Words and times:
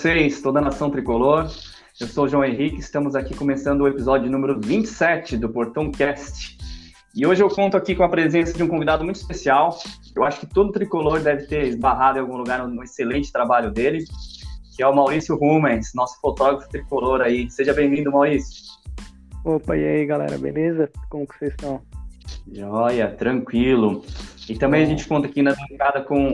6, 0.00 0.40
toda 0.40 0.60
a 0.60 0.62
nação 0.62 0.90
tricolor. 0.90 1.50
Eu 2.00 2.06
sou 2.06 2.24
o 2.24 2.28
João 2.28 2.42
Henrique, 2.42 2.80
estamos 2.80 3.14
aqui 3.14 3.36
começando 3.36 3.82
o 3.82 3.88
episódio 3.88 4.30
número 4.30 4.58
27 4.58 5.36
do 5.36 5.50
Portão 5.50 5.90
Cast. 5.90 6.56
E 7.14 7.26
hoje 7.26 7.42
eu 7.42 7.50
conto 7.50 7.76
aqui 7.76 7.94
com 7.94 8.02
a 8.02 8.08
presença 8.08 8.54
de 8.54 8.62
um 8.62 8.68
convidado 8.68 9.04
muito 9.04 9.16
especial. 9.16 9.78
Eu 10.16 10.24
acho 10.24 10.40
que 10.40 10.46
todo 10.46 10.72
tricolor 10.72 11.20
deve 11.20 11.44
ter 11.44 11.66
esbarrado 11.66 12.16
em 12.16 12.22
algum 12.22 12.38
lugar 12.38 12.66
no 12.66 12.82
excelente 12.82 13.30
trabalho 13.30 13.70
dele, 13.70 14.06
que 14.74 14.82
é 14.82 14.86
o 14.86 14.96
Maurício 14.96 15.36
Rumens, 15.36 15.92
nosso 15.94 16.18
fotógrafo 16.18 16.66
tricolor 16.70 17.20
aí. 17.20 17.50
Seja 17.50 17.74
bem-vindo, 17.74 18.10
Maurício. 18.10 18.72
Opa, 19.44 19.76
e 19.76 19.86
aí 19.86 20.06
galera, 20.06 20.38
beleza? 20.38 20.88
Como 21.10 21.26
que 21.26 21.38
vocês 21.38 21.50
estão? 21.50 21.82
Joia, 22.50 23.08
tranquilo. 23.08 24.02
E 24.48 24.56
também 24.56 24.82
a 24.82 24.86
gente 24.86 25.06
conta 25.06 25.26
aqui 25.26 25.42
na 25.42 25.54
bancada 25.54 26.00
com, 26.00 26.32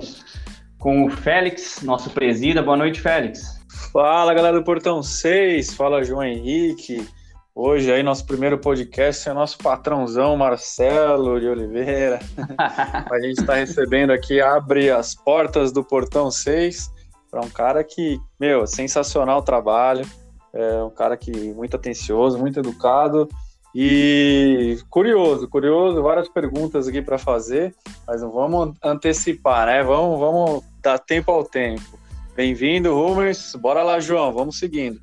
com 0.78 1.04
o 1.04 1.10
Félix, 1.10 1.82
nosso 1.82 2.10
presida. 2.10 2.62
Boa 2.62 2.76
noite, 2.76 3.00
Félix. 3.00 3.55
Fala 3.68 4.32
galera 4.32 4.58
do 4.58 4.64
Portão 4.64 5.02
6, 5.02 5.74
fala 5.74 6.04
João 6.04 6.22
Henrique. 6.22 7.06
Hoje 7.54 7.90
aí 7.90 8.02
nosso 8.02 8.24
primeiro 8.26 8.58
podcast 8.58 9.28
é 9.28 9.32
nosso 9.32 9.58
patrãozão 9.58 10.36
Marcelo 10.36 11.40
de 11.40 11.48
Oliveira. 11.48 12.20
a 12.58 13.20
gente 13.20 13.40
está 13.40 13.54
recebendo 13.54 14.10
aqui, 14.10 14.40
abre 14.40 14.90
as 14.90 15.14
portas 15.14 15.72
do 15.72 15.82
Portão 15.82 16.30
6 16.30 16.90
para 17.30 17.40
um 17.40 17.48
cara 17.48 17.82
que, 17.82 18.20
meu, 18.38 18.66
sensacional 18.66 19.42
trabalho. 19.42 20.06
É 20.52 20.82
um 20.82 20.90
cara 20.90 21.16
que 21.16 21.32
muito 21.52 21.76
atencioso, 21.76 22.38
muito 22.38 22.60
educado 22.60 23.28
e 23.74 24.78
curioso, 24.88 25.46
curioso, 25.48 26.02
várias 26.02 26.28
perguntas 26.28 26.88
aqui 26.88 27.02
para 27.02 27.18
fazer, 27.18 27.74
mas 28.06 28.22
não 28.22 28.30
vamos 28.30 28.74
antecipar, 28.82 29.66
né? 29.66 29.82
Vamos, 29.82 30.18
vamos 30.18 30.64
dar 30.80 30.98
tempo 30.98 31.30
ao 31.30 31.44
tempo. 31.44 32.05
Bem-vindo, 32.36 32.94
Rumers. 32.94 33.54
Bora 33.54 33.82
lá, 33.82 33.98
João, 33.98 34.30
vamos 34.30 34.58
seguindo. 34.58 35.00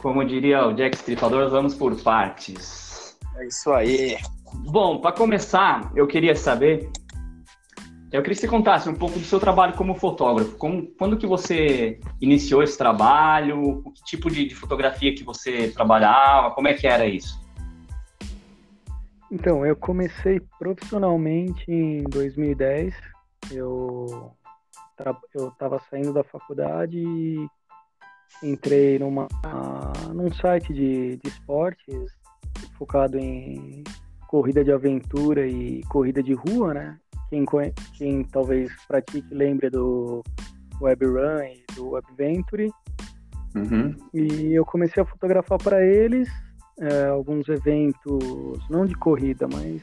Como 0.00 0.24
diria 0.24 0.64
o 0.64 0.72
Jack 0.72 0.94
Stripador, 0.94 1.50
vamos 1.50 1.74
por 1.74 2.00
partes. 2.00 3.18
É 3.36 3.46
isso 3.48 3.72
aí. 3.72 4.16
Bom, 4.70 5.00
para 5.00 5.10
começar, 5.10 5.90
eu 5.96 6.06
queria 6.06 6.36
saber, 6.36 6.88
eu 8.12 8.22
queria 8.22 8.36
que 8.36 8.36
você 8.36 8.46
contasse 8.46 8.88
um 8.88 8.94
pouco 8.94 9.18
do 9.18 9.24
seu 9.24 9.40
trabalho 9.40 9.74
como 9.74 9.96
fotógrafo. 9.96 10.56
Como, 10.56 10.86
quando 10.96 11.16
que 11.16 11.26
você 11.26 11.98
iniciou 12.20 12.62
esse 12.62 12.78
trabalho? 12.78 13.82
Que 13.96 14.04
tipo 14.04 14.30
de, 14.30 14.46
de 14.46 14.54
fotografia 14.54 15.12
que 15.16 15.24
você 15.24 15.66
trabalhava? 15.68 16.52
Como 16.52 16.68
é 16.68 16.74
que 16.74 16.86
era 16.86 17.04
isso? 17.04 17.42
Então, 19.32 19.66
eu 19.66 19.74
comecei 19.74 20.40
profissionalmente 20.60 21.64
em 21.68 22.04
2010. 22.04 22.94
Eu 23.50 24.36
eu 25.34 25.48
estava 25.48 25.80
saindo 25.90 26.12
da 26.12 26.22
faculdade 26.22 26.98
e 26.98 27.46
entrei 28.42 28.98
numa 28.98 29.28
num 30.14 30.32
site 30.32 30.72
de, 30.72 31.16
de 31.16 31.28
esportes 31.28 32.12
focado 32.78 33.18
em 33.18 33.84
corrida 34.28 34.64
de 34.64 34.72
aventura 34.72 35.46
e 35.46 35.82
corrida 35.84 36.22
de 36.22 36.32
rua, 36.32 36.72
né? 36.72 36.98
Quem, 37.28 37.44
quem 37.96 38.24
talvez 38.24 38.70
pratique 38.86 39.32
lembre 39.32 39.70
do 39.70 40.22
Web 40.80 41.06
Run 41.06 41.42
e 41.44 41.64
do 41.74 41.90
Web 41.90 42.06
Venture. 42.16 42.70
Uhum. 43.54 43.94
E 44.12 44.54
eu 44.54 44.64
comecei 44.64 45.02
a 45.02 45.06
fotografar 45.06 45.58
para 45.58 45.84
eles 45.84 46.28
é, 46.80 47.06
alguns 47.06 47.48
eventos, 47.48 48.68
não 48.68 48.86
de 48.86 48.94
corrida, 48.94 49.46
mas 49.46 49.82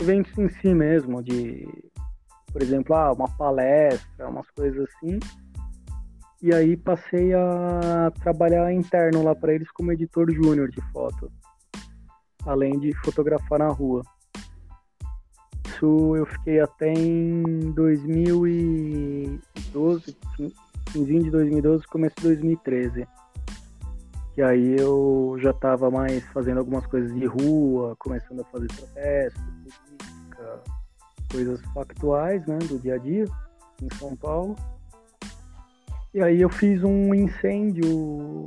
eventos 0.00 0.36
em 0.38 0.48
si 0.48 0.72
mesmo, 0.72 1.22
de 1.22 1.68
por 2.52 2.62
exemplo, 2.62 2.94
ah, 2.94 3.12
uma 3.12 3.28
palestra, 3.36 4.28
umas 4.28 4.48
coisas 4.50 4.88
assim. 4.88 5.18
E 6.42 6.54
aí 6.54 6.76
passei 6.76 7.34
a 7.34 8.12
trabalhar 8.22 8.72
interno 8.72 9.22
lá 9.22 9.34
para 9.34 9.54
eles 9.54 9.70
como 9.72 9.92
editor 9.92 10.30
júnior 10.32 10.70
de 10.70 10.80
foto, 10.90 11.30
além 12.46 12.78
de 12.78 12.94
fotografar 13.04 13.58
na 13.58 13.68
rua. 13.68 14.02
Isso 15.66 16.16
eu 16.16 16.24
fiquei 16.26 16.60
até 16.60 16.92
em 16.92 17.72
2012, 17.72 20.16
finzinho 20.90 21.24
de 21.24 21.30
2012, 21.30 21.86
começo 21.86 22.16
de 22.16 22.22
2013. 22.22 23.06
Que 24.34 24.42
aí 24.42 24.76
eu 24.78 25.36
já 25.40 25.50
estava 25.50 25.90
mais 25.90 26.22
fazendo 26.32 26.58
algumas 26.58 26.86
coisas 26.86 27.12
de 27.14 27.26
rua, 27.26 27.96
começando 27.98 28.40
a 28.40 28.44
fazer 28.44 28.68
protesto, 28.68 29.40
política, 29.42 29.89
coisas 31.30 31.60
factuais, 31.72 32.44
né, 32.46 32.58
do 32.58 32.78
dia 32.78 32.94
a 32.94 32.98
dia 32.98 33.24
em 33.82 33.94
São 33.96 34.16
Paulo. 34.16 34.56
E 36.12 36.20
aí 36.20 36.40
eu 36.40 36.50
fiz 36.50 36.82
um 36.82 37.14
incêndio 37.14 38.46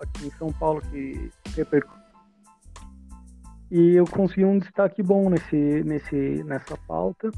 aqui 0.00 0.26
em 0.26 0.30
São 0.32 0.52
Paulo 0.52 0.80
que 0.90 1.30
repercutiu. 1.54 2.02
E 3.70 3.94
eu 3.94 4.04
consegui 4.04 4.44
um 4.44 4.58
destaque 4.58 5.02
bom 5.02 5.30
nesse, 5.30 5.56
nesse, 5.56 6.44
nessa 6.44 6.76
pauta. 6.86 7.30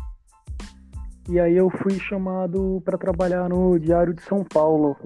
E 1.28 1.41
aí 1.41 1.56
eu 1.56 1.71
fui 1.71 1.99
chamado 1.99 2.82
para 2.84 2.99
trabalhar 2.99 3.49
no 3.49 3.78
Diário 3.78 4.12
de 4.12 4.22
São 4.22 4.44
Paulo 4.44 4.97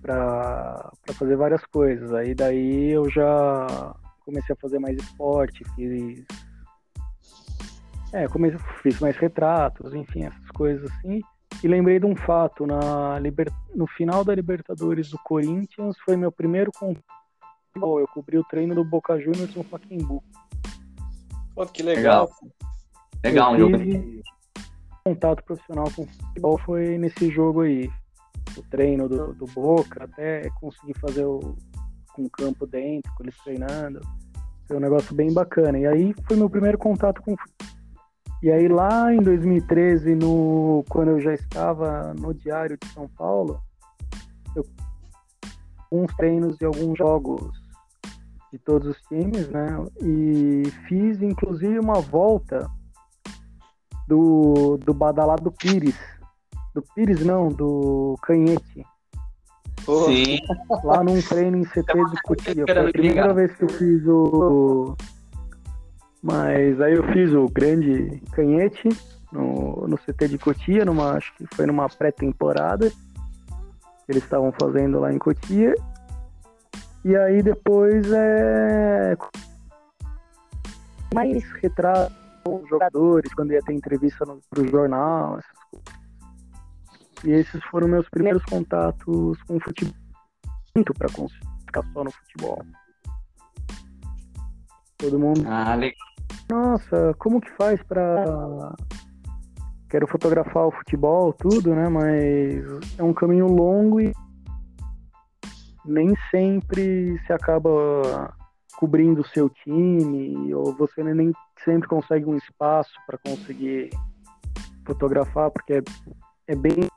para 0.00 0.92
fazer 1.14 1.36
várias 1.36 1.64
coisas. 1.66 2.12
Aí 2.12 2.34
daí 2.34 2.90
eu 2.90 3.10
já 3.10 3.94
comecei 4.24 4.54
a 4.54 4.58
fazer 4.60 4.78
mais 4.78 4.96
esporte, 4.96 5.64
fiz 5.74 6.24
é, 8.12 8.26
comecei, 8.26 8.58
fiz 8.82 8.98
mais 9.00 9.16
retratos, 9.16 9.94
enfim, 9.94 10.24
essas 10.24 10.48
coisas 10.50 10.90
assim. 10.90 11.20
E 11.62 11.68
lembrei 11.68 11.98
de 11.98 12.06
um 12.06 12.16
fato, 12.16 12.66
na 12.66 13.18
liber... 13.18 13.52
no 13.74 13.86
final 13.86 14.24
da 14.24 14.34
Libertadores 14.34 15.10
do 15.10 15.18
Corinthians, 15.18 15.96
foi 16.04 16.16
meu 16.16 16.32
primeiro 16.32 16.70
contato. 16.72 17.04
Eu 17.76 18.08
cobri 18.12 18.38
o 18.38 18.44
treino 18.44 18.74
do 18.74 18.84
Boca 18.84 19.18
Juniors 19.20 19.54
no 19.54 19.62
Pacaembu. 19.62 20.22
Pô, 21.54 21.66
que 21.66 21.82
legal. 21.82 22.28
Legal, 23.22 23.52
legal 23.52 23.78
tive... 23.78 24.22
contato 25.04 25.44
profissional 25.44 25.84
com 25.94 26.06
futebol 26.06 26.58
foi 26.64 26.98
nesse 26.98 27.30
jogo 27.30 27.60
aí. 27.60 27.90
O 28.56 28.62
treino 28.62 29.08
do, 29.08 29.32
do 29.34 29.46
Boca, 29.46 30.04
até 30.04 30.48
consegui 30.60 30.94
fazer 30.98 31.24
o, 31.24 31.56
com 32.12 32.24
o 32.24 32.30
campo 32.30 32.66
dentro, 32.66 33.12
com 33.14 33.22
eles 33.22 33.36
treinando. 33.44 34.00
Foi 34.66 34.76
um 34.76 34.80
negócio 34.80 35.14
bem 35.14 35.32
bacana. 35.32 35.78
E 35.78 35.86
aí 35.86 36.14
foi 36.26 36.36
meu 36.36 36.50
primeiro 36.50 36.78
contato 36.78 37.22
com 37.22 37.36
futebol 37.36 37.79
e 38.42 38.50
aí 38.50 38.68
lá 38.68 39.12
em 39.12 39.20
2013, 39.20 40.14
no, 40.14 40.84
quando 40.88 41.10
eu 41.10 41.20
já 41.20 41.34
estava 41.34 42.14
no 42.14 42.32
Diário 42.32 42.78
de 42.78 42.88
São 42.88 43.08
Paulo, 43.08 43.60
eu 44.56 44.64
alguns 45.90 46.14
treinos 46.14 46.60
e 46.60 46.64
alguns 46.64 46.96
jogos 46.96 47.50
de 48.52 48.58
todos 48.58 48.88
os 48.88 49.02
times, 49.02 49.48
né? 49.48 49.66
E 50.02 50.62
fiz 50.88 51.20
inclusive 51.20 51.78
uma 51.78 52.00
volta 52.00 52.68
do, 54.08 54.78
do 54.78 54.94
badalado 54.94 55.52
Pires. 55.52 55.98
Do 56.74 56.82
Pires 56.94 57.24
não, 57.24 57.48
do 57.48 58.16
Canhete. 58.22 58.84
Sim. 60.06 60.38
Lá 60.84 61.02
num 61.02 61.20
treino 61.20 61.56
em 61.56 61.64
CT 61.64 61.92
de 62.10 62.22
Cotia. 62.22 62.64
Foi 62.66 62.78
a 62.78 62.92
primeira 62.92 63.34
vez 63.34 63.54
que 63.56 63.64
eu 63.64 63.68
fiz 63.68 64.06
o 64.06 64.96
mas 66.22 66.80
aí 66.80 66.94
eu 66.94 67.02
fiz 67.12 67.32
o 67.32 67.46
grande 67.46 68.22
canhete 68.32 68.88
no, 69.32 69.86
no 69.86 69.96
CT 69.98 70.28
de 70.28 70.38
Cotia, 70.38 70.84
numa, 70.84 71.12
acho 71.12 71.34
que 71.34 71.46
foi 71.54 71.66
numa 71.66 71.88
pré-temporada 71.88 72.90
eles 74.10 74.24
estavam 74.24 74.52
fazendo 74.60 74.98
lá 74.98 75.12
em 75.12 75.18
Cotia. 75.18 75.72
E 77.04 77.16
aí 77.16 77.42
depois 77.42 78.10
é. 78.12 79.16
Mais 81.14 81.44
retrato 81.62 82.12
com 82.44 82.66
jogadores, 82.66 83.32
quando 83.34 83.52
ia 83.52 83.62
ter 83.62 83.72
entrevista 83.72 84.24
no, 84.24 84.40
pro 84.50 84.66
jornal, 84.68 85.38
essas 85.38 85.62
coisas. 85.70 86.00
E 87.24 87.30
esses 87.30 87.62
foram 87.64 87.86
meus 87.86 88.08
primeiros 88.08 88.42
contatos 88.44 89.40
com 89.42 89.60
futebol. 89.60 89.94
Muito 90.74 90.92
pra 90.94 91.08
ficar 91.08 91.82
só 91.92 92.02
no 92.02 92.10
futebol. 92.10 92.64
Todo 94.98 95.18
mundo. 95.18 95.44
Ah, 95.46 95.74
legal 95.76 96.09
nossa, 96.50 97.14
como 97.18 97.40
que 97.40 97.50
faz 97.52 97.82
pra. 97.84 98.74
Quero 99.88 100.06
fotografar 100.06 100.66
o 100.66 100.70
futebol, 100.70 101.32
tudo, 101.32 101.74
né? 101.74 101.88
Mas 101.88 102.98
é 102.98 103.02
um 103.02 103.12
caminho 103.12 103.46
longo 103.46 104.00
e 104.00 104.12
nem 105.84 106.14
sempre 106.30 107.18
se 107.26 107.32
acaba 107.32 108.32
cobrindo 108.76 109.20
o 109.20 109.26
seu 109.28 109.48
time, 109.48 110.54
ou 110.54 110.74
você 110.76 111.02
nem 111.02 111.32
sempre 111.64 111.88
consegue 111.88 112.26
um 112.26 112.36
espaço 112.36 112.92
para 113.06 113.18
conseguir 113.18 113.90
fotografar, 114.86 115.50
porque 115.50 115.74
é, 115.74 115.82
é 116.48 116.54
bem 116.54 116.88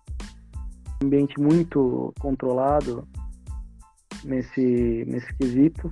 ambiente 1.04 1.40
muito 1.40 2.14
controlado 2.20 3.08
nesse, 4.24 5.04
nesse 5.08 5.34
quesito. 5.36 5.92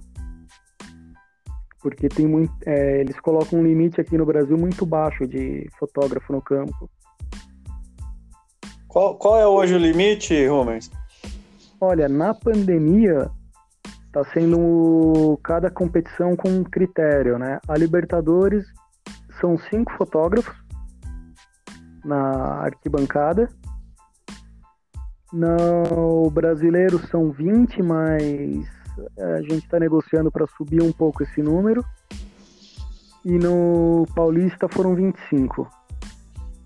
Porque 1.81 2.07
tem 2.07 2.27
muito. 2.27 2.53
É, 2.65 3.01
eles 3.01 3.19
colocam 3.19 3.59
um 3.59 3.63
limite 3.63 3.99
aqui 3.99 4.17
no 4.17 4.25
Brasil 4.25 4.57
muito 4.57 4.85
baixo 4.85 5.27
de 5.27 5.67
fotógrafo 5.79 6.31
no 6.31 6.41
campo. 6.41 6.89
Qual, 8.87 9.15
qual 9.15 9.39
é 9.39 9.47
hoje 9.47 9.73
o 9.73 9.77
limite, 9.77 10.47
Rubens? 10.47 10.91
Olha, 11.79 12.07
na 12.09 12.33
pandemia 12.33 13.31
está 14.05 14.23
sendo 14.33 15.39
cada 15.41 15.71
competição 15.71 16.35
com 16.35 16.49
um 16.49 16.63
critério, 16.63 17.39
né? 17.39 17.59
A 17.67 17.77
Libertadores 17.77 18.65
são 19.39 19.57
cinco 19.57 19.91
fotógrafos 19.93 20.53
na 22.03 22.63
arquibancada. 22.63 23.47
No 25.31 26.29
brasileiro 26.29 26.99
são 27.07 27.31
20, 27.31 27.81
mas 27.81 28.67
a 29.19 29.41
gente 29.41 29.65
está 29.65 29.79
negociando 29.79 30.31
para 30.31 30.45
subir 30.47 30.81
um 30.81 30.91
pouco 30.91 31.23
esse 31.23 31.41
número. 31.41 31.83
E 33.23 33.37
no 33.37 34.07
Paulista 34.15 34.67
foram 34.67 34.95
25. 34.95 35.69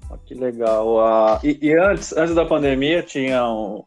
Ah, 0.10 0.18
que 0.26 0.34
legal. 0.34 0.96
Uh, 0.96 1.40
e, 1.44 1.60
e, 1.62 1.78
antes, 1.78 2.16
antes 2.16 2.34
da 2.34 2.46
pandemia 2.46 3.04
tinha 3.04 3.46
um, 3.46 3.84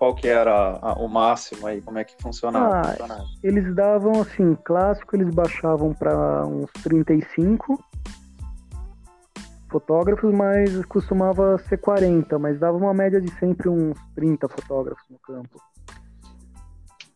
qual 0.00 0.14
que 0.14 0.28
era 0.28 0.78
o 0.96 1.06
máximo 1.08 1.66
aí? 1.66 1.82
Como 1.82 1.98
é 1.98 2.04
que 2.04 2.14
funcionava? 2.22 2.80
Ah, 2.80 3.24
eles 3.42 3.74
davam 3.74 4.22
assim, 4.22 4.56
clássico 4.64 5.14
eles 5.14 5.32
baixavam 5.34 5.92
para 5.92 6.46
uns 6.46 6.70
35 6.82 7.78
fotógrafos, 9.70 10.32
mas 10.32 10.84
costumava 10.86 11.58
ser 11.68 11.76
40, 11.78 12.38
mas 12.38 12.58
dava 12.58 12.78
uma 12.78 12.92
média 12.94 13.20
de 13.20 13.30
sempre 13.38 13.68
uns 13.68 13.96
30 14.14 14.48
fotógrafos 14.48 15.04
no 15.10 15.18
campo. 15.18 15.60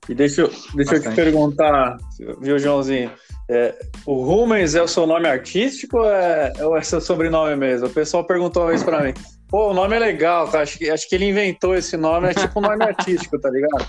E 0.09 0.15
deixa 0.15 0.43
eu, 0.43 0.51
deixa 0.75 0.97
eu 0.97 1.03
te 1.03 1.11
perguntar, 1.15 1.97
viu, 2.41 2.59
Joãozinho? 2.59 3.11
É, 3.49 3.75
o 4.07 4.23
Rumens 4.23 4.75
é 4.75 4.83
o 4.83 4.89
seu 4.89 5.07
nome 5.07 5.29
artístico 5.29 5.99
ou 5.99 6.11
é, 6.11 6.53
ou 6.61 6.77
é 6.77 6.83
seu 6.83 7.01
sobrenome 7.01 7.57
mesmo? 7.57 7.87
O 7.87 7.91
pessoal 7.91 8.25
perguntou 8.25 8.73
isso 8.73 8.85
para 8.85 9.03
mim. 9.03 9.15
Pô, 9.49 9.71
o 9.71 9.75
nome 9.75 9.97
é 9.97 9.99
legal, 9.99 10.47
cara. 10.49 10.63
Acho 10.63 10.79
que, 10.79 10.91
acho 10.91 11.09
que 11.09 11.15
ele 11.15 11.29
inventou 11.29 11.75
esse 11.75 11.97
nome, 11.97 12.29
é 12.29 12.35
tipo 12.35 12.59
um 12.59 12.63
nome 12.63 12.83
artístico, 12.85 13.39
tá 13.39 13.51
ligado? 13.51 13.87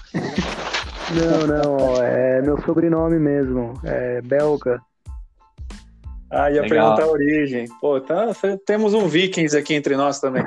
Não, 1.14 1.48
não, 1.48 1.78
ó, 1.78 2.04
é 2.04 2.42
meu 2.42 2.62
sobrenome 2.64 3.20
mesmo, 3.20 3.74
é 3.84 4.22
belga. 4.22 4.82
Ah, 6.30 6.52
ia 6.52 6.62
legal. 6.62 6.70
perguntar 6.70 7.04
a 7.04 7.12
origem. 7.12 7.66
Pô, 7.80 8.02
tá, 8.02 8.28
temos 8.66 8.94
um 8.94 9.08
Vikings 9.08 9.56
aqui 9.56 9.74
entre 9.74 9.96
nós 9.96 10.20
também. 10.20 10.44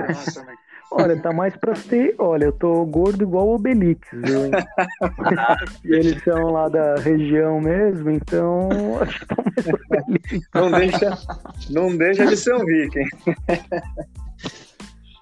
Olha, 0.90 1.20
tá 1.20 1.32
mais 1.32 1.54
pra 1.56 1.74
ser. 1.74 2.14
Olha, 2.18 2.46
eu 2.46 2.52
tô 2.52 2.84
gordo 2.86 3.22
igual 3.22 3.48
o 3.48 3.54
Obelix, 3.54 4.08
viu? 4.12 4.50
e 5.84 5.94
eles 5.94 6.22
são 6.22 6.50
lá 6.50 6.68
da 6.68 6.96
região 6.96 7.60
mesmo, 7.60 8.10
então 8.10 8.68
acho 9.02 9.20
que 9.20 9.26
tá 9.26 9.36
mais 9.46 10.48
pra 10.50 10.60
Não 10.60 10.70
deixa, 10.70 11.18
não 11.70 11.96
deixa 11.96 12.26
de 12.26 12.36
ser 12.36 12.54
um 12.54 12.64
Viking. 12.64 13.08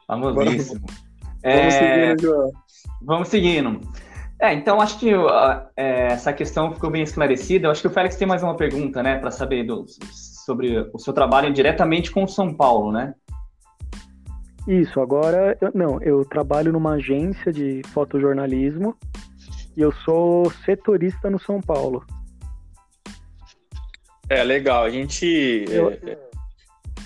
Famosíssimo. 0.06 0.86
É... 1.42 1.58
Vamos 1.58 1.74
seguindo, 1.74 2.22
João. 2.22 2.52
Vamos 3.02 3.28
seguindo. 3.28 3.80
É, 4.38 4.52
então 4.52 4.80
acho 4.80 4.98
que 4.98 5.14
uh, 5.14 5.28
é, 5.76 6.08
essa 6.08 6.32
questão 6.32 6.72
ficou 6.72 6.90
bem 6.90 7.02
esclarecida. 7.02 7.66
Eu 7.66 7.70
acho 7.70 7.80
que 7.80 7.86
o 7.86 7.90
Félix 7.90 8.16
tem 8.16 8.28
mais 8.28 8.42
uma 8.42 8.56
pergunta, 8.56 9.02
né, 9.02 9.19
para 9.19 9.30
saber 9.30 9.64
do, 9.64 9.86
sobre 10.44 10.90
o 10.92 10.98
seu 10.98 11.12
trabalho 11.12 11.52
diretamente 11.52 12.10
com 12.10 12.24
o 12.24 12.28
São 12.28 12.54
Paulo, 12.54 12.92
né? 12.92 13.14
Isso, 14.66 15.00
agora, 15.00 15.56
eu, 15.60 15.70
não, 15.72 16.02
eu 16.02 16.24
trabalho 16.24 16.72
numa 16.72 16.94
agência 16.94 17.52
de 17.52 17.82
fotojornalismo 17.92 18.96
e 19.76 19.80
eu 19.80 19.92
sou 20.04 20.50
setorista 20.64 21.30
no 21.30 21.38
São 21.38 21.60
Paulo. 21.60 22.04
É, 24.28 24.42
legal. 24.42 24.84
A 24.84 24.90
gente. 24.90 25.64
Eu, 25.68 25.90
é, 25.90 26.18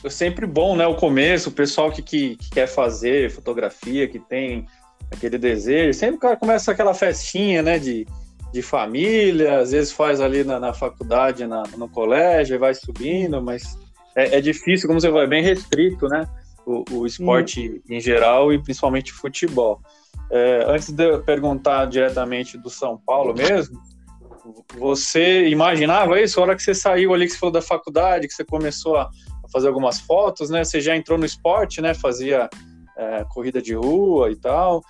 é 0.02 0.08
sempre 0.08 0.46
bom, 0.46 0.74
né? 0.74 0.86
O 0.86 0.94
começo, 0.94 1.50
o 1.50 1.52
pessoal 1.52 1.90
que, 1.90 2.00
que, 2.00 2.36
que, 2.36 2.50
quer 2.50 2.66
fazer 2.66 3.30
fotografia, 3.30 4.08
que 4.08 4.18
tem 4.18 4.66
aquele 5.10 5.36
desejo, 5.36 5.98
sempre 5.98 6.16
o 6.16 6.20
cara 6.20 6.36
começa 6.36 6.72
aquela 6.72 6.94
festinha, 6.94 7.62
né? 7.62 7.78
De, 7.78 8.06
de 8.52 8.62
família, 8.62 9.58
às 9.58 9.72
vezes 9.72 9.92
faz 9.92 10.20
ali 10.20 10.44
na, 10.44 10.58
na 10.58 10.72
faculdade, 10.72 11.46
na, 11.46 11.64
no 11.76 11.88
colégio, 11.88 12.54
e 12.54 12.58
vai 12.58 12.72
subindo, 12.72 13.42
mas 13.42 13.78
é, 14.16 14.38
é 14.38 14.40
difícil, 14.40 14.88
como 14.88 15.00
você 15.00 15.10
vai, 15.10 15.24
é 15.24 15.28
bem 15.28 15.42
restrito, 15.42 16.08
né? 16.08 16.26
O, 16.70 16.84
o 16.90 17.06
esporte 17.06 17.82
em 17.88 18.00
geral 18.00 18.52
e 18.52 18.62
principalmente 18.62 19.12
futebol. 19.12 19.80
É, 20.30 20.64
antes 20.68 20.90
de 20.90 21.04
eu 21.04 21.22
perguntar 21.22 21.86
diretamente 21.86 22.56
do 22.56 22.70
São 22.70 22.96
Paulo 22.96 23.34
mesmo, 23.34 23.78
você 24.78 25.48
imaginava 25.48 26.20
isso? 26.20 26.38
A 26.38 26.42
hora 26.44 26.56
que 26.56 26.62
você 26.62 26.74
saiu 26.74 27.12
ali, 27.12 27.26
que 27.26 27.32
você 27.32 27.38
falou 27.38 27.52
da 27.52 27.62
faculdade, 27.62 28.28
que 28.28 28.34
você 28.34 28.44
começou 28.44 28.96
a 28.96 29.10
fazer 29.52 29.68
algumas 29.68 30.00
fotos, 30.00 30.48
né? 30.48 30.64
Você 30.64 30.80
já 30.80 30.96
entrou 30.96 31.18
no 31.18 31.26
esporte, 31.26 31.80
né? 31.80 31.92
Fazia 31.94 32.48
é, 32.96 33.24
corrida 33.28 33.60
de 33.60 33.74
rua 33.74 34.30
e 34.30 34.36
tal. 34.36 34.82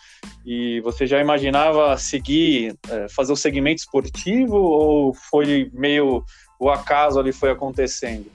E 0.44 0.80
você 0.80 1.06
já 1.06 1.20
imaginava 1.20 1.96
seguir, 1.96 2.76
é, 2.88 3.08
fazer 3.08 3.32
o 3.32 3.36
segmento 3.36 3.80
esportivo 3.80 4.56
ou 4.56 5.14
foi 5.14 5.70
meio 5.72 6.24
o 6.58 6.68
acaso 6.68 7.18
ali 7.18 7.32
foi 7.32 7.50
acontecendo? 7.50 8.26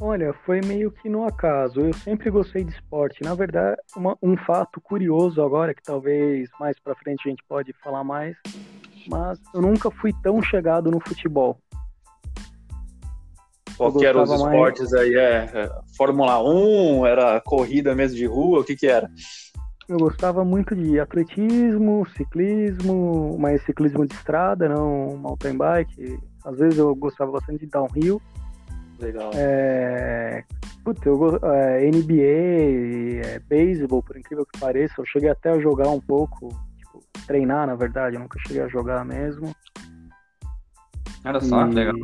Olha, 0.00 0.34
foi 0.44 0.60
meio 0.60 0.90
que 0.90 1.08
no 1.08 1.24
acaso. 1.24 1.80
Eu 1.80 1.92
sempre 1.94 2.30
gostei 2.30 2.64
de 2.64 2.72
esporte. 2.72 3.22
Na 3.22 3.34
verdade, 3.34 3.80
uma, 3.96 4.16
um 4.22 4.36
fato 4.36 4.80
curioso 4.80 5.42
agora, 5.42 5.74
que 5.74 5.82
talvez 5.82 6.50
mais 6.60 6.78
pra 6.78 6.94
frente 6.94 7.22
a 7.26 7.30
gente 7.30 7.42
pode 7.48 7.72
falar 7.82 8.04
mais, 8.04 8.36
mas 9.08 9.40
eu 9.54 9.62
nunca 9.62 9.90
fui 9.90 10.12
tão 10.22 10.42
chegado 10.42 10.90
no 10.90 11.00
futebol. 11.00 11.58
Qual 13.76 13.92
que 13.92 14.04
eram 14.06 14.22
os 14.22 14.30
esportes 14.30 14.90
mais... 14.92 15.02
aí? 15.02 15.14
É, 15.14 15.50
é, 15.54 15.70
Fórmula 15.96 16.42
1? 16.42 17.06
Era 17.06 17.40
corrida 17.40 17.94
mesmo 17.94 18.16
de 18.16 18.26
rua? 18.26 18.60
O 18.60 18.64
que 18.64 18.76
que 18.76 18.86
era? 18.86 19.10
Eu 19.88 19.98
gostava 19.98 20.44
muito 20.44 20.74
de 20.74 20.98
atletismo, 20.98 22.06
ciclismo, 22.16 23.36
mas 23.38 23.62
ciclismo 23.64 24.04
de 24.04 24.14
estrada, 24.14 24.68
não 24.68 25.16
mountain 25.16 25.56
bike. 25.56 26.18
Às 26.44 26.58
vezes 26.58 26.78
eu 26.78 26.94
gostava 26.94 27.32
bastante 27.32 27.60
de 27.60 27.66
downhill. 27.66 28.20
Legal. 28.98 29.30
É, 29.34 30.44
puta, 30.84 31.08
eu, 31.08 31.38
é, 31.42 31.90
NBA, 31.90 33.26
é, 33.26 33.38
beisebol, 33.40 34.02
por 34.02 34.16
incrível 34.16 34.46
que 34.46 34.58
pareça, 34.58 34.94
eu 34.98 35.06
cheguei 35.06 35.28
até 35.28 35.50
a 35.50 35.60
jogar 35.60 35.88
um 35.90 36.00
pouco, 36.00 36.48
tipo, 36.78 37.02
treinar, 37.26 37.66
na 37.66 37.74
verdade, 37.74 38.16
eu 38.16 38.20
nunca 38.20 38.38
cheguei 38.46 38.62
a 38.62 38.68
jogar 38.68 39.04
mesmo. 39.04 39.54
Era 41.24 41.40
só, 41.40 41.66
e... 41.66 41.74
legal. 41.74 41.94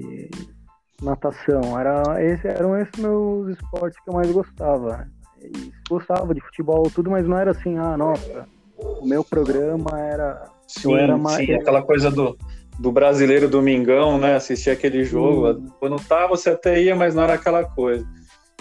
Natação, 1.02 1.78
era, 1.78 2.22
esse, 2.22 2.46
eram 2.46 2.78
esses 2.78 2.96
meus 3.00 3.48
esportes 3.48 3.98
que 4.00 4.10
eu 4.10 4.14
mais 4.14 4.30
gostava. 4.30 5.08
E 5.40 5.72
gostava 5.88 6.34
de 6.34 6.40
futebol, 6.40 6.84
tudo, 6.94 7.10
mas 7.10 7.26
não 7.26 7.36
era 7.36 7.50
assim, 7.50 7.76
ah, 7.78 7.96
nossa, 7.96 8.46
o 8.76 9.06
meu 9.06 9.24
programa 9.24 9.98
era. 9.98 10.44
Sim, 10.68 10.94
era 10.94 11.18
mais, 11.18 11.44
sim, 11.44 11.52
aquela 11.54 11.82
coisa 11.82 12.10
do 12.10 12.36
do 12.78 12.90
brasileiro 12.90 13.48
domingão, 13.48 14.18
né? 14.18 14.34
Assistir 14.34 14.70
aquele 14.70 15.04
jogo. 15.04 15.48
Uhum. 15.48 15.66
Quando 15.78 15.96
tá, 15.96 16.26
você 16.26 16.50
até 16.50 16.80
ia, 16.80 16.94
mas 16.94 17.14
não 17.14 17.22
era 17.22 17.34
aquela 17.34 17.64
coisa. 17.64 18.06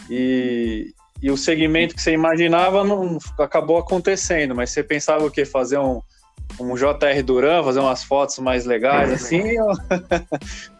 E, 0.10 0.94
e 1.22 1.32
o 1.32 1.38
segmento 1.38 1.96
que 1.96 2.02
você 2.02 2.12
imaginava 2.12 2.84
não 2.84 3.18
acabou 3.40 3.78
acontecendo, 3.78 4.56
mas 4.56 4.72
você 4.72 4.84
pensava 4.84 5.26
o 5.26 5.32
quê? 5.32 5.46
Fazer 5.46 5.78
um, 5.78 6.02
um 6.60 6.76
JR 6.76 7.24
Duran, 7.24 7.64
fazer 7.64 7.80
umas 7.80 8.04
fotos 8.04 8.40
mais 8.40 8.66
legais 8.66 9.12
assim? 9.12 9.60
ou, 9.60 9.72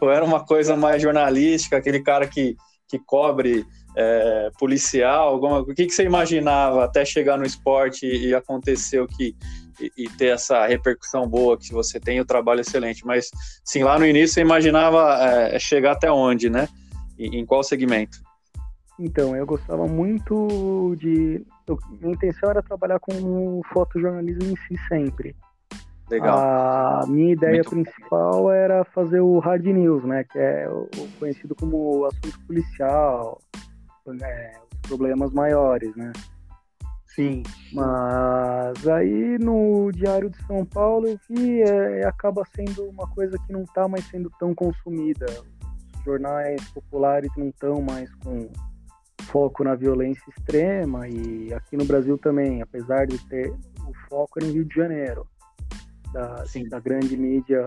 ou 0.00 0.10
era 0.10 0.24
uma 0.24 0.44
coisa 0.44 0.76
mais 0.76 1.00
jornalística, 1.00 1.76
aquele 1.76 2.00
cara 2.00 2.26
que, 2.26 2.56
que 2.88 2.98
cobre 2.98 3.64
é, 3.96 4.50
policial? 4.58 5.28
Alguma, 5.28 5.60
o 5.60 5.66
que, 5.74 5.86
que 5.86 5.92
você 5.92 6.04
imaginava 6.04 6.84
até 6.84 7.04
chegar 7.04 7.38
no 7.38 7.44
esporte 7.44 8.06
e, 8.06 8.28
e 8.28 8.34
acontecer 8.34 9.00
o 9.00 9.06
que 9.06 9.34
e, 9.80 10.08
ter 10.10 10.26
essa 10.26 10.66
repercussão 10.66 11.26
boa 11.26 11.58
que 11.58 11.72
você 11.72 11.98
tem, 11.98 12.20
o 12.20 12.24
trabalho 12.24 12.60
excelente. 12.60 13.06
Mas, 13.06 13.30
sim, 13.64 13.82
lá 13.82 13.98
no 13.98 14.06
início 14.06 14.34
você 14.34 14.40
imaginava 14.40 15.18
é, 15.20 15.58
chegar 15.58 15.92
até 15.92 16.10
onde, 16.10 16.50
né? 16.50 16.68
E, 17.18 17.38
em 17.38 17.46
qual 17.46 17.62
segmento? 17.62 18.18
Então, 18.98 19.34
eu 19.34 19.46
gostava 19.46 19.86
muito 19.86 20.94
de. 20.98 21.44
Eu, 21.66 21.78
minha 22.00 22.14
intenção 22.14 22.50
era 22.50 22.62
trabalhar 22.62 22.98
com 23.00 23.12
o 23.12 23.62
fotojornalismo 23.72 24.44
em 24.44 24.56
si 24.56 24.76
sempre. 24.88 25.34
Legal. 26.10 26.36
A 26.36 27.06
minha 27.06 27.32
ideia 27.32 27.54
muito 27.54 27.70
principal 27.70 28.42
bom. 28.42 28.50
era 28.50 28.84
fazer 28.84 29.20
o 29.20 29.38
hard 29.38 29.64
news, 29.64 30.04
né? 30.04 30.24
Que 30.24 30.38
é 30.38 30.68
o, 30.68 30.88
conhecido 31.18 31.54
como 31.54 32.04
assunto 32.04 32.38
policial, 32.46 33.40
né, 34.06 34.52
os 34.72 34.88
problemas 34.88 35.32
maiores, 35.32 35.94
né? 35.96 36.12
Sim. 37.14 37.42
Mas 37.72 38.88
aí 38.88 39.38
no 39.38 39.90
Diário 39.92 40.30
de 40.30 40.46
São 40.46 40.64
Paulo 40.64 41.08
eu 41.08 41.18
vi, 41.28 41.60
é, 41.62 42.06
acaba 42.06 42.42
sendo 42.56 42.84
uma 42.84 43.06
coisa 43.08 43.36
que 43.46 43.52
não 43.52 43.62
está 43.62 43.86
mais 43.86 44.04
sendo 44.06 44.30
tão 44.38 44.54
consumida. 44.54 45.26
Os 45.98 46.04
jornais 46.04 46.62
populares 46.70 47.30
não 47.36 47.48
estão 47.48 47.82
mais 47.82 48.12
com 48.16 48.48
foco 49.24 49.62
na 49.62 49.74
violência 49.74 50.22
extrema 50.36 51.06
e 51.06 51.52
aqui 51.54 51.76
no 51.76 51.84
Brasil 51.84 52.18
também, 52.18 52.62
apesar 52.62 53.06
de 53.06 53.18
ter 53.28 53.50
o 53.50 53.92
foco 54.08 54.40
no 54.40 54.50
Rio 54.50 54.64
de 54.64 54.74
Janeiro, 54.74 55.26
da, 56.12 56.44
da 56.68 56.80
grande 56.80 57.16
mídia 57.16 57.64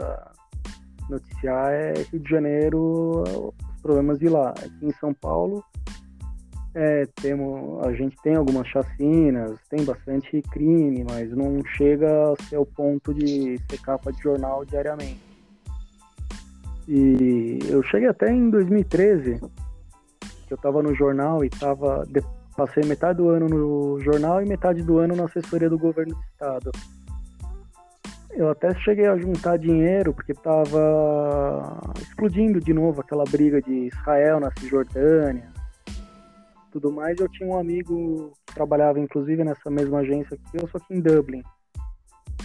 noticiar 1.10 1.72
é 1.72 1.94
Rio 2.12 2.20
de 2.20 2.30
Janeiro, 2.30 3.24
os 3.24 3.82
problemas 3.82 4.18
de 4.18 4.28
lá. 4.28 4.50
Aqui 4.50 4.86
em 4.86 4.94
São 4.94 5.14
Paulo 5.14 5.64
é, 6.75 7.08
temos, 7.22 7.88
a 7.88 7.94
gente 7.94 8.17
tem 8.22 8.36
algumas 8.36 8.67
chacinas, 8.67 9.58
tem 9.70 9.86
bastante 9.86 10.41
crime, 10.51 11.05
mas 11.10 11.32
não 11.32 11.63
chega 11.63 12.34
a 12.34 12.44
ser 12.44 12.58
o 12.58 12.65
ponto 12.65 13.13
de 13.13 13.58
ser 13.70 13.79
capa 13.82 14.12
de 14.12 14.22
jornal 14.22 14.65
diariamente. 14.65 15.24
E 16.86 17.60
eu 17.70 17.82
cheguei 17.84 18.10
até 18.10 18.29
em 18.29 18.50
2013, 18.50 19.39
que 20.48 20.53
eu 20.53 20.55
estava 20.55 20.84
no 20.84 20.94
jornal 20.94 21.46
e 21.46 21.50
tava, 21.50 22.05
passei 22.58 22.84
metade 22.84 23.17
do 23.20 23.29
ano 23.29 23.48
no 23.48 24.00
jornal 24.01 24.44
e 24.44 24.46
metade 24.46 24.84
do 24.84 25.00
ano 25.00 25.15
na 25.15 25.24
assessoria 25.24 25.70
do 25.70 25.79
governo 25.79 26.13
do 26.13 26.22
estado. 26.22 26.72
Eu 28.32 28.50
até 28.50 28.75
cheguei 28.82 29.08
a 29.08 29.17
juntar 29.17 29.58
dinheiro 29.58 30.13
porque 30.13 30.34
estava 30.34 31.79
explodindo 32.01 32.60
de 32.60 32.74
novo 32.74 33.00
aquela 33.00 33.24
briga 33.24 33.62
de 33.62 33.88
Israel 33.88 34.41
na 34.41 34.51
Cisjordânia 34.60 35.55
tudo 36.75 36.91
mais, 36.91 37.17
eu 37.17 37.29
tinha 37.29 37.48
um 37.48 37.58
amigo 37.58 38.34
que 38.46 38.53
trabalhava 38.53 39.00
inclusive 39.00 39.46
nessa 39.46 39.70
mesma 39.70 40.00
agência 40.00 40.38
que 40.38 40.62
eu, 40.62 40.67
só 40.67 40.77
que 40.77 40.94
em 40.94 41.00
Dublin. 41.00 41.41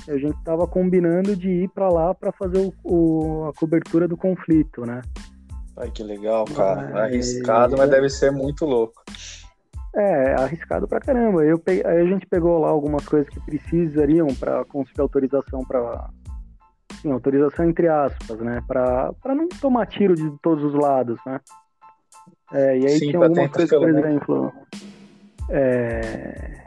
A 0.09 0.17
gente 0.17 0.39
estava 0.39 0.69
combinando 0.69 1.35
de 1.35 1.49
ir 1.49 1.69
para 1.71 1.89
lá 1.89 2.15
para 2.15 2.31
fazer 2.31 2.59
o, 2.59 2.73
o, 2.85 3.49
a 3.49 3.53
cobertura 3.53 4.07
do 4.07 4.17
conflito, 4.17 4.87
né? 4.87 5.03
Ai, 5.77 5.91
que 5.91 6.05
legal, 6.05 6.45
cara. 6.45 6.83
Mas... 6.83 6.95
Arriscado, 6.95 7.77
mas 7.77 7.91
deve 7.91 8.09
ser 8.09 8.31
muito 8.31 8.65
louco. 8.65 9.03
É, 9.97 10.35
arriscado 10.35 10.87
pra 10.87 11.01
caramba. 11.01 11.45
Eu 11.45 11.59
peguei, 11.59 11.85
aí 11.85 12.01
a 12.01 12.07
gente 12.07 12.25
pegou 12.27 12.61
lá 12.61 12.69
algumas 12.69 13.05
coisas 13.05 13.29
que 13.29 13.41
precisariam 13.41 14.29
para 14.29 14.65
conseguir 14.65 15.01
autorização 15.01 15.65
para 15.65 16.09
Sim, 17.03 17.11
autorização 17.11 17.69
entre 17.69 17.89
aspas, 17.89 18.39
né? 18.39 18.63
Para 18.69 19.35
não 19.35 19.49
tomar 19.49 19.87
tiro 19.87 20.15
de 20.15 20.31
todos 20.41 20.63
os 20.63 20.75
lados, 20.75 21.19
né? 21.27 21.41
É, 22.53 22.79
e 22.79 22.87
aí 22.87 22.99
Sim, 22.99 23.11
tinha 23.11 23.23
algumas 23.23 23.51
coisas, 23.51 23.79
por 23.79 23.89
exemplo, 23.89 24.53
é, 25.49 26.61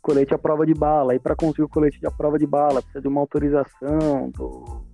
colete 0.00 0.34
à 0.34 0.38
prova 0.38 0.64
de 0.64 0.74
bala. 0.74 1.14
E 1.14 1.18
para 1.18 1.34
conseguir 1.34 1.62
o 1.62 1.68
colete 1.68 2.04
à 2.06 2.10
prova 2.10 2.38
de 2.38 2.46
bala, 2.46 2.80
precisa 2.80 3.00
de 3.00 3.08
uma 3.08 3.20
autorização, 3.20 4.30
do, 4.30 4.84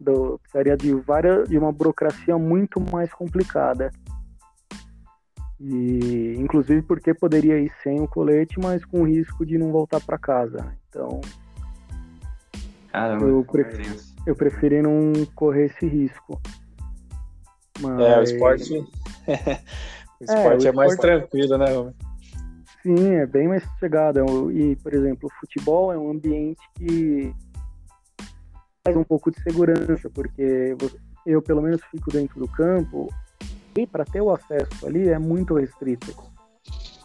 do, 0.00 0.38
precisaria 0.38 0.76
de, 0.76 0.94
várias, 0.94 1.48
de 1.48 1.58
uma 1.58 1.72
burocracia 1.72 2.38
muito 2.38 2.80
mais 2.80 3.12
complicada. 3.12 3.90
E, 5.60 6.34
inclusive 6.38 6.82
porque 6.82 7.14
poderia 7.14 7.58
ir 7.58 7.70
sem 7.82 8.00
o 8.00 8.08
colete, 8.08 8.58
mas 8.58 8.84
com 8.84 9.04
risco 9.04 9.44
de 9.44 9.58
não 9.58 9.70
voltar 9.70 10.00
para 10.00 10.18
casa. 10.18 10.58
Né? 10.58 10.76
Então, 10.88 11.20
Caramba, 12.90 13.26
eu, 13.26 13.44
preferi, 13.44 14.00
eu 14.26 14.34
preferi 14.34 14.82
não 14.82 15.12
correr 15.34 15.66
esse 15.66 15.86
risco. 15.86 16.40
Mas... 17.80 18.00
É, 18.00 18.18
o 18.18 18.22
esporte 18.22 19.03
o 20.20 20.24
esporte 20.24 20.66
é, 20.66 20.70
o 20.70 20.72
é 20.72 20.76
mais 20.76 20.92
esporte... 20.92 21.18
tranquilo, 21.18 21.58
né, 21.58 21.66
Romero? 21.66 21.94
Sim, 22.82 23.14
é 23.14 23.26
bem 23.26 23.48
mais 23.48 23.64
sossegado. 23.64 24.52
E, 24.52 24.76
por 24.76 24.92
exemplo, 24.92 25.28
o 25.28 25.40
futebol 25.40 25.90
é 25.90 25.98
um 25.98 26.10
ambiente 26.10 26.60
que 26.74 27.34
faz 28.84 28.96
um 28.96 29.04
pouco 29.04 29.30
de 29.30 29.42
segurança, 29.42 30.10
porque 30.10 30.76
eu, 31.24 31.40
pelo 31.40 31.62
menos, 31.62 31.82
fico 31.90 32.10
dentro 32.10 32.38
do 32.38 32.46
campo 32.46 33.08
e 33.76 33.86
para 33.86 34.04
ter 34.04 34.20
o 34.20 34.30
acesso 34.30 34.86
ali 34.86 35.08
é 35.08 35.18
muito 35.18 35.54
restrito. 35.54 36.14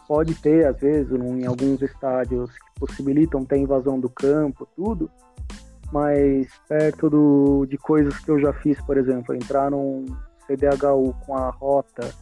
Pode 0.06 0.34
ter, 0.34 0.66
às 0.66 0.78
vezes, 0.78 1.10
em 1.12 1.46
alguns 1.46 1.80
estádios 1.80 2.50
que 2.50 2.80
possibilitam 2.80 3.44
ter 3.44 3.56
invasão 3.56 3.98
do 3.98 4.10
campo, 4.10 4.68
tudo, 4.76 5.10
mas 5.90 6.48
perto 6.68 7.08
do, 7.08 7.66
de 7.66 7.78
coisas 7.78 8.18
que 8.18 8.30
eu 8.30 8.38
já 8.38 8.52
fiz, 8.52 8.78
por 8.82 8.98
exemplo, 8.98 9.34
entrar 9.34 9.70
num, 9.70 10.04
CDHU 10.56 11.14
com 11.24 11.36
a 11.36 11.50
rota 11.50 12.12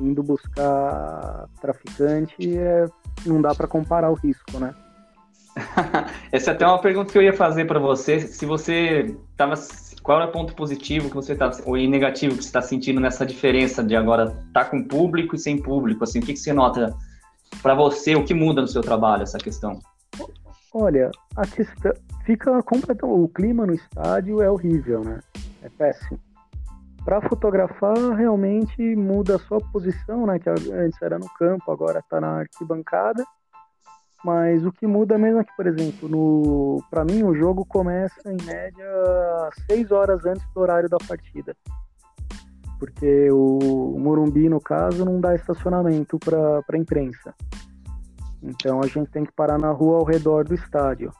indo 0.00 0.22
buscar 0.22 1.48
traficante, 1.60 2.56
é, 2.56 2.86
não 3.24 3.40
dá 3.40 3.54
para 3.54 3.68
comparar 3.68 4.10
o 4.10 4.14
risco, 4.14 4.58
né? 4.58 4.74
Essa 6.32 6.50
é 6.50 6.54
até 6.54 6.66
uma 6.66 6.80
pergunta 6.80 7.12
que 7.12 7.18
eu 7.18 7.22
ia 7.22 7.32
fazer 7.32 7.64
para 7.66 7.78
você. 7.78 8.20
Se 8.20 8.44
você 8.44 9.16
estava. 9.30 9.54
Qual 10.02 10.20
é 10.20 10.24
o 10.26 10.32
ponto 10.32 10.54
positivo 10.54 11.08
que 11.08 11.14
você 11.14 11.32
está, 11.32 11.50
ou 11.64 11.76
negativo 11.76 12.36
que 12.36 12.42
você 12.42 12.48
está 12.48 12.60
sentindo 12.60 13.00
nessa 13.00 13.24
diferença 13.24 13.82
de 13.82 13.96
agora 13.96 14.24
estar 14.48 14.64
tá 14.64 14.64
com 14.66 14.82
público 14.82 15.34
e 15.34 15.38
sem 15.38 15.56
público? 15.56 16.04
Assim, 16.04 16.18
o 16.18 16.22
que, 16.22 16.34
que 16.34 16.38
você 16.38 16.52
nota 16.52 16.94
para 17.62 17.74
você? 17.74 18.14
O 18.14 18.24
que 18.24 18.34
muda 18.34 18.60
no 18.60 18.68
seu 18.68 18.82
trabalho 18.82 19.22
essa 19.22 19.38
questão? 19.38 19.78
Olha, 20.74 21.10
a 21.36 21.46
questão 21.46 21.92
fica 22.26 22.62
completo. 22.64 23.06
O 23.06 23.28
clima 23.28 23.64
no 23.64 23.74
estádio 23.74 24.42
é 24.42 24.50
horrível, 24.50 25.02
né? 25.04 25.20
É 25.62 25.70
péssimo. 25.70 26.18
Para 27.04 27.20
fotografar, 27.28 27.96
realmente 28.16 28.96
muda 28.96 29.36
a 29.36 29.38
sua 29.38 29.58
posição, 29.60 30.26
né? 30.26 30.38
Que 30.38 30.48
antes 30.48 31.00
era 31.02 31.18
no 31.18 31.28
campo, 31.34 31.70
agora 31.70 31.98
está 31.98 32.18
na 32.20 32.38
arquibancada. 32.38 33.22
Mas 34.24 34.64
o 34.64 34.72
que 34.72 34.86
muda 34.86 35.18
mesmo 35.18 35.40
é 35.40 35.44
que, 35.44 35.54
por 35.54 35.66
exemplo, 35.66 36.08
no 36.08 36.82
para 36.90 37.04
mim 37.04 37.22
o 37.22 37.34
jogo 37.34 37.62
começa 37.66 38.18
em 38.24 38.42
média 38.42 38.86
seis 39.66 39.92
horas 39.92 40.24
antes 40.24 40.46
do 40.54 40.60
horário 40.60 40.88
da 40.88 40.96
partida. 40.96 41.54
Porque 42.78 43.30
o 43.30 43.98
Morumbi, 43.98 44.48
no 44.48 44.60
caso, 44.60 45.04
não 45.04 45.20
dá 45.20 45.34
estacionamento 45.34 46.18
para 46.18 46.62
a 46.72 46.78
imprensa. 46.78 47.34
Então 48.42 48.80
a 48.82 48.86
gente 48.86 49.10
tem 49.10 49.24
que 49.24 49.32
parar 49.32 49.58
na 49.58 49.70
rua 49.70 49.98
ao 49.98 50.04
redor 50.04 50.44
do 50.44 50.54
estádio. 50.54 51.12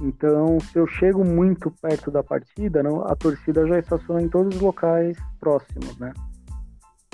Então, 0.00 0.58
se 0.60 0.78
eu 0.78 0.86
chego 0.86 1.24
muito 1.24 1.70
perto 1.70 2.10
da 2.10 2.22
partida, 2.22 2.82
não, 2.82 3.02
a 3.02 3.14
torcida 3.14 3.66
já 3.66 3.78
estaciona 3.78 4.22
em 4.22 4.28
todos 4.28 4.56
os 4.56 4.62
locais 4.62 5.16
próximos, 5.38 5.98
né? 5.98 6.12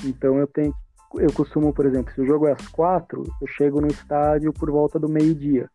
Então 0.04 0.38
eu 0.38 0.46
tenho, 0.46 0.72
eu 1.16 1.32
costumo, 1.32 1.72
por 1.72 1.84
exemplo, 1.84 2.12
se 2.14 2.20
o 2.20 2.26
jogo 2.26 2.46
é 2.46 2.52
às 2.52 2.68
quatro, 2.68 3.24
eu 3.40 3.46
chego 3.48 3.80
no 3.80 3.88
estádio 3.88 4.52
por 4.52 4.70
volta 4.70 5.00
do 5.00 5.08
meio-dia. 5.08 5.68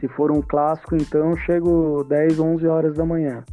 Se 0.00 0.08
for 0.08 0.32
um 0.32 0.42
clássico, 0.42 0.96
então 0.96 1.30
eu 1.30 1.36
chego 1.36 2.04
10, 2.04 2.40
11 2.40 2.66
horas 2.66 2.96
da 2.96 3.04
manhã 3.04 3.44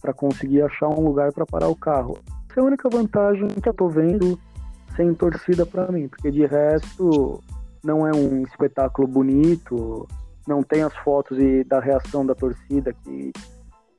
para 0.00 0.12
conseguir 0.12 0.62
achar 0.62 0.88
um 0.88 1.00
lugar 1.00 1.32
para 1.32 1.46
parar 1.46 1.68
o 1.68 1.76
carro. 1.76 2.18
Essa 2.48 2.60
é 2.60 2.62
a 2.62 2.66
única 2.66 2.88
vantagem 2.88 3.48
que 3.48 3.68
eu 3.68 3.74
tô 3.74 3.88
vendo 3.88 4.38
sem 4.94 5.12
torcida 5.12 5.66
para 5.66 5.90
mim, 5.90 6.06
porque 6.06 6.30
de 6.30 6.46
resto 6.46 7.42
não 7.84 8.06
é 8.06 8.12
um 8.12 8.42
espetáculo 8.42 9.06
bonito, 9.06 10.08
não 10.48 10.62
tem 10.62 10.82
as 10.82 10.96
fotos 10.96 11.38
e 11.38 11.62
da 11.64 11.78
reação 11.78 12.24
da 12.24 12.34
torcida 12.34 12.92
que 12.92 13.32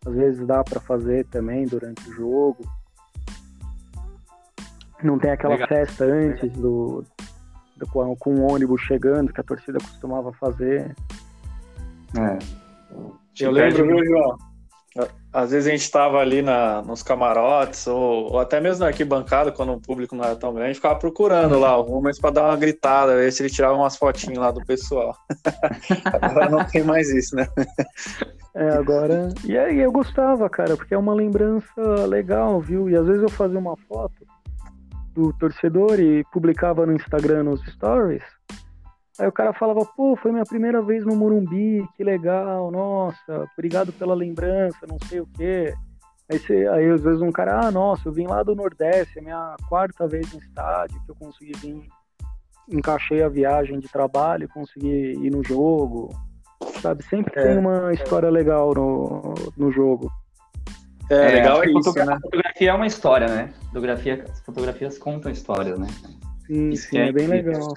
às 0.06 0.14
vezes 0.14 0.46
dá 0.46 0.64
para 0.64 0.80
fazer 0.80 1.26
também 1.28 1.66
durante 1.66 2.10
o 2.10 2.14
jogo. 2.14 2.64
Não 5.04 5.20
tem 5.20 5.32
aquela 5.32 5.54
Legal. 5.54 5.68
festa 5.68 6.06
antes 6.06 6.52
do, 6.54 7.04
do, 7.78 7.88
com 7.88 8.36
o 8.36 8.52
ônibus 8.52 8.82
chegando 8.82 9.32
que 9.32 9.42
a 9.42 9.44
torcida 9.44 9.78
costumava 9.80 10.34
fazer. 10.34 10.96
É. 12.18 12.40
Eu 13.40 13.52
lembro, 13.52 13.86
viu, 13.86 14.06
João? 14.06 14.55
Às 15.34 15.52
vezes 15.52 15.68
a 15.68 15.72
gente 15.72 15.82
estava 15.82 16.20
ali 16.20 16.42
na, 16.42 16.82
nos 16.82 17.04
camarotes, 17.04 17.86
ou, 17.88 18.32
ou, 18.32 18.40
até 18.40 18.62
mesmo 18.62 18.80
na 18.80 18.88
arquibancada, 18.88 19.52
quando 19.52 19.74
o 19.74 19.82
público 19.82 20.16
não 20.16 20.24
era 20.24 20.36
tão 20.36 20.54
grande, 20.54 20.76
ficava 20.76 20.96
procurando 20.96 21.60
lá 21.60 21.78
o 21.78 21.82
Rubens 21.82 22.18
para 22.18 22.30
dar 22.30 22.44
uma 22.46 22.56
gritada, 22.56 23.16
ver 23.16 23.32
se 23.34 23.44
ele 23.44 23.50
tirava 23.50 23.76
umas 23.76 23.98
fotinhas 23.98 24.38
lá 24.38 24.52
do 24.52 24.66
pessoal. 24.66 25.14
agora 26.22 26.50
não 26.50 26.64
tem 26.66 26.84
mais 26.84 27.10
isso, 27.10 27.36
né? 27.36 27.46
É, 28.56 28.70
agora. 28.70 29.28
E 29.44 29.58
aí 29.58 29.80
eu 29.80 29.92
gostava, 29.92 30.50
cara, 30.50 30.78
porque 30.78 30.94
é 30.94 30.98
uma 30.98 31.14
lembrança 31.14 32.06
legal, 32.08 32.62
viu? 32.62 32.90
E 32.90 32.96
às 32.96 33.06
vezes 33.06 33.22
eu 33.22 33.30
fazia 33.30 33.60
uma 33.60 33.76
foto 33.76 34.26
do 35.14 35.34
torcedor 35.34 36.00
e 36.00 36.24
publicava 36.32 36.86
no 36.86 36.94
Instagram 36.94 37.44
nos 37.44 37.62
stories. 37.66 38.24
Aí 39.18 39.28
o 39.28 39.32
cara 39.32 39.54
falava, 39.54 39.86
pô, 39.86 40.16
foi 40.18 40.32
minha 40.32 40.44
primeira 40.44 40.82
vez 40.82 41.06
no 41.06 41.16
Morumbi, 41.16 41.88
que 41.96 42.04
legal, 42.04 42.70
nossa, 42.70 43.48
obrigado 43.54 43.94
pela 43.94 44.14
lembrança, 44.14 44.86
não 44.88 44.98
sei 45.08 45.22
o 45.22 45.28
quê. 45.28 45.74
Aí, 46.30 46.40
você, 46.40 46.68
aí 46.68 46.90
às 46.90 47.02
vezes 47.02 47.22
um 47.22 47.32
cara, 47.32 47.68
ah, 47.68 47.72
nossa, 47.72 48.10
eu 48.10 48.12
vim 48.12 48.28
lá 48.28 48.44
do 48.44 48.56
Nordeste, 48.56 49.20
é 49.20 49.22
minha 49.22 49.56
quarta 49.70 50.08
vez 50.08 50.34
no 50.34 50.40
estádio 50.40 51.00
que 51.06 51.12
eu 51.12 51.16
consegui 51.16 51.54
vir, 51.60 51.88
encaixei 52.70 53.24
a 53.24 53.30
viagem 53.30 53.80
de 53.80 53.88
trabalho, 53.88 54.50
consegui 54.50 55.14
ir 55.14 55.30
no 55.30 55.44
jogo, 55.44 56.10
sabe? 56.82 57.04
Sempre 57.06 57.40
é, 57.40 57.44
tem 57.44 57.58
uma 57.58 57.94
história 57.94 58.30
legal 58.30 58.74
no, 58.74 59.34
no 59.56 59.72
jogo. 59.72 60.12
É, 61.10 61.16
é 61.16 61.32
legal 61.36 61.64
é 61.64 61.68
isso, 61.68 61.84
fotografia, 61.84 62.16
né? 62.16 62.20
fotografia 62.22 62.70
é 62.70 62.74
uma 62.74 62.88
história, 62.88 63.28
né? 63.28 63.54
Fotografia, 63.68 64.26
fotografias 64.46 64.98
contam 64.98 65.32
histórias, 65.32 65.80
né? 65.80 65.88
Sim, 66.48 66.76
sim, 66.76 66.98
é 66.98 67.12
bem 67.12 67.28
legal. 67.28 67.74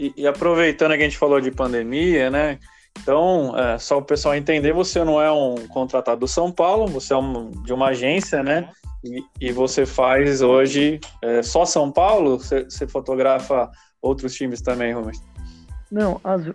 E, 0.00 0.14
e, 0.16 0.26
aproveitando 0.26 0.92
que 0.92 1.02
a 1.02 1.04
gente 1.04 1.18
falou 1.18 1.42
de 1.42 1.50
pandemia, 1.50 2.30
né? 2.30 2.58
Então, 2.98 3.54
é, 3.54 3.78
só 3.78 3.98
o 3.98 4.02
pessoal 4.02 4.34
entender, 4.34 4.72
você 4.72 5.04
não 5.04 5.20
é 5.20 5.30
um 5.30 5.56
contratado 5.68 6.20
do 6.20 6.26
São 6.26 6.50
Paulo, 6.50 6.86
você 6.86 7.12
é 7.12 7.16
um, 7.18 7.50
de 7.50 7.74
uma 7.74 7.88
agência, 7.88 8.42
né? 8.42 8.70
E, 9.04 9.22
e 9.48 9.52
você 9.52 9.84
faz 9.84 10.40
hoje 10.40 10.98
é, 11.22 11.42
só 11.42 11.66
São 11.66 11.92
Paulo? 11.92 12.38
Você, 12.38 12.64
você, 12.64 12.86
fotografa 12.86 13.70
outros 14.00 14.34
times 14.34 14.62
também, 14.62 14.94
Rubens? 14.94 15.22
Não, 15.92 16.18
as, 16.24 16.46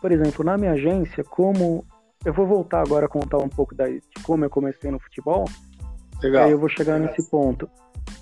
por 0.00 0.12
exemplo, 0.12 0.44
na 0.44 0.56
minha 0.56 0.72
agência, 0.72 1.24
como 1.24 1.84
eu 2.24 2.32
vou 2.32 2.46
voltar 2.46 2.80
agora 2.80 3.06
a 3.06 3.08
contar 3.08 3.38
um 3.38 3.48
pouco 3.48 3.74
da, 3.74 3.88
de 3.88 4.00
como 4.22 4.44
eu 4.44 4.50
comecei 4.50 4.88
no 4.88 5.00
futebol. 5.00 5.46
Legal. 6.22 6.44
Aí 6.44 6.52
eu 6.52 6.60
vou 6.60 6.68
chegar 6.68 6.94
Legal. 6.94 7.08
nesse 7.08 7.28
ponto. 7.28 7.68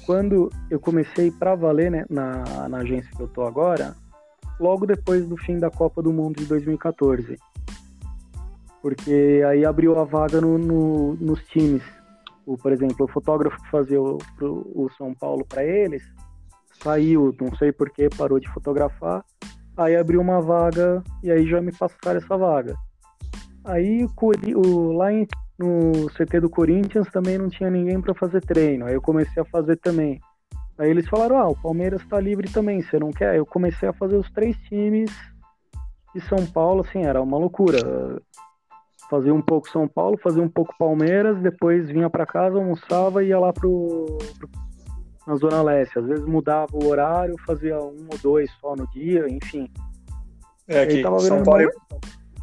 Quando 0.07 0.51
eu 0.71 0.81
comecei 0.81 1.31
para 1.31 1.55
valer 1.55 1.91
né, 1.91 2.07
na, 2.09 2.69
na 2.71 2.79
agência 2.79 3.11
que 3.15 3.23
eu 3.23 3.29
tô 3.29 3.43
agora, 3.43 3.95
logo 4.63 4.87
depois 4.87 5.27
do 5.27 5.37
fim 5.37 5.59
da 5.59 5.71
Copa 5.71 6.01
do 6.01 6.13
Mundo 6.13 6.37
de 6.37 6.47
2014. 6.47 7.37
Porque 8.81 9.43
aí 9.49 9.65
abriu 9.65 9.99
a 9.99 10.05
vaga 10.05 10.41
no, 10.41 10.57
no, 10.57 11.15
nos 11.15 11.43
times. 11.49 11.83
O, 12.47 12.57
por 12.57 12.73
exemplo, 12.73 13.07
o 13.07 13.09
fotógrafo 13.09 13.61
que 13.63 13.71
fazia 13.71 14.01
o, 14.01 14.19
o 14.41 14.89
São 14.97 15.15
Paulo 15.15 15.45
para 15.45 15.65
eles 15.65 16.03
saiu, 16.83 17.35
não 17.41 17.55
sei 17.57 17.73
porquê, 17.73 18.09
parou 18.17 18.41
de 18.41 18.49
fotografar. 18.49 19.25
Aí 19.77 19.97
abriu 19.97 20.21
uma 20.21 20.41
vaga 20.41 21.03
e 21.23 21.31
aí 21.31 21.47
já 21.47 21.61
me 21.61 21.73
passaram 21.73 22.19
essa 22.19 22.37
vaga. 22.37 22.77
Aí 23.65 24.05
o, 24.05 24.93
lá 24.93 25.13
em, 25.13 25.27
no 25.59 26.09
CT 26.11 26.41
do 26.41 26.51
Corinthians 26.51 27.09
também 27.11 27.39
não 27.39 27.49
tinha 27.49 27.71
ninguém 27.71 28.01
para 28.01 28.15
fazer 28.15 28.41
treino. 28.41 28.87
Aí 28.87 28.95
eu 28.95 29.03
comecei 29.03 29.43
a 29.43 29.47
fazer 29.47 29.77
também. 29.77 30.21
Aí 30.79 30.91
eles 30.91 31.09
falaram: 31.09 31.39
Ah, 31.39 31.49
o 31.49 31.57
Palmeiras 31.57 32.03
está 32.03 32.21
livre 32.21 32.51
também, 32.51 32.83
você 32.83 32.99
não 32.99 33.11
quer? 33.11 33.37
Eu 33.37 33.47
comecei 33.47 33.89
a 33.89 33.93
fazer 33.93 34.17
os 34.17 34.31
três 34.31 34.57
times 34.69 35.11
de 36.15 36.21
São 36.23 36.45
Paulo, 36.47 36.85
assim, 36.87 37.05
era 37.05 37.21
uma 37.21 37.39
loucura. 37.39 37.79
Fazia 39.09 39.35
um 39.35 39.43
pouco 39.43 39.69
São 39.69 39.87
Paulo, 39.87 40.19
fazia 40.23 40.43
um 40.43 40.49
pouco 40.49 40.75
Palmeiras, 40.79 41.41
depois 41.43 41.89
vinha 41.89 42.09
para 42.09 42.27
casa, 42.27 42.57
almoçava 42.57 43.23
e 43.23 43.29
ia 43.29 43.39
lá 43.39 43.53
pro, 43.53 44.19
pro, 44.39 44.49
na 45.27 45.37
Zona 45.37 45.63
Leste. 45.63 45.99
Às 45.99 46.07
vezes 46.07 46.25
mudava 46.25 46.73
o 46.73 46.87
horário, 46.87 47.35
fazia 47.47 47.79
um 47.79 48.09
ou 48.11 48.19
dois 48.23 48.51
só 48.61 48.75
no 48.75 48.87
dia, 48.89 49.27
enfim. 49.29 49.69
É, 50.67 50.83
aqui, 50.83 51.03
São 51.03 51.43
Paulo, 51.43 51.71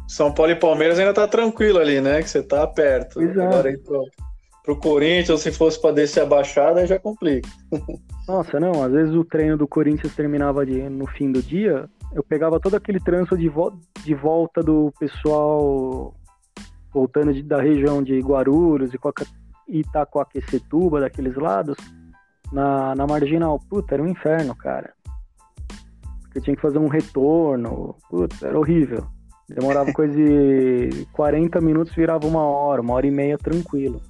são 0.06 0.32
Paulo 0.32 0.50
e 0.52 0.56
Palmeiras 0.56 0.98
ainda 0.98 1.14
tá 1.14 1.26
tranquilo 1.26 1.78
ali, 1.78 2.00
né? 2.00 2.20
Que 2.20 2.28
você 2.28 2.42
tá 2.42 2.66
perto. 2.66 3.22
Exato. 3.22 3.40
Agora 3.40 3.68
aí 3.68 3.76
pro, 4.62 4.76
Corinthians, 4.76 5.40
se 5.40 5.52
fosse 5.52 5.80
para 5.80 5.94
descer 5.94 6.22
a 6.22 6.26
baixada, 6.26 6.86
já 6.86 6.98
complica. 6.98 7.48
Nossa, 8.26 8.60
não, 8.60 8.82
às 8.82 8.92
vezes 8.92 9.14
o 9.14 9.24
treino 9.24 9.56
do 9.56 9.66
Corinthians 9.66 10.14
terminava 10.14 10.64
de, 10.64 10.88
no 10.88 11.06
fim 11.06 11.32
do 11.32 11.42
dia, 11.42 11.88
eu 12.12 12.22
pegava 12.22 12.60
todo 12.60 12.76
aquele 12.76 13.00
trânsito 13.00 13.36
de, 13.36 13.48
vo 13.48 13.72
de 14.04 14.14
volta 14.14 14.62
do 14.62 14.92
pessoal 14.98 16.14
voltando 16.92 17.32
de, 17.32 17.42
da 17.42 17.60
região 17.60 18.02
de 18.02 18.18
Guarulhos 18.18 18.92
e 18.92 19.78
Itacoaquecetuba, 19.78 21.00
daqueles 21.00 21.36
lados, 21.36 21.76
na, 22.52 22.94
na 22.94 23.06
Marginal. 23.06 23.60
Puta, 23.68 23.94
era 23.94 24.02
um 24.02 24.08
inferno, 24.08 24.54
cara. 24.54 24.92
Porque 26.22 26.38
eu 26.38 26.42
tinha 26.42 26.56
que 26.56 26.62
fazer 26.62 26.78
um 26.78 26.88
retorno. 26.88 27.96
Puta, 28.08 28.46
era 28.46 28.58
horrível. 28.58 29.06
Demorava 29.48 29.92
coisa 29.92 30.14
de 30.14 31.06
40 31.12 31.60
minutos, 31.60 31.94
virava 31.94 32.26
uma 32.26 32.42
hora, 32.42 32.80
uma 32.80 32.94
hora 32.94 33.06
e 33.06 33.10
meia 33.10 33.36
tranquilo. 33.36 34.00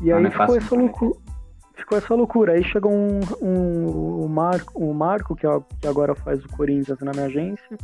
E 0.00 0.12
aí 0.12 0.24
é 0.24 0.30
ficou, 0.30 0.56
essa 0.56 0.74
loucura, 0.74 1.18
ficou 1.74 1.98
essa 1.98 2.14
loucura. 2.14 2.52
Aí 2.52 2.64
chegou 2.64 2.92
um, 2.92 3.20
um, 3.40 4.24
um 4.24 4.28
Marco, 4.28 4.84
um 4.84 4.92
Marco 4.92 5.34
que, 5.34 5.46
que 5.80 5.86
agora 5.86 6.14
faz 6.14 6.44
o 6.44 6.48
Corinthians 6.48 6.98
na 7.00 7.12
minha 7.12 7.26
agência. 7.26 7.76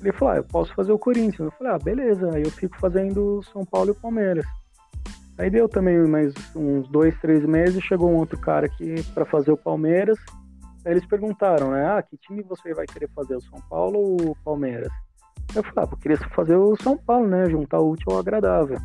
Ele 0.00 0.12
falou: 0.12 0.34
ah, 0.34 0.36
eu 0.38 0.44
posso 0.44 0.74
fazer 0.74 0.92
o 0.92 0.98
Corinthians. 0.98 1.40
Eu 1.40 1.52
falei: 1.52 1.72
ah, 1.72 1.78
beleza. 1.78 2.30
Aí 2.34 2.42
eu 2.42 2.50
fico 2.50 2.78
fazendo 2.78 3.42
São 3.52 3.64
Paulo 3.64 3.88
e 3.88 3.92
o 3.92 3.94
Palmeiras. 3.94 4.46
Aí 5.38 5.48
deu 5.48 5.68
também 5.68 5.96
mais 6.08 6.34
uns 6.54 6.88
dois, 6.88 7.16
três 7.20 7.44
meses. 7.44 7.82
Chegou 7.84 8.10
um 8.10 8.16
outro 8.16 8.38
cara 8.38 8.66
aqui 8.66 9.02
para 9.14 9.24
fazer 9.24 9.52
o 9.52 9.56
Palmeiras. 9.56 10.18
Aí 10.84 10.92
eles 10.92 11.06
perguntaram, 11.06 11.70
né? 11.70 11.86
Ah, 11.86 12.02
que 12.02 12.16
time 12.16 12.42
você 12.42 12.74
vai 12.74 12.86
querer 12.86 13.08
fazer, 13.14 13.36
o 13.36 13.40
São 13.42 13.60
Paulo 13.68 13.98
ou 13.98 14.30
o 14.30 14.36
Palmeiras? 14.44 14.90
Eu 15.54 15.62
falava, 15.62 15.92
ah, 15.92 15.94
eu 15.94 15.98
queria 15.98 16.16
fazer 16.34 16.56
o 16.56 16.76
São 16.82 16.96
Paulo, 16.96 17.28
né? 17.28 17.48
Juntar 17.48 17.78
o 17.78 17.90
útil 17.90 18.12
ao 18.12 18.18
agradável. 18.18 18.78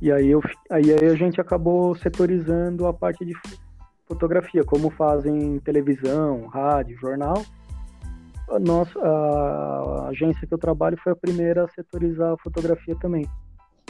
E 0.00 0.10
aí, 0.10 0.28
eu, 0.30 0.40
aí 0.70 0.92
a 0.92 1.14
gente 1.14 1.40
acabou 1.40 1.94
setorizando 1.94 2.86
a 2.86 2.92
parte 2.92 3.24
de 3.24 3.34
fotografia, 4.06 4.64
como 4.64 4.90
fazem 4.90 5.58
televisão, 5.60 6.46
rádio, 6.46 6.98
jornal. 6.98 7.44
A 8.50 8.58
nossa 8.58 8.98
a 8.98 10.08
agência 10.08 10.46
que 10.46 10.52
eu 10.52 10.58
trabalho 10.58 10.98
foi 11.02 11.12
a 11.12 11.16
primeira 11.16 11.64
a 11.64 11.68
setorizar 11.68 12.32
a 12.32 12.38
fotografia 12.38 12.96
também. 12.96 13.28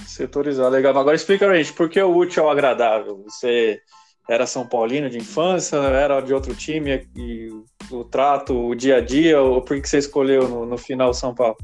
Setorizar, 0.04 0.68
legal. 0.68 0.96
Agora 0.98 1.16
explica 1.16 1.46
pra 1.46 1.56
gente, 1.56 1.72
por 1.72 1.88
que 1.88 2.02
o 2.02 2.14
útil 2.14 2.44
ao 2.44 2.50
agradável? 2.50 3.22
Você 3.24 3.80
era 4.28 4.46
São 4.46 4.66
Paulino 4.66 5.08
de 5.08 5.18
infância, 5.18 5.76
era 5.76 6.20
de 6.20 6.34
outro 6.34 6.54
time 6.54 7.08
e 7.16 7.48
o 7.90 8.04
trato, 8.04 8.68
o 8.68 8.74
dia 8.74 8.96
a 8.96 9.00
dia, 9.00 9.40
ou 9.40 9.62
por 9.62 9.80
que 9.80 9.88
você 9.88 9.98
escolheu 9.98 10.48
no, 10.48 10.66
no 10.66 10.76
final 10.76 11.14
São 11.14 11.34
Paulo? 11.34 11.56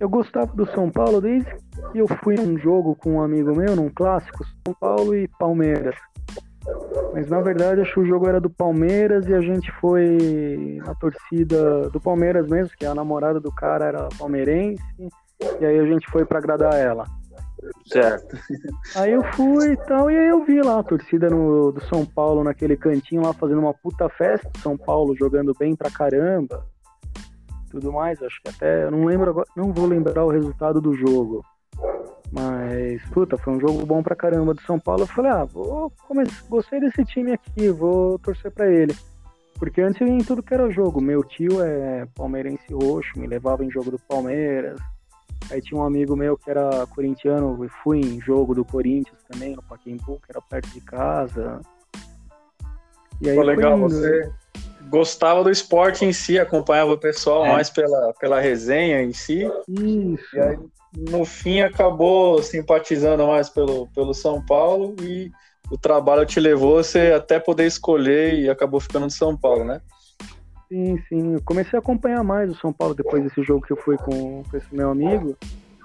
Eu 0.00 0.08
gostava 0.08 0.52
do 0.54 0.66
São 0.72 0.90
Paulo 0.90 1.20
desde 1.20 1.50
que 1.92 1.98
eu 1.98 2.06
fui 2.22 2.34
num 2.34 2.58
jogo 2.58 2.94
com 2.96 3.14
um 3.14 3.22
amigo 3.22 3.54
meu, 3.56 3.76
num 3.76 3.88
clássico, 3.88 4.44
São 4.66 4.74
Paulo 4.74 5.14
e 5.14 5.28
Palmeiras. 5.38 5.94
Mas 7.12 7.28
na 7.28 7.40
verdade 7.40 7.80
acho 7.80 7.94
que 7.94 8.00
o 8.00 8.06
jogo 8.06 8.26
era 8.26 8.40
do 8.40 8.50
Palmeiras 8.50 9.26
e 9.26 9.34
a 9.34 9.40
gente 9.40 9.70
foi 9.80 10.80
na 10.84 10.94
torcida 10.94 11.88
do 11.90 12.00
Palmeiras 12.00 12.48
mesmo, 12.48 12.74
que 12.76 12.86
a 12.86 12.94
namorada 12.94 13.38
do 13.38 13.52
cara 13.52 13.86
era 13.86 14.08
palmeirense, 14.18 14.82
e 15.60 15.64
aí 15.64 15.78
a 15.78 15.86
gente 15.86 16.10
foi 16.10 16.24
para 16.24 16.38
agradar 16.38 16.74
ela. 16.74 17.04
Certo. 17.86 18.36
Aí 18.96 19.12
eu 19.12 19.22
fui 19.32 19.72
e 19.72 19.76
tal, 19.76 20.10
e 20.10 20.16
aí 20.16 20.28
eu 20.28 20.44
vi 20.44 20.60
lá 20.60 20.80
a 20.80 20.82
torcida 20.82 21.30
no, 21.30 21.72
do 21.72 21.80
São 21.84 22.04
Paulo 22.04 22.44
naquele 22.44 22.76
cantinho 22.76 23.22
lá 23.22 23.32
fazendo 23.32 23.60
uma 23.60 23.74
puta 23.74 24.08
festa, 24.08 24.50
São 24.58 24.76
Paulo 24.76 25.16
jogando 25.16 25.54
bem 25.58 25.74
pra 25.74 25.90
caramba. 25.90 26.66
Tudo 27.74 27.92
mais, 27.92 28.22
acho 28.22 28.40
que 28.40 28.48
até. 28.48 28.84
Eu 28.84 28.92
não 28.92 29.04
lembro 29.04 29.30
agora, 29.30 29.48
não 29.56 29.72
vou 29.72 29.84
lembrar 29.84 30.24
o 30.24 30.30
resultado 30.30 30.80
do 30.80 30.94
jogo. 30.94 31.44
Mas, 32.30 33.02
puta, 33.10 33.36
foi 33.36 33.52
um 33.52 33.60
jogo 33.60 33.84
bom 33.84 34.00
pra 34.00 34.14
caramba 34.14 34.54
do 34.54 34.62
São 34.62 34.78
Paulo. 34.78 35.02
Eu 35.02 35.06
falei, 35.08 35.32
ah, 35.32 35.44
vou 35.44 35.90
começar, 36.06 36.44
gostei 36.48 36.78
desse 36.78 37.04
time 37.04 37.32
aqui, 37.32 37.70
vou 37.70 38.16
torcer 38.20 38.52
pra 38.52 38.72
ele. 38.72 38.94
Porque 39.58 39.80
antes 39.80 40.00
eu 40.00 40.06
ia 40.06 40.14
em 40.14 40.18
tudo 40.18 40.42
que 40.42 40.54
era 40.54 40.70
jogo. 40.70 41.00
Meu 41.00 41.24
tio 41.24 41.60
é 41.64 42.06
palmeirense 42.14 42.72
roxo, 42.72 43.18
me 43.18 43.26
levava 43.26 43.64
em 43.64 43.70
jogo 43.70 43.90
do 43.90 43.98
Palmeiras. 43.98 44.80
Aí 45.50 45.60
tinha 45.60 45.80
um 45.80 45.84
amigo 45.84 46.14
meu 46.14 46.38
que 46.38 46.48
era 46.48 46.86
corintiano, 46.86 47.64
e 47.64 47.68
fui 47.82 47.98
em 47.98 48.20
jogo 48.20 48.54
do 48.54 48.64
Corinthians 48.64 49.18
também, 49.28 49.56
no 49.56 49.62
Pacaembu, 49.64 50.20
que 50.20 50.30
era 50.30 50.40
perto 50.40 50.68
de 50.70 50.80
casa. 50.80 51.60
E 53.20 53.30
aí 53.30 53.36
Pô, 53.36 53.42
legal, 53.42 53.78
você 53.78 54.30
gostava 54.88 55.42
do 55.42 55.50
esporte 55.50 56.04
em 56.04 56.12
si, 56.12 56.38
acompanhava 56.38 56.92
o 56.92 56.98
pessoal 56.98 57.44
é. 57.46 57.52
mais 57.52 57.70
pela, 57.70 58.12
pela 58.18 58.40
resenha 58.40 59.02
em 59.02 59.12
si. 59.12 59.50
Isso. 59.68 60.36
E 60.36 60.40
aí, 60.40 60.58
no 60.96 61.24
fim, 61.24 61.60
acabou 61.60 62.42
simpatizando 62.42 63.26
mais 63.26 63.48
pelo, 63.48 63.88
pelo 63.88 64.14
São 64.14 64.44
Paulo 64.44 64.94
e 65.02 65.30
o 65.70 65.78
trabalho 65.78 66.26
te 66.26 66.38
levou 66.38 66.82
você 66.82 67.12
até 67.12 67.40
poder 67.40 67.66
escolher 67.66 68.34
e 68.34 68.48
acabou 68.48 68.80
ficando 68.80 69.04
no 69.04 69.10
São 69.10 69.36
Paulo, 69.36 69.64
né? 69.64 69.80
Sim, 70.68 71.02
sim. 71.08 71.34
Eu 71.34 71.42
comecei 71.44 71.76
a 71.76 71.80
acompanhar 71.80 72.22
mais 72.22 72.50
o 72.50 72.54
São 72.54 72.72
Paulo 72.72 72.94
depois 72.94 73.22
desse 73.22 73.42
jogo 73.42 73.66
que 73.66 73.72
eu 73.72 73.76
fui 73.76 73.96
com, 73.96 74.42
com 74.42 74.56
esse 74.56 74.74
meu 74.74 74.90
amigo. 74.90 75.36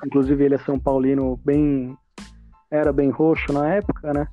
Inclusive 0.05 0.43
ele 0.43 0.55
é 0.55 0.59
São 0.59 0.79
Paulino 0.79 1.39
bem. 1.43 1.97
Era 2.71 2.93
bem 2.93 3.09
roxo 3.09 3.51
na 3.51 3.67
época, 3.73 4.13
né? 4.13 4.27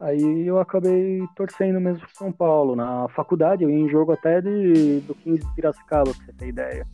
Aí 0.00 0.46
eu 0.46 0.58
acabei 0.58 1.22
torcendo 1.36 1.80
mesmo 1.80 2.00
pro 2.00 2.16
São 2.16 2.32
Paulo. 2.32 2.74
Na 2.76 3.08
faculdade 3.10 3.64
eu 3.64 3.70
ia 3.70 3.78
em 3.78 3.88
jogo 3.88 4.12
até 4.12 4.40
de, 4.40 5.00
do 5.00 5.14
15 5.14 5.40
de 5.40 5.54
Piracicaba, 5.54 6.10
pra 6.12 6.24
você 6.24 6.32
ter 6.32 6.48
ideia. 6.48 6.86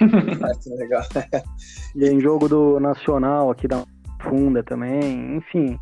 ah, 0.00 0.76
legal. 0.76 1.02
ia 1.96 2.12
em 2.12 2.20
jogo 2.20 2.48
do 2.48 2.80
Nacional 2.80 3.50
aqui 3.50 3.66
da 3.66 3.84
Funda 4.22 4.62
também. 4.62 5.36
Enfim, 5.36 5.78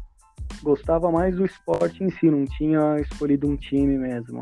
gostava 0.63 1.11
mais 1.11 1.37
do 1.37 1.45
esporte 1.45 2.03
em 2.03 2.11
si, 2.11 2.31
não 2.31 2.45
tinha 2.45 2.99
escolhido 3.01 3.49
um 3.49 3.57
time 3.57 3.99
mesmo. 3.99 4.41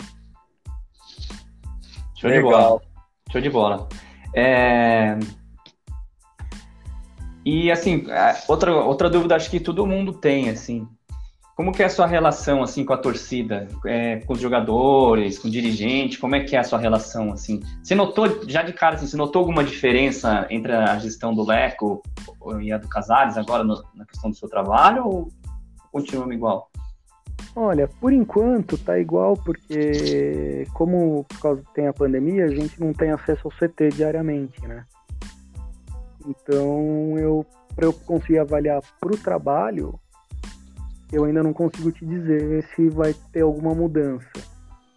Show 2.17 2.31
Legal. 2.31 2.51
de 2.51 2.57
bola. 2.57 2.81
Show 3.31 3.41
de 3.41 3.51
bola. 3.51 3.89
É... 4.35 5.19
E 7.45 7.71
assim, 7.71 8.07
outra, 8.49 8.75
outra 8.75 9.11
dúvida 9.11 9.37
acho 9.37 9.51
que 9.51 9.61
todo 9.61 9.87
mundo 9.87 10.15
tem, 10.15 10.49
assim. 10.49 10.89
Como 11.57 11.71
que 11.71 11.83
é 11.83 11.87
a 11.87 11.91
sua 11.91 12.07
relação 12.07 12.63
assim 12.65 12.85
com 12.85 12.93
a 12.93 12.97
torcida, 12.97 13.69
é, 13.87 14.17
com 14.17 14.33
os 14.33 14.41
jogadores, 14.41 15.39
com 15.39 15.47
o 15.47 15.51
dirigente? 15.51 16.19
Como 16.19 16.35
é 16.35 16.41
que 16.43 16.57
é 16.57 16.59
a 16.59 16.65
sua 16.65 16.81
relação 16.81 17.33
assim? 17.33 17.61
Você 17.81 17.95
notou 17.95 18.49
já 18.49 18.63
de 18.63 18.73
cara 18.73 18.97
assim, 18.97 19.07
você 19.07 19.17
notou 19.17 19.41
alguma 19.41 19.63
diferença 19.63 20.47
entre 20.51 20.73
a 20.73 20.99
gestão 20.99 21.33
do 21.33 21.47
Leco 21.47 22.03
e 22.61 22.73
a 22.73 22.79
do 22.79 22.89
Casares 22.89 23.37
agora 23.37 23.63
no, 23.63 23.85
na 23.95 24.05
questão 24.05 24.31
do 24.31 24.37
seu 24.37 24.49
trabalho 24.49 25.07
ou 25.07 25.29
continua 25.93 26.35
igual? 26.35 26.71
Olha, 27.55 27.87
por 27.87 28.13
enquanto 28.13 28.77
tá 28.77 28.99
igual, 28.99 29.37
porque 29.37 30.67
como 30.75 31.25
por 31.25 31.41
causa 31.41 31.63
tem 31.73 31.87
a 31.87 31.93
pandemia, 31.93 32.47
a 32.47 32.49
gente 32.49 32.81
não 32.81 32.93
tem 32.93 33.13
acesso 33.13 33.43
ao 33.45 33.53
CT 33.53 33.91
diariamente, 33.91 34.61
né? 34.67 34.85
Então 36.27 37.17
eu 37.17 37.47
para 37.77 37.87
eu 37.87 37.93
conseguir 37.93 38.39
avaliar 38.39 38.81
para 39.01 39.13
o 39.13 39.17
trabalho, 39.17 39.99
eu 41.13 41.25
ainda 41.25 41.43
não 41.43 41.53
consigo 41.53 41.91
te 41.93 42.05
dizer 42.05 42.65
se 42.75 42.89
vai 42.89 43.15
ter 43.33 43.43
alguma 43.43 43.75
mudança. 43.75 44.31